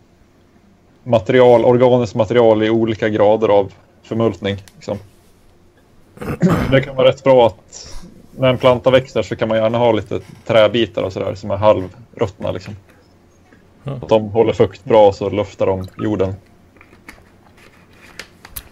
material, 1.03 1.66
organiskt 1.66 2.16
material 2.16 2.64
i 2.64 2.70
olika 2.70 3.10
grader 3.10 3.47
av 3.47 3.74
förmultning. 4.03 4.64
Liksom. 4.76 4.97
Det 6.72 6.82
kan 6.82 6.95
vara 6.95 7.08
rätt 7.08 7.24
bra 7.24 7.47
att 7.47 7.95
när 8.38 8.50
en 8.50 8.58
planta 8.58 8.92
växer 8.92 9.24
så 9.24 9.36
kan 9.36 9.48
man 9.48 9.58
gärna 9.58 9.78
ha 9.78 9.92
lite 9.92 10.20
träbitar 10.46 11.04
och 11.04 11.14
sådär 11.14 11.36
som 11.36 11.52
är 11.52 11.58
halvruttna. 11.58 12.52
Liksom. 12.52 12.76
Ja. 13.84 13.92
Att 13.92 14.10
de 14.10 14.30
håller 14.30 14.54
fukt 14.54 14.86
bra 14.86 15.14
så 15.14 15.30
luftar 15.30 15.66
de 15.66 15.88
jorden. 15.98 16.34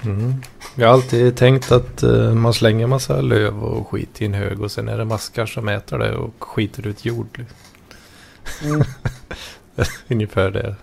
Mm. 0.04 0.34
Jag 0.76 0.88
har 0.88 0.94
alltid 0.94 1.38
tänkt 1.38 1.72
att 1.72 2.04
eh, 2.04 2.34
man 2.34 2.54
slänger 2.54 2.88
massa 2.88 3.22
löv 3.22 3.64
och 3.64 3.88
skit 3.88 4.22
i 4.22 4.26
en 4.26 4.34
hög 4.34 4.62
och 4.62 4.72
sen 4.72 4.88
är 4.88 4.98
det 4.98 5.06
maskar 5.06 5.46
som 5.46 5.68
äter 5.68 5.98
det 5.98 6.16
och 6.16 6.34
skiter 6.44 6.88
ut 6.88 7.06
jord. 7.06 7.28
liksom. 7.38 7.58
Mm. 8.64 8.84
Ungefär 10.08 10.52
det. 10.52 10.76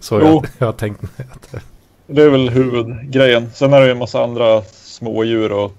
Så 0.00 0.20
jag, 0.20 0.46
jag 0.58 0.66
har 0.66 0.72
tänkt 0.72 1.02
mig 1.02 1.28
att 1.32 1.52
det 1.52 1.60
Det 2.06 2.22
är 2.22 2.30
väl 2.30 2.48
huvudgrejen. 2.48 3.50
Sen 3.54 3.72
är 3.72 3.80
det 3.80 3.86
ju 3.86 3.92
en 3.92 3.98
massa 3.98 4.24
andra 4.24 4.62
smådjur 4.62 5.52
och 5.52 5.72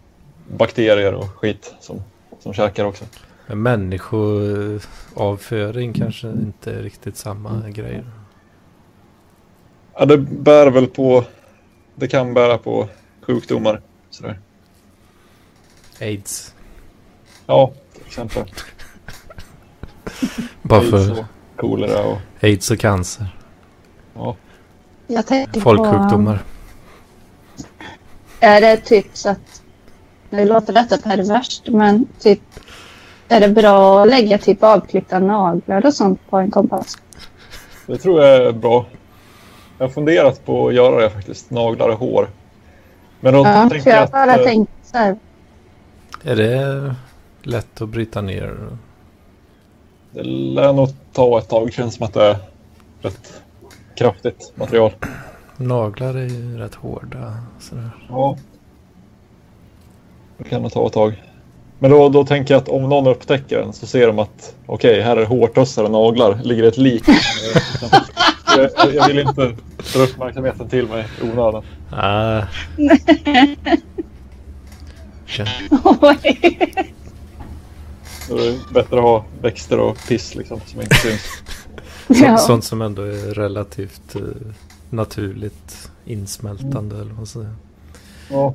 bakterier 0.57 1.13
och 1.13 1.29
skit 1.35 1.73
som, 1.79 2.03
som 2.39 2.53
käkar 2.53 2.85
också. 2.85 3.05
Men 3.47 3.61
människoavföring 3.61 5.93
kanske 5.93 6.27
inte 6.27 6.71
är 6.71 6.81
riktigt 6.81 7.17
samma 7.17 7.69
grej. 7.69 8.03
Ja, 9.93 10.05
det 10.05 10.17
bär 10.17 10.67
väl 10.67 10.87
på... 10.87 11.23
Det 11.95 12.07
kan 12.07 12.33
bära 12.33 12.57
på 12.57 12.89
sjukdomar. 13.21 13.81
Sådär. 14.09 14.39
Aids. 16.01 16.55
Ja, 17.45 17.73
till 17.93 18.03
exempel. 18.05 18.43
Bara 20.61 20.79
Aids 20.79 20.91
för 20.91 21.19
och 21.19 21.25
kolera 21.55 22.03
och... 22.03 22.17
aids 22.41 22.71
och 22.71 22.79
cancer. 22.79 23.35
Ja. 24.13 24.35
Jag 25.07 25.27
tänker 25.27 25.61
Folksjukdomar. 25.61 26.37
på... 26.37 26.43
Är 28.39 28.61
det 28.61 28.77
typ 28.77 29.07
så 29.13 29.29
att... 29.29 29.58
Nu 30.29 30.45
låter 30.45 30.73
detta 30.73 30.97
perverst 30.97 31.67
men 31.67 32.07
typ... 32.19 32.41
Är 33.31 33.39
det 33.39 33.49
bra 33.49 34.01
att 34.01 34.07
lägga 34.09 34.37
typ 34.37 34.63
avklippta 34.63 35.19
naglar 35.19 35.85
och 35.85 35.93
sånt 35.93 36.19
på 36.29 36.37
en 36.37 36.51
kompost? 36.51 37.01
Det 37.87 37.97
tror 37.97 38.23
jag 38.23 38.45
är 38.45 38.51
bra. 38.51 38.85
Jag 39.77 39.85
har 39.85 39.91
funderat 39.91 40.45
på 40.45 40.67
att 40.67 40.73
göra 40.73 41.01
det 41.01 41.09
faktiskt. 41.09 41.49
Naglar 41.51 41.89
och 41.89 41.99
hår. 41.99 42.29
Men 43.19 43.33
då 43.33 43.39
Ja, 43.39 43.69
tänker 43.69 43.89
jag 43.89 43.97
jag 43.97 44.03
att... 44.03 44.11
bara 44.11 44.35
eh, 44.35 44.43
tänkte 44.43 44.73
så 44.83 44.97
här. 44.97 45.17
Är 46.23 46.35
det 46.35 46.95
lätt 47.43 47.81
att 47.81 47.89
bryta 47.89 48.21
ner? 48.21 48.57
Det 50.11 50.23
lär 50.23 50.73
nog 50.73 50.89
ta 51.13 51.39
ett 51.39 51.49
tag. 51.49 51.67
Det 51.67 51.71
känns 51.71 51.95
som 51.95 52.05
att 52.05 52.13
det 52.13 52.23
är 52.25 52.37
rätt 53.01 53.41
kraftigt 53.95 54.51
material. 54.55 54.91
Naglar 55.57 56.13
är 56.15 56.25
ju 56.27 56.57
rätt 56.57 56.75
hårda. 56.75 57.33
Sådär. 57.59 57.89
Ja. 58.09 58.37
Det 60.43 60.49
kan 60.49 60.61
nog 60.61 60.71
ta 60.73 60.87
ett 60.87 60.93
tag. 60.93 61.23
Men 61.79 61.91
då, 61.91 62.09
då 62.09 62.25
tänker 62.25 62.53
jag 62.53 62.61
att 62.61 62.69
om 62.69 62.89
någon 62.89 63.07
upptäcker 63.07 63.59
den 63.59 63.73
så 63.73 63.85
ser 63.87 64.07
de 64.07 64.19
att 64.19 64.55
okej, 64.65 65.01
här 65.01 65.17
är 65.17 65.25
hårtussar 65.25 65.83
och 65.83 65.91
naglar. 65.91 66.39
Ligger 66.43 66.63
ett 66.63 66.77
lik. 66.77 67.03
jag, 68.57 68.69
jag- 68.93 69.07
vill 69.07 69.19
inte 69.19 69.55
dra 69.93 69.99
uppmärksamheten 70.03 70.69
till 70.69 70.87
mig 70.87 71.05
i 71.21 71.23
onödan. 71.31 71.63
Så 78.27 78.37
det 78.37 78.47
är 78.47 78.73
bättre 78.73 78.97
att 78.97 79.03
ha 79.03 79.25
växter 79.41 79.79
och 79.79 79.97
piss 80.07 80.35
liksom 80.35 80.61
som 80.65 80.81
inte 80.81 80.95
syns. 80.95 81.21
Ja. 82.07 82.37
Sånt 82.37 82.63
som 82.63 82.81
ändå 82.81 83.01
är 83.01 83.33
relativt 83.33 84.15
eh, 84.15 84.21
naturligt 84.89 85.91
insmältande. 86.05 86.95
Eller 86.95 87.05
vad 87.05 87.15
man 87.17 87.25
säger. 87.27 87.53
Ja. 88.29 88.53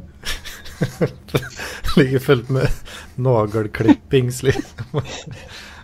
Ligger 1.97 2.19
fullt 2.19 2.49
med 2.49 2.69
nagelklippings. 3.15 4.43
Liksom. 4.43 5.01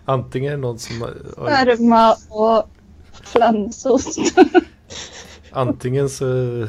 Antingen 0.04 0.52
är 0.52 0.56
det 0.56 0.62
någon 0.62 0.78
som 0.78 1.00
har, 1.02 1.10
Sperma 1.32 2.16
och 2.28 2.70
flansost. 3.22 4.18
Antingen 5.52 6.08
så 6.08 6.66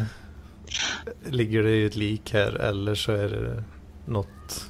ligger 1.30 1.64
det 1.64 1.86
ett 1.86 1.96
lik 1.96 2.34
här 2.34 2.52
eller 2.56 2.96
så 2.96 3.12
är 3.12 3.30
det 3.30 3.64
något, 4.06 4.66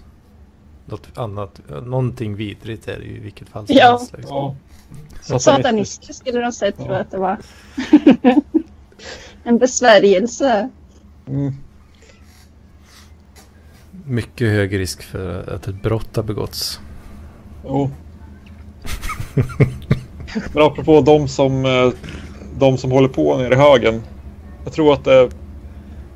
något 0.85 1.07
annat. 1.17 1.61
Någonting 1.83 2.35
vidrigt 2.35 2.87
är 2.87 2.99
det 2.99 3.05
ju 3.05 3.15
i 3.15 3.19
vilket 3.19 3.49
fall 3.49 3.67
som 3.67 3.75
Ja. 3.75 3.97
helst. 3.97 4.13
Liksom. 4.17 4.55
ja. 5.29 5.39
Satanister 5.39 6.13
skulle 6.13 6.39
de 6.39 6.51
säga 6.51 6.71
tror 6.71 6.87
Ja. 6.87 6.93
jag 6.93 7.01
att 7.01 7.11
det 7.11 7.17
var. 7.17 7.37
en 9.43 9.57
besvärjelse. 9.57 10.69
Mm. 11.27 11.53
Mycket 14.11 14.51
hög 14.51 14.79
risk 14.79 15.03
för 15.03 15.55
att 15.55 15.67
ett 15.67 15.81
brott 15.83 16.15
har 16.15 16.23
begåtts. 16.23 16.79
Jo. 17.65 17.89
Men 20.53 20.63
apropå 20.63 21.01
de 21.01 21.27
som, 21.27 21.65
eh, 21.65 21.89
de 22.57 22.77
som 22.77 22.91
håller 22.91 23.07
på 23.07 23.37
nere 23.37 23.53
i 23.53 23.57
högen. 23.57 24.01
jag 24.63 24.73
tror 24.73 24.93
att 24.93 25.03
det 25.03 25.13
är 25.13 25.29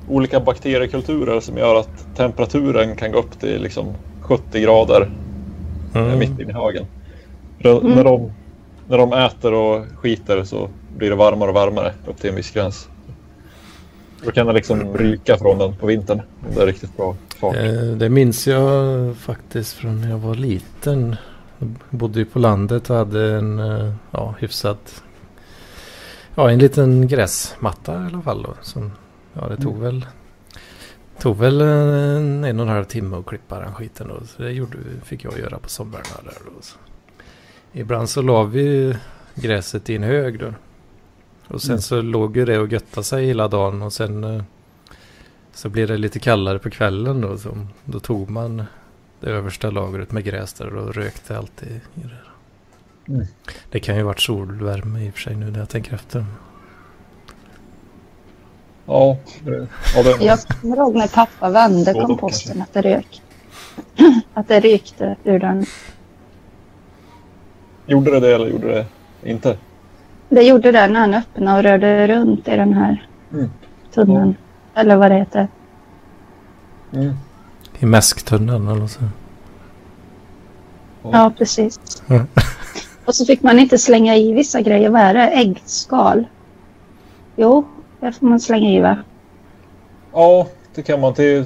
olika 0.10 0.40
bakteriekulturer 0.40 1.40
som 1.40 1.58
gör 1.58 1.76
att 1.76 2.16
temperaturen 2.16 2.96
kan 2.96 3.12
gå 3.12 3.20
upp 3.20 3.40
till 3.40 3.62
liksom 3.62 3.94
70 4.22 4.60
grader 4.62 5.12
Mm. 5.94 6.20
mitt 6.20 6.40
inne 6.40 6.50
i 6.50 6.54
hagen. 6.54 6.86
För 7.62 7.80
Mm. 7.80 7.92
När, 7.92 8.04
de, 8.04 8.32
när 8.88 8.98
de 8.98 9.14
äter 9.14 9.54
och 9.54 9.86
skiter 9.96 10.44
så 10.44 10.70
blir 10.98 11.10
det 11.10 11.16
varmare 11.16 11.50
och 11.50 11.56
varmare 11.56 11.94
upp 12.08 12.18
till 12.18 12.30
en 12.30 12.36
viss 12.36 12.52
gräns. 12.52 12.90
Då 14.26 14.32
kan 14.32 14.48
det 14.48 14.54
liksom 14.54 14.98
ryka 14.98 15.38
från 15.38 15.58
den 15.58 15.76
på 15.76 15.86
vintern 15.86 16.22
det 16.56 16.62
är 16.62 16.66
riktigt 16.66 16.98
bra 16.98 17.16
fart. 17.54 17.64
Eh, 17.64 17.72
Det 17.98 18.10
minns 18.10 18.48
jag 18.48 19.16
faktiskt 19.18 19.74
från 19.74 20.02
när 20.02 20.10
jag 20.10 20.18
var 20.18 20.36
liten. 20.36 21.16
Jag 21.60 21.70
bodde 21.90 22.20
ju 22.20 22.26
på 22.26 22.40
landet 22.40 22.90
och 22.90 22.96
hade 22.96 23.36
en 23.36 23.60
eh, 23.60 23.94
ja, 24.12 24.36
hyfsat... 24.40 25.04
Ja, 26.36 26.52
en 26.52 26.60
liten 26.60 27.08
gräsmatta 27.08 27.94
i 27.94 28.06
alla 28.06 28.22
fall. 28.22 28.44
Då, 28.44 28.54
som, 28.62 28.92
ja, 29.34 29.48
det 29.48 29.58
tog 29.58 29.78
väl... 29.80 30.06
Tog 31.20 31.38
väl 31.38 31.62
en, 31.62 32.44
en 32.44 32.60
och 32.60 32.66
en 32.66 32.72
halv 32.74 32.84
timme 32.86 33.18
att 33.18 33.26
klippa 33.26 33.60
den 33.60 33.74
skiten. 33.74 34.08
Då, 34.08 34.26
så 34.26 34.42
det 34.44 34.52
gjorde, 34.52 34.78
fick 35.04 35.24
jag 35.24 35.40
göra 35.40 35.60
på 35.60 35.70
somrarna 35.70 36.04
där. 36.24 36.34
Då, 36.46 36.52
så. 36.62 36.76
Ibland 37.74 38.10
så 38.10 38.22
la 38.22 38.44
vi 38.44 38.96
gräset 39.36 39.90
i 39.90 39.96
en 39.96 40.04
hög 40.04 40.40
då. 40.40 40.54
Och 41.48 41.62
sen 41.62 41.72
Mm. 41.72 41.82
så 41.82 42.02
låg 42.02 42.38
ju 42.38 42.46
det 42.46 42.60
och 42.60 42.68
götta 42.72 43.04
sig 43.04 43.26
hela 43.26 43.48
dagen 43.48 43.82
och 43.82 43.94
sen... 43.94 44.44
så 45.56 45.70
blir 45.70 45.88
det 45.88 45.98
lite 45.98 46.20
kallare 46.20 46.60
på 46.60 46.70
kvällen 46.70 47.22
då. 47.22 47.38
Så 47.38 47.68
då 47.86 48.00
tog 48.00 48.30
man 48.30 48.64
det 49.20 49.30
översta 49.30 49.72
lagret 49.72 50.12
med 50.12 50.24
gräs 50.24 50.54
där 50.54 50.76
och 50.76 50.96
rökte 50.96 51.38
alltid 51.38 51.72
i 51.72 52.02
det. 52.02 53.14
Mm. 53.14 53.28
Det 53.72 53.80
kan 53.80 53.96
ju 53.96 54.04
varit 54.04 54.22
solvärme 54.22 55.06
i 55.06 55.10
och 55.10 55.14
för 55.14 55.22
sig 55.22 55.36
nu 55.36 55.52
när 55.52 55.60
jag 55.60 55.70
tänker 55.70 55.96
efter. 55.96 56.26
Ja, 58.86 59.18
det, 59.44 59.68
ja 59.96 60.04
det, 60.04 60.26
Jag 60.26 60.40
kommer 60.40 60.78
ihåg 60.78 60.96
när 60.96 61.08
pappa 61.08 61.50
vände 61.50 61.94
Både 61.94 62.06
komposten 62.06 62.62
att 62.62 62.74
det 62.74 62.82
rök. 62.82 63.22
Att 64.34 64.48
det 64.48 64.60
rykte 64.60 65.16
ur 65.24 65.40
den. 65.40 65.66
gjorde 67.86 68.12
det 68.12 68.20
det 68.20 68.36
eller 68.36 68.48
gjorde 68.48 68.68
det 68.68 68.86
inte? 69.30 69.58
Det 70.30 70.42
gjorde 70.42 70.72
det 70.72 70.88
när 70.88 71.00
han 71.00 71.14
öppnade 71.14 71.58
och 71.58 71.64
rörde 71.64 72.08
runt 72.08 72.48
i 72.48 72.52
den 72.52 72.74
här 72.74 73.08
Mm. 73.34 73.50
Eller 74.76 74.96
vad 74.96 75.12
det 75.12 75.16
heter. 75.18 75.48
Mm. 76.94 77.14
I 77.80 77.86
mäsktunneln 77.86 78.68
eller 78.68 78.88
så. 78.88 79.00
Ja, 81.04 81.32
precis. 81.38 81.80
Mm. 82.08 82.28
Och 83.06 83.16
så 83.16 83.26
fick 83.26 83.42
man 83.44 83.60
inte 83.60 83.78
slänga 83.78 84.16
i 84.16 84.34
vissa 84.34 84.62
grejer. 84.62 84.90
Vad 84.90 85.02
är 85.02 85.14
det? 85.14 85.28
Äggskal? 85.28 86.26
Jo, 87.36 87.68
det 88.00 88.12
får 88.12 88.28
man 88.28 88.40
slänga 88.40 88.70
i 88.70 88.80
va? 88.80 88.98
Ja, 90.14 90.48
det 90.76 90.82
kan 90.82 91.00
man 91.02 91.14
till. 91.14 91.46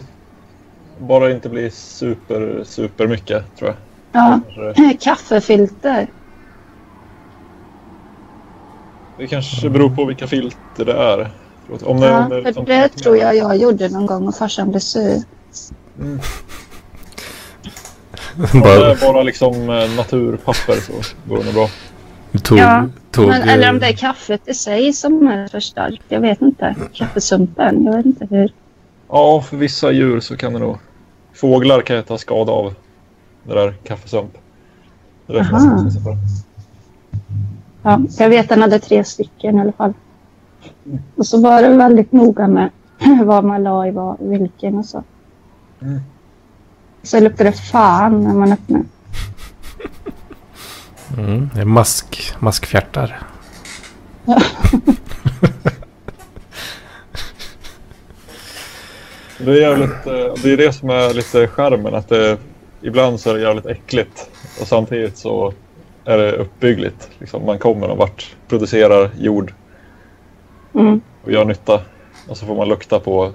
Bara 0.99 1.31
inte 1.31 1.49
bli 1.49 1.71
super, 1.71 2.63
super 2.65 3.07
mycket 3.07 3.55
tror 3.57 3.69
jag. 3.69 3.77
Ja, 4.11 4.39
Kanske- 4.55 4.97
kaffefilter. 5.01 6.07
Det 9.17 9.27
kanske 9.27 9.69
beror 9.69 9.89
på 9.89 10.05
vilka 10.05 10.27
filter 10.27 10.85
det 10.85 10.93
är. 10.93 11.29
Om 11.71 11.99
det, 11.99 12.07
Ja, 12.07 12.23
om 12.23 12.29
det, 12.29 12.53
för 12.53 12.65
det 12.65 12.89
tror 12.89 13.17
jag 13.17 13.35
jag 13.35 13.57
gjorde 13.57 13.89
någon 13.89 14.05
gång 14.05 14.27
och 14.27 14.35
farsan 14.35 14.69
blev 14.69 14.79
sur. 14.79 15.21
Mm. 15.99 16.19
Om 18.53 18.59
det 18.59 18.59
Bara 18.59 18.91
är 18.91 19.13
bara 19.13 19.23
liksom 19.23 19.69
eh, 19.69 19.95
naturpapper 19.95 20.73
så 20.73 20.93
går 21.29 21.37
det 21.37 21.45
nog 21.45 21.53
bra. 21.53 21.69
tog, 22.43 22.57
Ja, 22.57 22.87
tog, 23.11 23.27
Men, 23.27 23.49
eller 23.49 23.69
om 23.69 23.75
eh, 23.75 23.81
det 23.81 23.87
är 23.87 23.93
kaffet 23.93 24.41
i 24.47 24.53
sig 24.53 24.93
som 24.93 25.27
är 25.27 25.47
för 25.47 25.59
starkt. 25.59 26.03
Jag 26.07 26.21
vet 26.21 26.41
inte. 26.41 26.75
Kaffesumpen. 26.93 27.85
Jag 27.85 27.97
vet 27.97 28.05
inte 28.05 28.27
hur. 28.29 28.53
Ja, 29.09 29.41
för 29.41 29.57
vissa 29.57 29.91
djur 29.91 30.19
så 30.19 30.37
kan 30.37 30.53
det 30.53 30.59
nog... 30.59 30.77
Fåglar 31.33 31.81
kan 31.81 31.95
ju 31.95 32.01
ta 32.01 32.17
skada 32.17 32.51
av 32.51 32.73
det 33.43 33.53
där 33.53 33.73
kaffesump. 33.83 34.37
Det 35.27 35.33
är 35.33 35.37
därför 35.37 35.51
man 35.51 35.91
ska 35.91 36.09
Aha. 36.09 36.17
Ja, 37.83 38.01
jag 38.17 38.29
vet 38.29 38.49
den 38.49 38.61
hade 38.61 38.79
tre 38.79 39.03
stycken 39.03 39.57
i 39.57 39.61
alla 39.61 39.71
fall. 39.71 39.93
Och 41.15 41.25
så 41.25 41.41
var 41.41 41.61
det 41.61 41.69
väldigt 41.69 42.11
noga 42.11 42.47
med 42.47 42.69
vad 43.25 43.43
man 43.43 43.63
la 43.63 43.87
i 43.87 43.91
vad, 43.91 44.17
vilken 44.19 44.77
och 44.77 44.85
så. 44.85 45.03
Mm. 45.81 45.99
Så 47.03 47.19
luktade 47.19 47.49
det 47.49 47.57
fan 47.57 48.23
när 48.23 48.33
man 48.33 48.51
öppnade. 48.51 48.83
mm, 51.17 51.49
det 51.53 51.61
är 51.61 51.65
mask, 51.65 52.33
maskfjärtar. 52.39 53.19
Det 59.45 59.51
är 59.51 59.61
jävligt, 59.61 60.07
eh, 60.07 60.43
det 60.43 60.53
är 60.53 60.57
det 60.57 60.73
som 60.73 60.89
är 60.89 61.13
lite 61.13 61.47
skärmen 61.47 61.95
att 61.95 62.09
det 62.09 62.37
ibland 62.81 63.19
så 63.19 63.29
är 63.29 63.33
det 63.33 63.41
jävligt 63.41 63.65
äckligt 63.65 64.29
och 64.61 64.67
samtidigt 64.67 65.17
så 65.17 65.53
är 66.05 66.17
det 66.17 66.31
uppbyggligt. 66.31 67.09
Liksom 67.19 67.45
man 67.45 67.59
kommer 67.59 67.87
någon 67.87 67.97
vart, 67.97 68.35
producerar 68.47 69.09
jord 69.19 69.53
Mm. 70.73 71.01
och 71.23 71.31
gör 71.31 71.45
nytta 71.45 71.81
och 72.27 72.37
så 72.37 72.45
får 72.45 72.55
man 72.55 72.67
lukta 72.69 72.99
på 72.99 73.31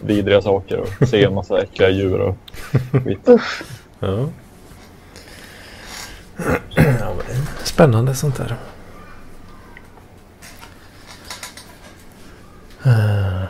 vidriga 0.00 0.42
saker 0.42 0.84
och 1.00 1.08
se 1.08 1.24
en 1.24 1.34
massa 1.34 1.62
äckliga 1.62 1.90
djur 1.90 2.20
och 2.20 2.36
skit. 3.04 3.28
Ja. 4.00 4.28
ja 6.76 7.14
spännande 7.64 8.14
sånt 8.14 8.36
där. 8.36 8.56
Eh, 12.84 13.42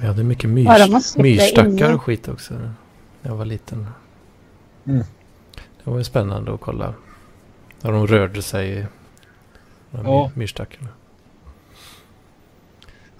Vi 0.00 0.06
hade 0.06 0.24
mycket 0.24 0.50
myrs, 0.50 0.66
Ja, 0.78 1.00
myrstackar 1.16 1.68
inne. 1.68 1.94
och 1.94 2.02
skit 2.02 2.28
också 2.28 2.54
när 2.54 2.70
jag 3.22 3.36
var 3.36 3.44
liten. 3.44 3.86
Mm. 4.86 5.04
Det 5.84 5.90
var 5.90 5.98
ju 5.98 6.04
spännande 6.04 6.54
att 6.54 6.60
kolla. 6.60 6.94
När 7.80 7.92
de 7.92 8.06
rörde 8.06 8.42
sig. 8.42 8.86
De 9.90 10.06
Ja. 10.06 10.24
my- 10.34 10.40
myrstackarna. 10.40 10.88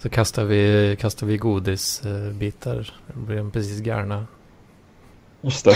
Så 0.03 0.09
kastade 0.09 0.46
vi, 0.46 0.96
kastade 1.00 1.32
vi 1.32 1.38
godisbitar. 1.38 2.94
De 3.07 3.26
blev 3.26 3.50
precis 3.50 3.80
galna. 3.80 4.26
Just 5.40 5.64
det. 5.64 5.74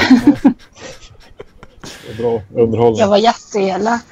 Det 2.07 2.13
är 2.13 2.17
bra 2.19 2.43
underhållning. 2.63 3.01
Jag 3.01 3.09
var 3.09 3.17
jätteelak. 3.17 4.05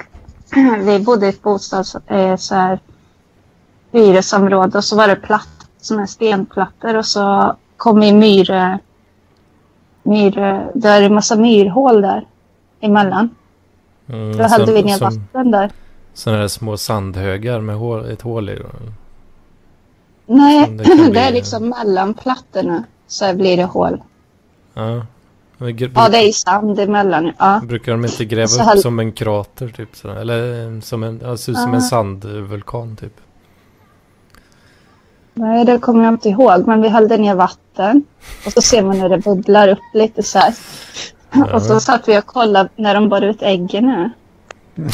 Vi 0.85 0.99
bodde 0.99 1.27
i 1.27 1.29
ett 1.29 1.43
bostads... 1.43 1.95
Eh, 1.95 2.37
så 2.37 2.55
här, 2.55 2.79
hyresområde 3.93 4.79
och 4.79 4.85
så 4.85 4.97
var 4.97 5.09
det 5.09 5.17
platt, 5.17 5.69
som 5.81 5.99
är 5.99 6.07
stenplattor 6.07 6.97
och 6.97 7.07
så 7.07 7.57
kom 7.77 8.03
i 8.03 8.13
myre... 8.13 8.79
myre 10.03 10.71
det 10.75 10.89
är 10.89 11.03
en 11.03 11.15
massa 11.15 11.37
myrhål 11.37 12.03
där 12.03 12.27
emellan. 12.81 13.35
Mm, 14.07 14.37
Då 14.37 14.43
hällde 14.43 14.73
vi 14.73 14.83
ner 14.83 14.97
som- 14.99 15.05
vatten 15.07 15.51
där. 15.51 15.71
Sådana 16.15 16.41
där 16.41 16.49
små 16.49 16.77
sandhögar 16.77 17.61
med 17.61 17.77
hål, 17.77 18.11
ett 18.11 18.23
hål 18.23 18.51
i. 18.51 18.55
Då. 18.57 18.69
Nej, 20.27 20.69
det 20.71 20.85
det, 21.05 21.11
bli, 21.11 21.21
är 21.21 21.25
ja. 21.25 21.31
liksom 21.31 21.69
mellan 21.69 22.15
plattorna 22.15 22.85
så 23.07 23.35
blir 23.35 23.57
det 23.57 23.65
hål. 23.65 24.03
Ja. 24.75 25.07
Ja, 25.95 26.09
det 26.09 26.19
är 26.19 26.29
i 26.29 26.33
sand 26.33 26.81
emellan. 26.81 27.33
Ja. 27.39 27.61
Brukar 27.65 27.93
de 27.93 28.05
inte 28.05 28.25
gräva 28.25 28.49
Så 28.49 28.73
upp 28.73 28.79
som 28.79 28.99
en 28.99 29.13
krater 29.13 29.69
typ? 29.69 29.97
Sådär? 29.97 30.17
Eller 30.17 30.67
eh, 30.75 30.81
som 30.81 31.03
en, 31.03 31.21
ja, 31.23 31.33
ut 31.33 31.41
som 31.41 31.75
en 31.75 31.83
sandvulkan 31.83 32.97
typ? 32.97 33.21
Nej, 35.35 35.65
det 35.65 35.79
kommer 35.79 36.05
jag 36.05 36.15
inte 36.15 36.29
ihåg. 36.29 36.67
Men 36.67 36.83
vi 36.83 36.89
hällde 36.89 37.17
ner 37.17 37.35
vatten. 37.35 38.05
Och 38.47 38.53
så 38.53 38.63
ser 38.63 38.83
man 38.83 39.01
hur 39.01 39.09
det 39.09 39.19
bubblar 39.19 39.69
upp 39.69 39.95
lite 39.95 40.23
så 40.23 40.39
här. 40.39 40.55
Och 41.55 41.63
så 41.63 41.81
satt 41.81 42.09
vi 42.09 42.19
och 42.19 42.27
kollade 42.27 42.69
när 42.77 42.95
de 42.95 43.09
bar 43.09 43.23
ut 43.23 43.43
äggen 43.43 43.85
här. 43.85 44.11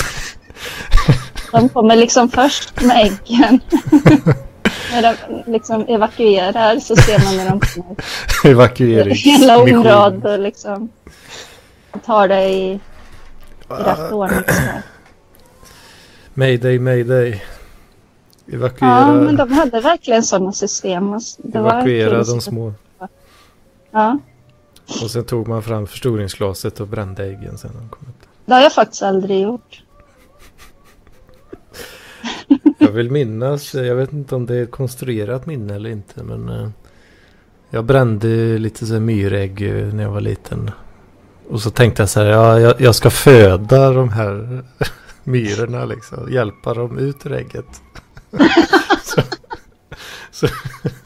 De 1.53 1.69
kommer 1.69 1.97
liksom 1.97 2.29
först 2.29 2.83
med 2.83 2.97
äggen. 2.97 3.61
när 4.93 5.03
de 5.03 5.53
liksom 5.53 5.85
evakuerar 5.89 6.79
så 6.79 6.97
ser 6.97 7.25
man 7.25 7.37
när 7.37 7.51
de 7.51 7.61
kommer. 7.61 7.97
Hela 8.45 8.51
Evakueringsmission. 8.63 9.61
området 9.61 10.25
och 10.25 10.39
liksom 10.39 10.89
tar 12.07 12.29
det 12.29 12.45
i, 12.49 12.73
i 12.73 12.81
rätt 13.69 14.13
ordning. 14.13 14.41
Så 14.47 14.53
här. 14.53 14.83
Mayday, 16.35 16.79
mayday. 16.79 17.43
Evakuera, 18.53 18.91
Ja, 18.91 19.13
men 19.13 19.37
de 19.37 19.53
hade 19.53 19.81
verkligen 19.81 20.23
sådana 20.23 20.53
system. 20.53 21.13
och 21.13 21.21
Det 21.39 21.59
var 21.61 21.71
evakuera 21.73 22.11
kul 22.11 22.25
de 22.35 22.41
små. 22.41 22.73
Ja, 23.91 24.19
Och 25.03 25.11
sen 25.11 25.25
tog 25.25 25.49
man 25.49 25.63
fram 25.63 25.87
förstoringsglaset 25.87 26.81
och 26.81 26.87
brände 26.89 27.25
äggen 27.25 27.59
sen 27.59 27.71
de 27.75 27.89
kom 27.89 28.09
ut. 28.09 28.29
det 28.45 28.55
har 28.55 28.61
jag 28.61 28.73
faktiskt 28.73 29.03
aldrig 29.03 29.41
gjort. 29.43 29.83
Jag 32.83 32.91
vill 32.91 33.11
minnas, 33.11 33.75
jag 33.75 33.95
vet 33.95 34.13
inte 34.13 34.35
om 34.35 34.47
det 34.47 34.57
är 34.57 34.63
ett 34.63 34.71
konstruerat 34.71 35.47
minne 35.47 35.75
eller 35.75 35.91
inte. 35.91 36.23
Men 36.23 36.49
eh, 36.49 36.69
jag 37.71 37.85
brände 37.85 38.59
lite 38.59 38.87
så 38.87 39.01
myrägg 39.01 39.63
eh, 39.63 39.95
när 39.95 40.03
jag 40.03 40.11
var 40.11 40.21
liten. 40.21 40.71
Och 41.49 41.61
så 41.63 41.71
tänkte 41.71 42.03
jag 42.03 42.09
så 42.09 42.21
här, 42.21 42.27
ja, 42.27 42.61
jag, 42.61 42.81
jag 42.81 42.95
ska 42.95 43.11
föda 43.11 43.91
de 43.93 44.09
här 44.09 44.63
myrorna 45.25 45.85
liksom. 45.85 46.33
Hjälpa 46.33 46.75
dem 46.75 46.99
ut 46.99 47.27
ur 47.27 47.33
ägget. 47.33 47.67
så, 49.05 49.21
Så, 50.31 50.47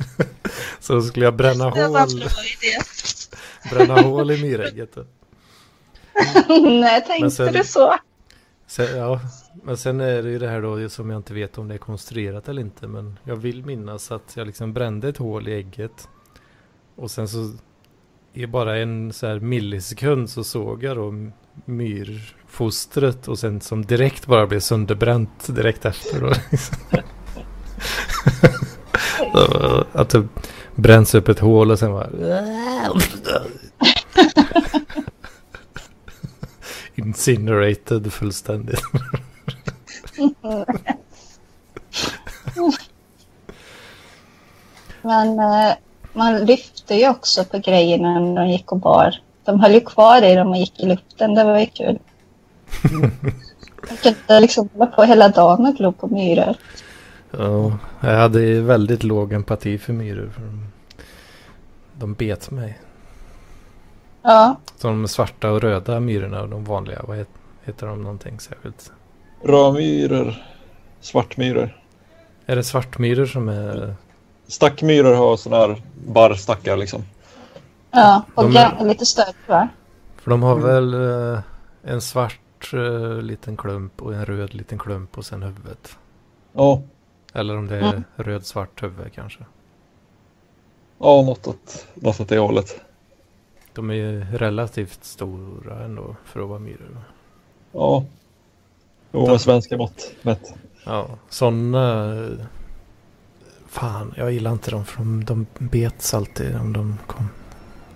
så 0.81 1.03
skulle 1.03 1.25
jag 1.25 1.37
bränna 1.37 1.65
hål, 1.65 2.25
bränna 3.71 4.01
hål 4.01 4.31
i 4.31 4.43
myrägget. 4.43 4.97
Nej, 6.49 7.05
tänkte 7.07 7.31
sen- 7.31 7.53
du 7.53 7.65
så? 7.65 7.95
Sen, 8.67 8.97
ja, 8.99 9.21
men 9.63 9.77
sen 9.77 10.01
är 10.01 10.23
det 10.23 10.31
ju 10.31 10.39
det 10.39 10.49
här 10.49 10.63
då 10.63 10.89
som 10.89 11.11
jag 11.11 11.19
inte 11.19 11.35
vet 11.35 11.59
om 11.59 11.69
det 11.69 11.75
är 11.75 11.79
konstruerat 11.79 12.49
eller 12.49 12.63
inte. 12.63 12.87
Men 12.89 13.19
jag 13.25 13.37
vill 13.37 13.65
minnas 13.65 14.13
att 14.13 14.37
jag 14.37 14.47
liksom 14.47 14.73
brände 14.73 15.09
ett 15.09 15.17
hål 15.17 15.49
i 15.49 15.55
ägget. 15.55 16.09
Och 16.97 17.11
sen 17.11 17.29
så 17.29 17.53
i 18.33 18.47
bara 18.47 18.79
en 18.79 19.13
så 19.13 19.27
här 19.27 19.41
millisekund 19.41 20.31
så 20.31 20.45
såg 20.45 20.83
jag 20.83 20.97
då 20.97 21.31
myrfostret 21.65 23.29
och 23.29 23.39
sen 23.39 23.61
som 23.61 23.85
direkt 23.85 24.27
bara 24.27 24.47
blev 24.47 24.61
sönderbränt 24.61 25.47
direkt 25.55 25.85
efter. 25.85 26.21
Då. 26.21 26.33
liksom. 26.51 26.77
att 29.93 30.11
det 30.11 30.29
bränns 30.75 31.15
upp 31.15 31.29
ett 31.29 31.39
hål 31.39 31.71
och 31.71 31.79
sen 31.79 31.93
bara... 31.93 32.11
Incinerated 36.95 38.13
fullständigt. 38.13 38.83
Men 45.03 45.39
eh, 45.39 45.73
man 46.13 46.45
lyfte 46.45 46.95
ju 46.95 47.09
också 47.09 47.45
på 47.45 47.59
grejerna 47.59 48.21
när 48.21 48.41
de 48.41 48.49
gick 48.51 48.73
och 48.73 48.79
bar. 48.79 49.21
De 49.45 49.61
höll 49.61 49.73
ju 49.73 49.81
kvar 49.81 50.23
i 50.23 50.35
dem 50.35 50.49
och 50.49 50.57
gick 50.57 50.81
i 50.81 50.87
luften. 50.87 51.35
Det 51.35 51.45
var 51.45 51.59
ju 51.59 51.67
kul. 51.67 51.99
Jag 53.89 53.99
kunde 54.03 54.41
liksom 54.41 54.69
hålla 54.73 54.87
på 54.87 55.03
hela 55.03 55.29
dagen 55.29 55.67
och 55.67 55.75
glo 55.75 55.93
på 55.93 56.07
myror. 56.09 56.55
Ja, 57.31 57.79
jag 58.01 58.19
hade 58.19 58.61
väldigt 58.61 59.03
låg 59.03 59.33
empati 59.33 59.79
för 59.79 59.93
myror. 59.93 60.31
För 60.35 60.43
de, 60.43 60.67
de 61.99 62.15
bet 62.15 62.51
mig. 62.51 62.79
Ja, 64.23 64.57
Så 64.77 64.87
de 64.89 65.09
svarta 65.09 65.51
och 65.51 65.61
röda 65.61 66.01
myrorna, 66.01 66.47
de 66.47 66.65
vanliga, 66.65 67.03
vad 67.09 67.17
het, 67.17 67.29
heter 67.65 67.87
de 67.87 68.03
någonting 68.03 68.41
särskilt? 68.41 68.93
Rödmyror, 69.45 70.35
svartmyror. 71.01 71.81
Är 72.47 72.57
det 72.57 72.65
svartmyror 72.65 73.27
som 73.27 73.49
är... 73.49 73.95
Stackmyror 74.47 75.15
har 75.15 75.37
sådana 75.37 75.67
här 75.67 75.83
barrstackar 76.07 76.77
liksom. 76.77 77.03
ja. 77.91 78.23
och 78.35 78.45
De 78.51 78.57
är- 78.57 78.85
lite 78.85 79.07
större 79.07 79.33
va? 79.47 79.69
För 80.17 80.31
de 80.31 80.43
har 80.43 80.57
väl 80.57 80.95
eh, 81.35 81.41
en 81.83 82.01
svart 82.01 82.71
eh, 82.73 83.23
liten 83.23 83.57
klump 83.57 84.03
och 84.03 84.15
en 84.15 84.27
röd 84.27 84.55
liten 84.55 84.79
klump 84.79 85.19
och 85.19 85.25
sen 85.25 85.43
huvudet. 85.43 85.99
Ja, 86.53 86.83
Eller 87.33 87.57
om 87.57 87.67
det 87.67 87.77
är 87.77 87.83
Mm. 87.93 88.05
röd-svart 88.17 88.83
huvud 88.83 89.13
kanske. 89.15 89.39
ja 90.99 91.23
något, 91.23 91.47
åt, 91.47 91.87
något 91.95 92.21
åt 92.21 92.29
det 92.29 92.39
hållet. 92.39 92.81
De 93.73 93.91
är 93.91 93.95
ju 93.95 94.25
relativt 94.25 95.05
stora 95.05 95.85
ändå 95.85 96.17
för 96.25 96.41
att 96.43 96.49
vara 96.49 96.59
myror. 96.59 97.01
Ja. 97.73 98.05
Med 99.15 99.41
svenska 99.41 99.77
mått 99.77 100.11
mätt. 100.23 100.55
Ja, 100.85 101.07
sådana... 101.31 102.17
Fan, 103.69 104.15
jag 104.17 104.33
gillar 104.33 104.53
inte 104.53 104.71
dem 104.71 104.85
för 104.85 104.99
de, 104.99 105.25
de 105.25 105.47
bets 105.59 106.15
alltid 106.15 106.57
om 106.57 106.73
de 106.73 106.99
kom, 107.07 107.29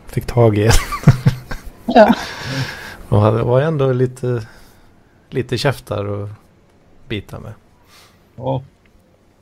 fick 0.06 0.26
tag 0.26 0.58
i 0.58 0.64
en. 0.66 0.72
Ja. 1.94 2.14
De 3.08 3.18
hade- 3.22 3.42
var 3.42 3.60
ändå 3.60 3.92
lite, 3.92 4.46
lite 5.30 5.58
käftar 5.58 6.04
och 6.04 6.28
bita 7.08 7.40
med. 7.40 7.52
Ja. 8.36 8.62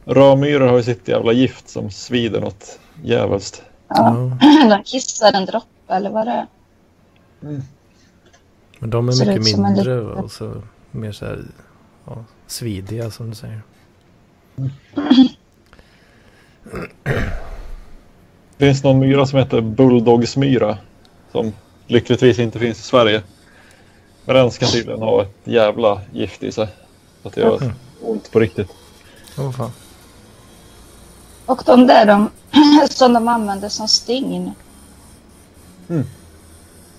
Rödmyror 0.05 0.67
har 0.67 0.77
ju 0.77 0.83
sitt 0.83 1.09
jävla 1.09 1.33
gift 1.33 1.69
som 1.69 1.91
svider 1.91 2.41
något 2.41 2.79
jävligt. 3.03 3.63
ja. 3.89 4.11
De 4.71 4.83
kissar 4.85 5.33
en 5.33 5.47
droppe 5.47 5.69
eller 5.95 6.11
vad 6.11 6.27
det 6.27 6.33
är. 6.33 6.47
Men 8.79 8.91
de 8.91 9.09
är 9.09 9.13
Ser 9.13 9.27
mycket 9.27 9.45
mindre 9.59 9.97
liten- 10.01 10.11
och 10.25 10.31
så 10.33 10.63
mer 10.91 11.13
så 11.13 11.25
här 11.27 11.45
ja, 12.07 12.25
svidiga 12.47 13.11
som 13.11 13.31
du 13.31 13.35
säger. 13.37 13.63
Det 18.59 18.65
finns 18.67 18.85
någon 18.85 18.99
myra 18.99 19.27
som 19.27 19.39
heter 19.39 19.61
bulldogsmyra. 19.61 20.79
Som 21.33 21.53
lyckligtvis 21.87 22.39
inte 22.39 22.59
finns 22.59 22.79
i 22.79 22.83
Sverige. 22.83 23.23
Men 24.25 24.35
den 24.37 24.51
ska 24.51 24.67
tydligen 24.67 25.03
ha 25.03 25.23
ett 25.23 25.37
jävla 25.45 26.01
gift 26.13 26.43
i 26.43 26.53
sig. 26.53 26.69
Så 27.23 27.29
att 27.29 27.35
det 27.35 27.41
gör 27.41 27.61
Mhm. 27.61 27.73
ont 28.03 28.33
på 28.33 28.41
riktigt. 28.41 28.69
Åh 29.39 29.53
fan. 29.53 29.71
Och 31.47 31.63
de 31.67 31.87
där 31.87 32.07
de, 32.07 32.31
som 32.91 33.13
de 33.13 33.29
använder 33.29 33.69
som 33.69 33.89
sting. 33.89 34.55
Mm. 35.89 36.07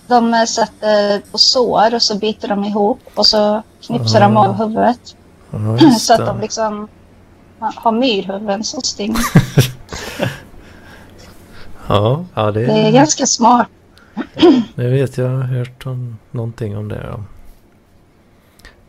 De 0.08 0.34
eh, 0.34 0.44
sätter 0.44 1.20
på 1.20 1.38
sår 1.38 1.94
och 1.94 2.02
så 2.02 2.18
biter 2.18 2.48
de 2.48 2.64
ihop 2.64 3.00
och 3.14 3.26
så 3.26 3.62
knipsar 3.82 4.20
de 4.20 4.36
Ah. 4.36 4.48
av 4.48 4.54
huvudet. 4.54 5.16
Ja, 5.50 5.78
just 5.80 6.06
Så 6.06 6.14
att 6.14 6.26
de 6.26 6.40
liksom 6.40 6.88
har 7.58 7.92
myrhuvuden 7.92 8.64
som 8.64 8.82
sting. 8.82 9.16
Ja, 11.88 12.24
ja 12.34 12.50
det, 12.50 12.66
Det 12.66 12.72
är 12.72 12.92
ganska 12.92 13.26
smart. 13.26 13.68
det 14.74 14.88
vet 14.88 15.18
jag. 15.18 15.30
Jag 15.32 15.36
har 15.36 15.42
hört 15.44 15.86
om, 15.86 16.18
någonting 16.30 16.76
om 16.76 16.88
det. 16.88 17.06
Ja. 17.10 17.20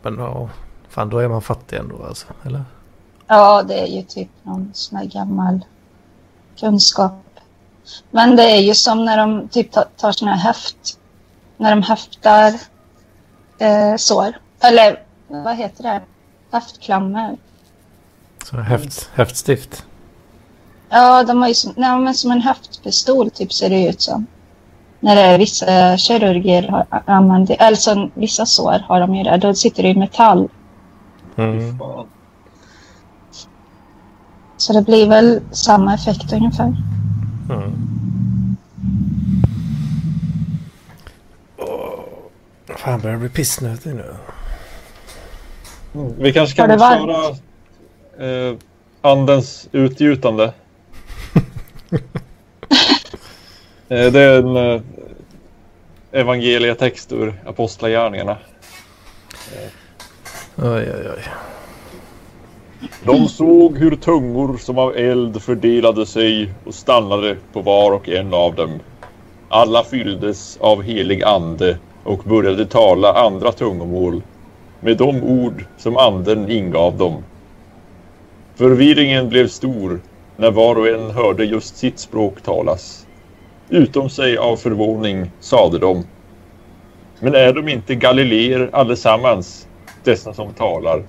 Men 0.02 0.18
ja, 0.18 0.48
fan 0.88 1.08
då 1.10 1.18
är 1.18 1.28
man 1.28 1.42
fattig 1.42 1.76
ändå 1.76 2.04
alltså. 2.08 2.26
Eller? 2.42 2.64
Ja, 3.26 3.62
det 3.62 3.80
är 3.80 3.86
ju 3.86 4.02
typ 4.02 4.28
någon 4.42 4.70
sån 4.74 4.98
här 4.98 5.04
gammal 5.04 5.60
kunskap. 6.60 7.12
Men 8.10 8.36
det 8.36 8.42
är 8.50 8.60
ju 8.60 8.74
som 8.74 9.04
när 9.04 9.16
de 9.16 9.48
typ 9.48 9.72
tar, 9.72 9.84
tar 9.96 10.12
såna 10.12 10.34
här 10.34 10.38
häft. 10.38 10.98
När 11.60 11.70
de 11.70 11.82
häftar 11.82 12.52
eh, 13.58 13.96
sår. 13.96 14.36
Eller 14.60 15.02
vad 15.28 15.56
heter 15.56 15.82
det? 15.82 16.00
Häftklammer. 16.52 17.36
Så 18.44 18.56
häft, 18.56 19.10
häftstift. 19.14 19.84
Ja, 20.88 21.24
de 21.24 21.40
har 21.40 21.48
ju 21.48 21.54
som, 21.54 21.72
nej, 21.76 21.98
men 21.98 22.14
som 22.14 22.30
en 22.30 22.40
häftpistol 22.40 23.30
typ 23.30 23.52
ser 23.52 23.70
det 23.70 23.88
ut 23.88 24.02
som. 24.02 24.26
När 25.00 25.16
det 25.16 25.22
är 25.22 25.38
vissa 25.38 25.96
kirurger 25.96 26.68
har 26.68 27.02
använt 27.06 27.50
eller 27.50 27.76
så, 27.76 28.10
vissa 28.14 28.46
sår 28.46 28.84
har 28.88 29.00
de 29.00 29.14
ju 29.14 29.22
det. 29.22 29.36
Då 29.36 29.54
sitter 29.54 29.82
det 29.82 29.88
i 29.88 29.98
metall. 29.98 30.48
Mm. 31.36 31.78
Så 34.56 34.72
det 34.72 34.82
blir 34.82 35.08
väl 35.08 35.40
samma 35.50 35.94
effekt 35.94 36.32
ungefär. 36.32 36.76
Mm. 37.50 37.89
Fan 42.80 42.92
jag 42.92 43.00
börjar 43.00 43.16
bli 43.16 43.28
pissnödig 43.28 43.94
nu. 43.94 44.14
Mm. 45.94 46.14
Vi 46.18 46.32
kanske 46.32 46.56
kan 46.56 46.78
köra 46.78 47.28
eh, 48.18 48.56
andens 49.00 49.68
utgjutande. 49.72 50.44
eh, 53.88 54.12
det 54.12 54.20
är 54.20 54.38
en 54.38 54.56
eh, 54.56 54.80
evangelietext 56.12 57.12
ur 57.12 57.34
Apostlagärningarna. 57.46 58.36
Oj, 60.56 60.92
oj, 60.94 61.10
oj. 61.16 61.24
De 63.04 63.28
såg 63.28 63.78
hur 63.78 63.96
tungor 63.96 64.56
som 64.56 64.78
av 64.78 64.96
eld 64.96 65.42
fördelade 65.42 66.06
sig 66.06 66.52
och 66.66 66.74
stannade 66.74 67.36
på 67.52 67.60
var 67.60 67.92
och 67.92 68.08
en 68.08 68.34
av 68.34 68.54
dem. 68.54 68.80
Alla 69.48 69.84
fylldes 69.84 70.56
av 70.60 70.82
helig 70.82 71.22
ande 71.22 71.78
och 72.04 72.18
började 72.18 72.66
tala 72.66 73.12
andra 73.12 73.52
tungomål 73.52 74.22
med 74.80 74.96
de 74.96 75.22
ord 75.22 75.64
som 75.76 75.96
anden 75.96 76.50
ingav 76.50 76.96
dem. 76.96 77.24
Förvirringen 78.54 79.28
blev 79.28 79.48
stor 79.48 80.00
när 80.36 80.50
var 80.50 80.76
och 80.76 80.88
en 80.88 81.10
hörde 81.10 81.44
just 81.44 81.76
sitt 81.76 81.98
språk 81.98 82.42
talas. 82.42 83.06
Utom 83.68 84.10
sig 84.10 84.36
av 84.36 84.56
förvåning 84.56 85.30
sade 85.40 85.78
de. 85.78 86.04
Men 87.20 87.34
är 87.34 87.52
de 87.52 87.68
inte 87.68 87.94
galileer 87.94 88.70
allesammans, 88.72 89.68
dessa 90.04 90.34
som 90.34 90.52
talar? 90.52 91.02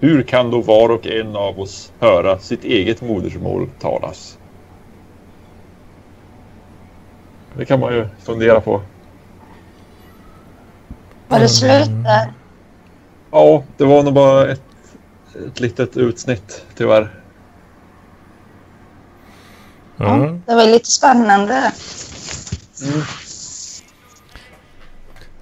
Hur 0.00 0.22
kan 0.22 0.50
då 0.50 0.60
var 0.60 0.88
och 0.88 1.06
en 1.06 1.36
av 1.36 1.60
oss 1.60 1.92
höra 2.00 2.38
sitt 2.38 2.64
eget 2.64 3.02
modersmål 3.02 3.68
talas? 3.80 4.38
Det 7.56 7.64
kan 7.64 7.80
man 7.80 7.94
ju 7.94 8.06
fundera 8.24 8.60
på. 8.60 8.80
Var 11.28 11.38
det 11.38 11.48
slut 11.48 12.04
där? 12.04 12.32
Ja, 13.30 13.64
det 13.76 13.84
var 13.84 14.02
nog 14.02 14.14
bara 14.14 14.52
ett, 14.52 14.62
ett 15.46 15.60
litet 15.60 15.96
utsnitt 15.96 16.64
tyvärr. 16.76 17.20
Mm. 20.00 20.42
Det 20.46 20.54
var 20.54 20.64
lite 20.64 20.90
spännande. 20.90 21.72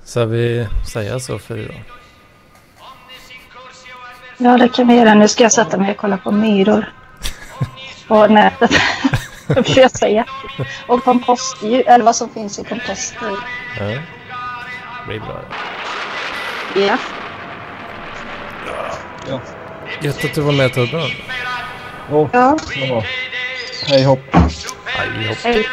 Ska 0.05 0.25
vi 0.25 0.69
säga 0.93 1.21
så 1.21 1.39
för 1.39 1.59
idag? 1.59 1.83
Ja, 4.39 4.59
det 4.59 4.69
kan 4.69 4.89
vi 4.89 4.95
göra. 4.95 5.15
Nu 5.15 5.29
ska 5.29 5.43
jag 5.43 5.53
sätta 5.53 5.79
mig 5.79 5.91
och 5.91 5.97
kolla 5.97 6.17
på 6.17 6.33
myror. 6.33 6.93
på 8.09 8.27
nätet. 8.27 8.71
för 9.47 9.79
jag 9.81 9.91
säga. 9.91 10.27
Och 10.87 11.05
kompostdjur, 11.05 11.89
eller 11.89 12.05
vad 12.05 12.17
som 12.17 12.29
finns 12.29 12.59
i 12.59 12.65
kompostdjur. 12.65 13.39
Ja. 13.79 13.99
Blir 15.07 15.21
bra. 15.21 15.41
Ja. 16.77 16.99
Ja. 19.29 19.41
Gött 20.01 20.25
att 20.25 20.35
du 20.35 20.41
var 20.41 20.53
med 20.53 20.75
Torbjörn. 20.75 21.11
Oh, 22.11 22.29
ja. 22.33 22.59
Hej 23.89 24.05
hopp. 24.05 24.35
Aj, 24.35 25.27
hopp. 25.29 25.39
Hej. 25.45 25.69